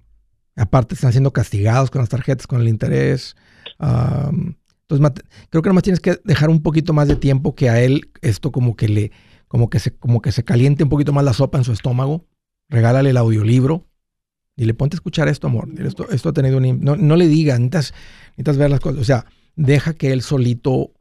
Aparte 0.56 0.94
están 0.94 1.12
siendo 1.12 1.32
castigados 1.32 1.88
con 1.90 2.00
las 2.00 2.08
tarjetas, 2.08 2.48
con 2.48 2.60
el 2.60 2.68
interés. 2.68 3.36
entonces 3.78 5.24
creo 5.50 5.62
que 5.62 5.68
nomás 5.68 5.84
tienes 5.84 6.00
que 6.00 6.16
dejar 6.24 6.50
un 6.50 6.64
poquito 6.64 6.92
más 6.92 7.06
de 7.06 7.14
tiempo 7.14 7.54
que 7.54 7.68
a 7.68 7.80
él 7.80 8.10
esto 8.22 8.50
como 8.50 8.74
que 8.74 8.88
le, 8.88 9.12
como 9.46 9.70
que 9.70 9.78
se, 9.78 9.96
como 9.96 10.20
que 10.20 10.32
se 10.32 10.42
caliente 10.42 10.82
un 10.82 10.90
poquito 10.90 11.12
más 11.12 11.24
la 11.24 11.32
sopa 11.32 11.58
en 11.58 11.64
su 11.64 11.72
estómago. 11.72 12.24
Regálale 12.68 13.10
el 13.10 13.16
audiolibro. 13.16 13.86
Y 14.56 14.64
le 14.64 14.74
ponte 14.74 14.94
a 14.94 14.98
escuchar 14.98 15.28
esto, 15.28 15.46
amor. 15.46 15.68
Esto, 15.78 16.08
esto 16.10 16.28
ha 16.28 16.32
tenido 16.32 16.58
un... 16.58 16.80
No, 16.80 16.96
no 16.96 17.16
le 17.16 17.26
digas, 17.26 17.58
necesitas, 17.58 17.94
necesitas 18.30 18.56
ver 18.56 18.70
las 18.70 18.80
cosas. 18.80 19.00
O 19.00 19.04
sea, 19.04 19.24
deja 19.56 19.94
que 19.94 20.12
él 20.12 20.22
solito 20.22 20.92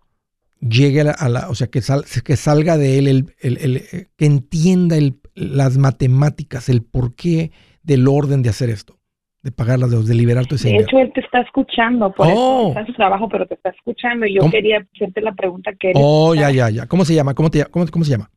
llegue 0.59 1.01
a 1.01 1.29
la, 1.29 1.49
o 1.49 1.55
sea, 1.55 1.67
que, 1.67 1.81
que 1.81 2.35
salga 2.35 2.77
de 2.77 2.97
él, 2.97 3.07
el, 3.07 3.35
el, 3.41 3.77
eh, 3.77 4.07
que 4.17 4.25
entienda 4.25 4.95
las 5.35 5.77
matemáticas, 5.77 6.69
el 6.69 6.83
porqué 6.83 7.51
del 7.83 8.07
orden 8.07 8.41
de 8.41 8.49
hacer 8.49 8.69
esto, 8.69 8.97
de 9.41 9.51
pagar 9.51 9.79
las 9.79 9.91
deudas, 9.91 10.07
de 10.07 10.15
liberar 10.15 10.45
tu 10.45 10.55
ese 10.55 10.69
De 10.69 10.77
hecho, 10.77 10.99
él 10.99 11.11
te 11.13 11.19
está 11.19 11.41
escuchando, 11.41 12.11
por 12.13 12.27
eso 12.27 12.35
oh. 12.37 12.67
está 12.69 12.81
en 12.81 12.87
su 12.87 12.93
trabajo, 12.93 13.27
pero 13.29 13.45
te 13.45 13.55
está 13.55 13.69
escuchando 13.69 14.25
y 14.25 14.35
yo 14.35 14.49
quería 14.49 14.87
hacerte 14.95 15.21
la 15.21 15.33
pregunta 15.33 15.73
que 15.73 15.91
Oh, 15.95 16.33
ya, 16.33 16.49
ya, 16.49 16.69
ya. 16.69 16.87
¿Cómo 16.87 17.03
se 17.05 17.13
llama? 17.13 17.33
¿Cómo, 17.33 17.49
te, 17.49 17.65
cómo, 17.65 17.85
cómo 17.87 18.05
se 18.05 18.11
llama? 18.11 18.31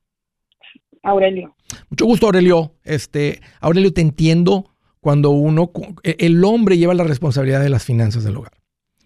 Aurelio. 1.02 1.54
Mucho 1.88 2.04
gusto, 2.06 2.26
Aurelio. 2.26 2.72
Este, 2.82 3.40
Aurelio, 3.60 3.92
te 3.92 4.00
entiendo 4.00 4.75
cuando 5.06 5.30
uno, 5.30 5.70
e, 6.02 6.16
el 6.18 6.44
hombre 6.44 6.78
lleva 6.78 6.92
la 6.92 7.04
responsabilidad 7.04 7.60
de 7.60 7.68
las 7.68 7.84
finanzas 7.84 8.24
del 8.24 8.38
hogar. 8.38 8.54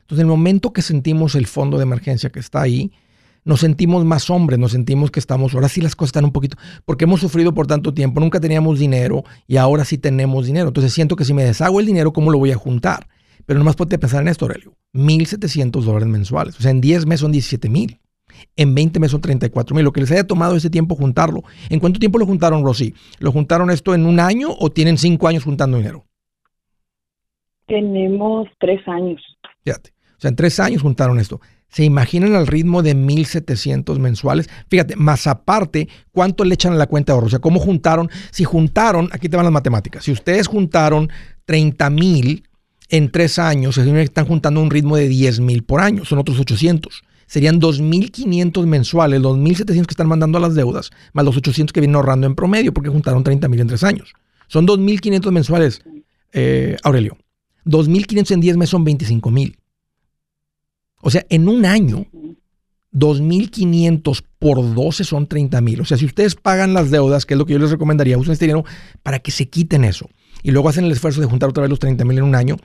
Entonces, 0.01 0.21
en 0.21 0.31
el 0.31 0.35
momento 0.35 0.73
que 0.73 0.81
sentimos 0.81 1.35
el 1.35 1.47
fondo 1.47 1.77
de 1.77 1.83
emergencia 1.83 2.31
que 2.31 2.41
está 2.41 2.63
ahí, 2.63 2.91
nos 3.45 3.61
sentimos 3.61 4.07
más 4.07 4.31
hombres, 4.31 4.59
nos 4.59 4.73
sentimos 4.73 5.11
que 5.11 5.21
estamos, 5.21 5.53
ahora 5.53 5.69
sí 5.69 5.83
las 5.83 5.95
cosas 5.95 6.09
están 6.09 6.25
un 6.25 6.33
poquito, 6.33 6.57
porque 6.87 7.05
hemos 7.05 7.21
sufrido 7.21 7.53
por 7.53 7.67
tanto 7.67 7.93
tiempo, 7.93 8.19
nunca 8.19 8.41
teníamos 8.41 8.79
dinero 8.79 9.25
y 9.47 9.59
ahora 9.59 9.85
sí 9.85 9.99
tenemos 9.99 10.47
dinero. 10.47 10.69
Entonces 10.69 10.91
siento 10.95 11.17
que 11.17 11.27
si 11.27 11.35
me 11.35 11.45
deshago 11.45 11.81
el 11.81 11.85
dinero, 11.85 12.15
¿cómo 12.15 12.31
lo 12.31 12.39
voy 12.39 12.53
a 12.53 12.57
juntar? 12.57 13.07
Pero 13.45 13.59
nomás 13.59 13.77
puede 13.77 13.99
pensar 13.99 14.23
en 14.23 14.29
esto, 14.29 14.47
Aurelio. 14.47 14.73
1.700 14.95 15.83
dólares 15.83 16.09
mensuales. 16.09 16.59
O 16.59 16.63
sea, 16.63 16.71
en 16.71 16.81
10 16.81 17.05
meses 17.05 17.21
son 17.21 17.33
17 17.33 17.69
mil. 17.69 18.01
En 18.57 18.75
20 18.75 19.01
meses 19.01 19.13
son 19.13 19.21
34 19.21 19.75
mil. 19.75 19.85
Lo 19.85 19.93
que 19.93 20.01
les 20.01 20.11
haya 20.11 20.27
tomado 20.27 20.57
ese 20.57 20.71
tiempo 20.71 20.95
juntarlo. 20.95 21.43
¿En 21.69 21.81
cuánto 21.81 21.99
tiempo 21.99 22.19
lo 22.19 22.27
juntaron, 22.27 22.65
Rosy? 22.65 22.95
¿Lo 23.19 23.33
juntaron 23.33 23.71
esto 23.71 23.95
en 23.95 24.07
un 24.07 24.21
año 24.21 24.49
o 24.59 24.71
tienen 24.71 24.99
cinco 24.99 25.29
años 25.29 25.45
juntando 25.45 25.77
dinero? 25.77 26.05
Tenemos 27.67 28.49
tres 28.59 28.81
años. 28.89 29.21
Fíjate. 29.65 29.93
O 30.17 30.21
sea, 30.21 30.29
en 30.29 30.37
tres 30.37 30.61
años 30.61 30.83
juntaron 30.83 31.19
esto. 31.19 31.41
¿Se 31.71 31.85
imaginan 31.85 32.35
el 32.35 32.47
ritmo 32.47 32.83
de 32.83 32.97
1.700 32.97 33.99
mensuales? 33.99 34.51
Fíjate, 34.69 34.97
más 34.97 35.27
aparte, 35.27 35.89
¿cuánto 36.11 36.45
le 36.45 36.55
echan 36.55 36.73
a 36.73 36.77
la 36.77 36.89
cuenta 36.89 37.13
de 37.13 37.15
ahorro? 37.15 37.29
O 37.29 37.31
sea, 37.31 37.39
¿cómo 37.39 37.61
juntaron? 37.61 38.11
Si 38.33 38.45
juntaron, 38.45 39.09
aquí 39.13 39.29
te 39.29 39.37
van 39.37 39.47
las 39.47 39.53
matemáticas. 39.53 40.05
Si 40.05 40.11
ustedes 40.11 40.49
juntaron 40.49 41.11
30 41.45 41.89
mil 41.91 42.49
en 42.89 43.11
tres 43.11 43.39
años, 43.39 43.79
están 43.79 44.27
juntando 44.27 44.61
un 44.61 44.71
ritmo 44.71 44.97
de 44.97 45.09
10 45.09 45.41
mil 45.41 45.63
por 45.63 45.81
año, 45.81 46.05
son 46.05 46.19
otros 46.19 46.41
800. 46.41 47.05
Serían 47.31 47.61
2.500 47.61 48.67
mensuales, 48.67 49.21
los 49.21 49.37
1.700 49.37 49.87
que 49.87 49.93
están 49.93 50.09
mandando 50.09 50.39
a 50.39 50.41
las 50.41 50.57
deudas, 50.57 50.91
más 51.13 51.25
los 51.25 51.37
800 51.37 51.73
que 51.73 51.79
vienen 51.79 51.95
ahorrando 51.95 52.27
en 52.27 52.35
promedio, 52.35 52.75
porque 52.75 52.91
juntaron 52.91 53.23
30 53.23 53.47
mil 53.47 53.61
en 53.61 53.69
tres 53.69 53.85
años. 53.85 54.15
Son 54.49 54.67
2.500 54.67 55.31
mensuales, 55.31 55.81
eh, 56.33 56.77
Aurelio. 56.83 57.17
2.500 57.67 58.33
en 58.33 58.41
10 58.41 58.57
meses 58.57 58.71
son 58.71 58.83
25 58.83 59.31
mil. 59.31 59.57
O 61.03 61.09
sea, 61.09 61.25
en 61.29 61.49
un 61.49 61.67
año 61.67 62.05
2.500 62.93 64.25
por 64.41 64.75
12 64.75 65.05
son 65.05 65.29
30.000. 65.29 65.83
O 65.83 65.85
sea, 65.85 65.99
si 65.99 66.07
ustedes 66.07 66.35
pagan 66.35 66.75
las 66.75 66.91
deudas, 66.91 67.27
que 67.27 67.35
es 67.35 67.39
lo 67.39 67.47
que 67.47 67.53
yo 67.53 67.61
les 67.61 67.71
recomendaría, 67.71 68.19
usen 68.19 68.33
este 68.33 68.47
dinero 68.47 68.65
para 69.05 69.21
que 69.21 69.31
se 69.31 69.49
quiten 69.49 69.85
eso. 69.85 70.11
Y 70.43 70.51
luego 70.51 70.69
hacen 70.69 70.85
el 70.85 70.91
esfuerzo 70.91 71.21
de 71.21 71.29
juntar 71.29 71.51
otra 71.51 71.61
vez 71.61 71.71
los 71.71 71.79
30.000 71.79 72.19
en 72.19 72.25
un 72.25 72.35
año. 72.35 72.57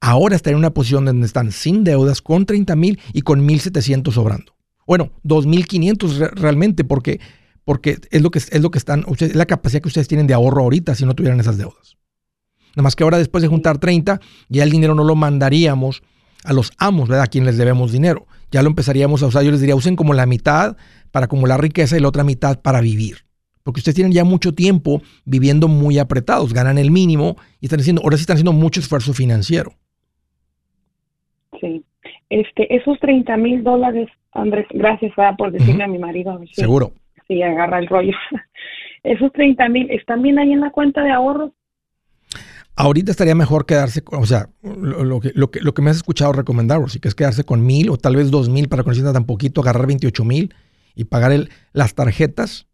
Ahora 0.00 0.36
están 0.36 0.52
en 0.52 0.58
una 0.58 0.74
posición 0.74 1.04
donde 1.04 1.26
están 1.26 1.50
sin 1.52 1.84
deudas, 1.84 2.20
con 2.20 2.46
30.000 2.46 2.98
y 3.12 3.22
con 3.22 3.46
1.700 3.46 4.12
sobrando. 4.12 4.54
Bueno, 4.86 5.12
2.500 5.24 6.32
realmente, 6.34 6.84
porque, 6.84 7.20
porque 7.64 7.98
es, 8.10 8.22
lo 8.22 8.30
que, 8.30 8.38
es 8.38 8.60
lo 8.60 8.70
que 8.70 8.78
están, 8.78 9.04
es 9.18 9.34
la 9.34 9.46
capacidad 9.46 9.80
que 9.80 9.88
ustedes 9.88 10.08
tienen 10.08 10.26
de 10.26 10.34
ahorro 10.34 10.62
ahorita 10.62 10.94
si 10.94 11.06
no 11.06 11.14
tuvieran 11.14 11.40
esas 11.40 11.56
deudas. 11.56 11.96
Nada 12.74 12.82
más 12.82 12.96
que 12.96 13.04
ahora 13.04 13.18
después 13.18 13.42
de 13.42 13.48
juntar 13.48 13.78
30, 13.78 14.20
ya 14.48 14.62
el 14.62 14.70
dinero 14.70 14.94
no 14.94 15.04
lo 15.04 15.14
mandaríamos 15.14 16.02
a 16.44 16.52
los 16.52 16.72
amos, 16.76 17.08
¿verdad? 17.08 17.24
A 17.24 17.28
quienes 17.28 17.52
les 17.52 17.58
debemos 17.58 17.92
dinero. 17.92 18.26
Ya 18.50 18.62
lo 18.62 18.68
empezaríamos 18.68 19.22
a 19.22 19.26
usar, 19.26 19.42
yo 19.42 19.50
les 19.50 19.60
diría, 19.60 19.74
usen 19.74 19.96
como 19.96 20.12
la 20.12 20.26
mitad 20.26 20.76
para 21.10 21.26
acumular 21.26 21.60
riqueza 21.60 21.96
y 21.96 22.00
la 22.00 22.08
otra 22.08 22.24
mitad 22.24 22.60
para 22.60 22.80
vivir. 22.80 23.24
Porque 23.62 23.80
ustedes 23.80 23.94
tienen 23.94 24.12
ya 24.12 24.24
mucho 24.24 24.52
tiempo 24.52 25.02
viviendo 25.24 25.68
muy 25.68 25.98
apretados, 25.98 26.52
ganan 26.52 26.76
el 26.76 26.90
mínimo 26.90 27.36
y 27.60 27.66
están 27.66 27.80
haciendo, 27.80 28.02
ahora 28.02 28.18
sí 28.18 28.22
están 28.22 28.34
haciendo 28.34 28.52
mucho 28.52 28.80
esfuerzo 28.80 29.14
financiero. 29.14 29.74
Sí. 31.64 31.82
Este, 32.28 32.76
esos 32.76 32.98
30 33.00 33.36
mil 33.38 33.64
dólares, 33.64 34.08
Andrés, 34.32 34.66
gracias 34.70 35.12
por 35.38 35.50
decirle 35.50 35.84
a 35.84 35.88
mi 35.88 35.98
marido. 35.98 36.38
Seguro. 36.52 36.92
Sí, 37.26 37.42
agarra 37.42 37.78
el 37.78 37.86
rollo. 37.86 38.12
esos 39.02 39.32
30 39.32 39.68
mil, 39.70 39.90
¿están 39.90 40.20
bien 40.20 40.38
ahí 40.38 40.52
en 40.52 40.60
la 40.60 40.70
cuenta 40.70 41.02
de 41.02 41.10
ahorros? 41.10 41.52
Ahorita 42.76 43.12
estaría 43.12 43.34
mejor 43.34 43.66
quedarse, 43.66 44.02
con, 44.02 44.20
o 44.20 44.26
sea, 44.26 44.48
lo, 44.62 45.20
que, 45.20 45.30
lo, 45.34 45.50
que, 45.50 45.60
lo 45.60 45.72
que 45.72 45.80
me 45.80 45.90
has 45.90 45.96
escuchado 45.96 46.32
recomendar, 46.32 46.80
sí 46.90 46.98
que 46.98 47.08
es 47.08 47.14
quedarse 47.14 47.44
con 47.44 47.64
mil 47.64 47.88
o 47.88 47.96
tal 47.96 48.16
vez 48.16 48.30
dos 48.30 48.48
mil 48.48 48.68
para 48.68 48.82
que 48.82 48.90
no 48.90 49.12
tan 49.12 49.24
poquito, 49.24 49.60
agarrar 49.60 49.86
28 49.86 50.24
mil 50.24 50.52
y 50.94 51.04
pagar 51.04 51.32
el, 51.32 51.50
las 51.72 51.94
tarjetas, 51.94 52.66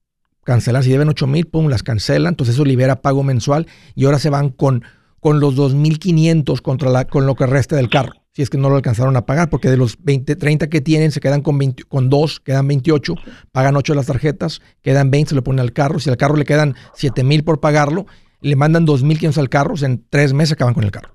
cancelar, 0.42 0.82
si 0.82 0.90
deben 0.90 1.10
8 1.10 1.26
mil, 1.26 1.46
pum, 1.46 1.68
las 1.68 1.82
cancelan, 1.82 2.32
entonces 2.32 2.54
eso 2.54 2.64
libera 2.64 3.02
pago 3.02 3.22
mensual 3.22 3.66
y 3.94 4.06
ahora 4.06 4.18
se 4.18 4.30
van 4.30 4.48
con, 4.48 4.82
con 5.20 5.38
los 5.38 5.54
2.500 5.56 6.62
contra 6.62 6.90
la, 6.90 7.04
con 7.04 7.26
lo 7.26 7.34
que 7.34 7.46
resta 7.46 7.76
del 7.76 7.90
carro, 7.90 8.14
si 8.32 8.42
es 8.42 8.50
que 8.50 8.58
no 8.58 8.70
lo 8.70 8.76
alcanzaron 8.76 9.16
a 9.16 9.26
pagar, 9.26 9.50
porque 9.50 9.68
de 9.68 9.76
los 9.76 10.02
20, 10.02 10.36
30 10.36 10.68
que 10.68 10.80
tienen 10.80 11.10
se 11.10 11.20
quedan 11.20 11.42
con, 11.42 11.58
20, 11.58 11.84
con 11.84 12.08
2, 12.08 12.40
quedan 12.40 12.68
28, 12.68 13.14
pagan 13.52 13.76
8 13.76 13.92
de 13.92 13.96
las 13.96 14.06
tarjetas, 14.06 14.62
quedan 14.82 15.10
20, 15.10 15.30
se 15.30 15.34
le 15.34 15.42
pone 15.42 15.60
al 15.60 15.72
carro, 15.72 15.98
si 15.98 16.10
al 16.10 16.16
carro 16.16 16.36
le 16.36 16.44
quedan 16.44 16.74
7 16.94 17.24
mil 17.24 17.42
por 17.42 17.60
pagarlo, 17.60 18.06
le 18.40 18.56
mandan 18.56 18.86
2.500 18.86 19.38
al 19.38 19.48
carro, 19.48 19.74
en 19.82 20.04
tres 20.08 20.32
meses 20.32 20.52
acaban 20.52 20.74
con 20.74 20.84
el 20.84 20.90
carro. 20.90 21.14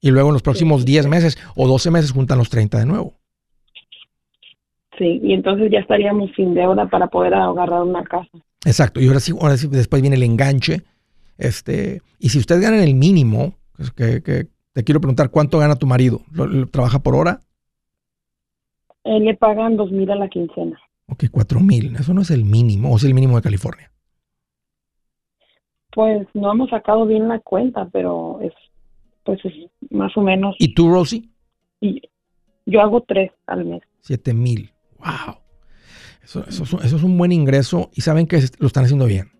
Y 0.00 0.10
luego 0.10 0.28
en 0.28 0.34
los 0.34 0.42
próximos 0.42 0.84
10 0.84 1.06
meses 1.06 1.38
o 1.54 1.68
12 1.68 1.90
meses 1.90 2.12
juntan 2.12 2.38
los 2.38 2.50
30 2.50 2.78
de 2.78 2.86
nuevo. 2.86 3.14
Sí, 4.98 5.20
y 5.22 5.32
entonces 5.32 5.70
ya 5.70 5.80
estaríamos 5.80 6.30
sin 6.36 6.54
deuda 6.54 6.88
para 6.88 7.06
poder 7.08 7.34
agarrar 7.34 7.82
una 7.82 8.04
casa. 8.04 8.28
Exacto, 8.64 9.00
y 9.00 9.08
ahora 9.08 9.20
sí, 9.20 9.32
ahora 9.40 9.56
sí 9.56 9.68
después 9.68 10.02
viene 10.02 10.16
el 10.16 10.22
enganche. 10.22 10.82
Este, 11.38 12.02
y 12.18 12.28
si 12.28 12.38
ustedes 12.38 12.60
ganan 12.60 12.80
el 12.80 12.94
mínimo, 12.94 13.54
que, 13.96 14.22
que 14.22 14.46
te 14.72 14.84
quiero 14.84 15.00
preguntar, 15.00 15.30
¿cuánto 15.30 15.58
gana 15.58 15.76
tu 15.76 15.86
marido? 15.86 16.20
trabaja 16.70 17.00
por 17.00 17.14
hora? 17.14 17.40
Eh, 19.04 19.20
le 19.20 19.34
pagan 19.34 19.76
dos 19.76 19.90
mil 19.90 20.10
a 20.10 20.14
la 20.14 20.28
quincena. 20.28 20.78
Ok, 21.06 21.24
cuatro 21.30 21.60
mil. 21.60 21.96
Eso 21.96 22.14
no 22.14 22.22
es 22.22 22.30
el 22.30 22.44
mínimo, 22.44 22.92
o 22.92 22.96
es 22.96 23.04
el 23.04 23.14
mínimo 23.14 23.36
de 23.36 23.42
California. 23.42 23.90
Pues 25.94 26.26
no 26.34 26.52
hemos 26.52 26.70
sacado 26.70 27.04
bien 27.06 27.28
la 27.28 27.38
cuenta, 27.40 27.88
pero 27.92 28.40
es 28.40 28.52
pues 29.24 29.44
es 29.44 29.52
más 29.90 30.16
o 30.16 30.20
menos. 30.20 30.56
¿Y 30.58 30.74
tú, 30.74 30.90
Rosie? 30.90 31.28
Y 31.80 32.02
yo 32.66 32.80
hago 32.80 33.02
tres 33.02 33.30
al 33.46 33.64
mes. 33.64 33.82
Siete 34.00 34.34
mil. 34.34 34.72
Wow. 34.98 35.36
Eso, 36.24 36.44
es 36.48 36.92
un 36.92 37.18
buen 37.18 37.32
ingreso 37.32 37.90
y 37.94 38.00
saben 38.00 38.26
que 38.26 38.40
lo 38.58 38.66
están 38.66 38.84
haciendo 38.84 39.06
bien. 39.06 39.32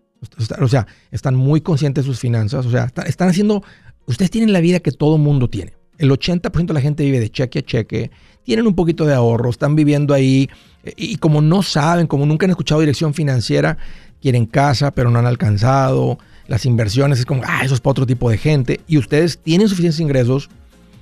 O 0.61 0.67
sea, 0.67 0.87
están 1.11 1.35
muy 1.35 1.61
conscientes 1.61 2.05
de 2.05 2.11
sus 2.11 2.19
finanzas. 2.19 2.65
O 2.65 2.69
sea, 2.69 2.87
están 3.05 3.29
haciendo. 3.29 3.63
Ustedes 4.05 4.31
tienen 4.31 4.53
la 4.53 4.59
vida 4.59 4.79
que 4.79 4.91
todo 4.91 5.17
mundo 5.17 5.49
tiene. 5.49 5.73
El 5.97 6.11
80% 6.11 6.65
de 6.65 6.73
la 6.73 6.81
gente 6.81 7.03
vive 7.03 7.19
de 7.19 7.29
cheque 7.29 7.59
a 7.59 7.61
cheque. 7.61 8.11
Tienen 8.43 8.67
un 8.67 8.75
poquito 8.75 9.05
de 9.05 9.13
ahorro, 9.13 9.49
están 9.49 9.75
viviendo 9.75 10.13
ahí. 10.13 10.49
Y 10.97 11.17
como 11.17 11.41
no 11.41 11.63
saben, 11.63 12.07
como 12.07 12.25
nunca 12.25 12.45
han 12.45 12.49
escuchado 12.49 12.81
dirección 12.81 13.13
financiera, 13.13 13.77
quieren 14.21 14.45
casa, 14.45 14.91
pero 14.91 15.09
no 15.09 15.19
han 15.19 15.25
alcanzado 15.25 16.17
las 16.47 16.65
inversiones, 16.65 17.19
es 17.19 17.25
como, 17.25 17.41
ah, 17.45 17.61
eso 17.63 17.73
es 17.73 17.81
para 17.81 17.91
otro 17.91 18.05
tipo 18.05 18.29
de 18.29 18.37
gente. 18.37 18.81
Y 18.87 18.97
ustedes 18.97 19.39
tienen 19.39 19.69
suficientes 19.69 19.99
ingresos, 19.99 20.49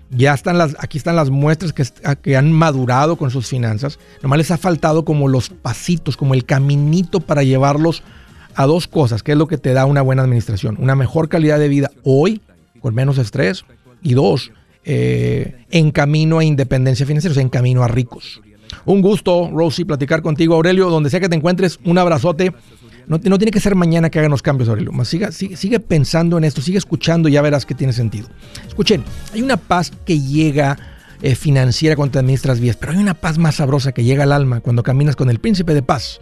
ya 0.09 0.33
están 0.33 0.57
las, 0.57 0.75
aquí 0.79 0.97
están 0.97 1.15
las 1.15 1.29
muestras 1.29 1.73
que, 1.73 1.83
que 2.21 2.37
han 2.37 2.51
madurado 2.51 3.15
con 3.15 3.31
sus 3.31 3.47
finanzas. 3.47 3.97
Nomás 4.21 4.37
les 4.37 4.51
ha 4.51 4.57
faltado 4.57 5.05
como 5.05 5.27
los 5.27 5.49
pasitos, 5.49 6.17
como 6.17 6.33
el 6.33 6.45
caminito 6.45 7.21
para 7.21 7.43
llevarlos 7.43 8.03
a 8.55 8.65
dos 8.65 8.87
cosas, 8.87 9.23
que 9.23 9.31
es 9.31 9.37
lo 9.37 9.47
que 9.47 9.57
te 9.57 9.73
da 9.73 9.85
una 9.85 10.01
buena 10.01 10.23
administración. 10.23 10.77
Una 10.79 10.95
mejor 10.95 11.29
calidad 11.29 11.59
de 11.59 11.69
vida 11.69 11.91
hoy, 12.03 12.41
con 12.81 12.93
menos 12.93 13.17
estrés. 13.17 13.65
Y 14.03 14.13
dos, 14.13 14.51
eh, 14.83 15.65
en 15.69 15.91
camino 15.91 16.39
a 16.39 16.43
independencia 16.43 17.05
financiera, 17.05 17.31
o 17.31 17.35
sea, 17.35 17.43
en 17.43 17.49
camino 17.49 17.83
a 17.83 17.87
ricos. 17.87 18.41
Un 18.85 19.01
gusto, 19.01 19.49
Rosie, 19.53 19.85
platicar 19.85 20.21
contigo, 20.21 20.55
Aurelio, 20.55 20.89
donde 20.89 21.09
sea 21.09 21.19
que 21.19 21.29
te 21.29 21.35
encuentres. 21.35 21.79
Un 21.83 21.97
abrazote. 21.97 22.53
No, 23.07 23.19
tiene 23.19 23.51
que 23.51 23.59
ser 23.59 23.75
mañana 23.75 24.09
que 24.09 24.19
hagan 24.19 24.31
los 24.31 24.41
cambios, 24.41 24.69
Aurelio. 24.69 24.91
Más 24.91 25.07
sigue, 25.07 25.31
sigue, 25.31 25.79
pensando 25.79 26.37
en 26.37 26.45
esto, 26.45 26.61
sigue 26.61 26.77
escuchando 26.77 27.27
y 27.27 27.33
ya 27.33 27.41
verás 27.41 27.65
que 27.65 27.75
tiene 27.75 27.93
sentido. 27.93 28.29
Escuchen, 28.67 29.03
hay 29.33 29.41
una 29.41 29.57
paz 29.57 29.91
que 30.05 30.19
llega 30.19 30.77
eh, 31.21 31.35
financiera 31.35 31.95
cuando 31.95 32.13
te 32.13 32.19
administras 32.19 32.59
bien, 32.59 32.75
pero 32.79 32.93
hay 32.93 32.99
una 32.99 33.13
paz 33.13 33.37
más 33.37 33.55
sabrosa 33.55 33.91
que 33.91 34.03
llega 34.03 34.23
al 34.23 34.31
alma 34.31 34.61
cuando 34.61 34.81
caminas 34.81 35.15
con 35.15 35.29
el 35.29 35.39
príncipe 35.39 35.73
de 35.73 35.83
paz. 35.83 36.21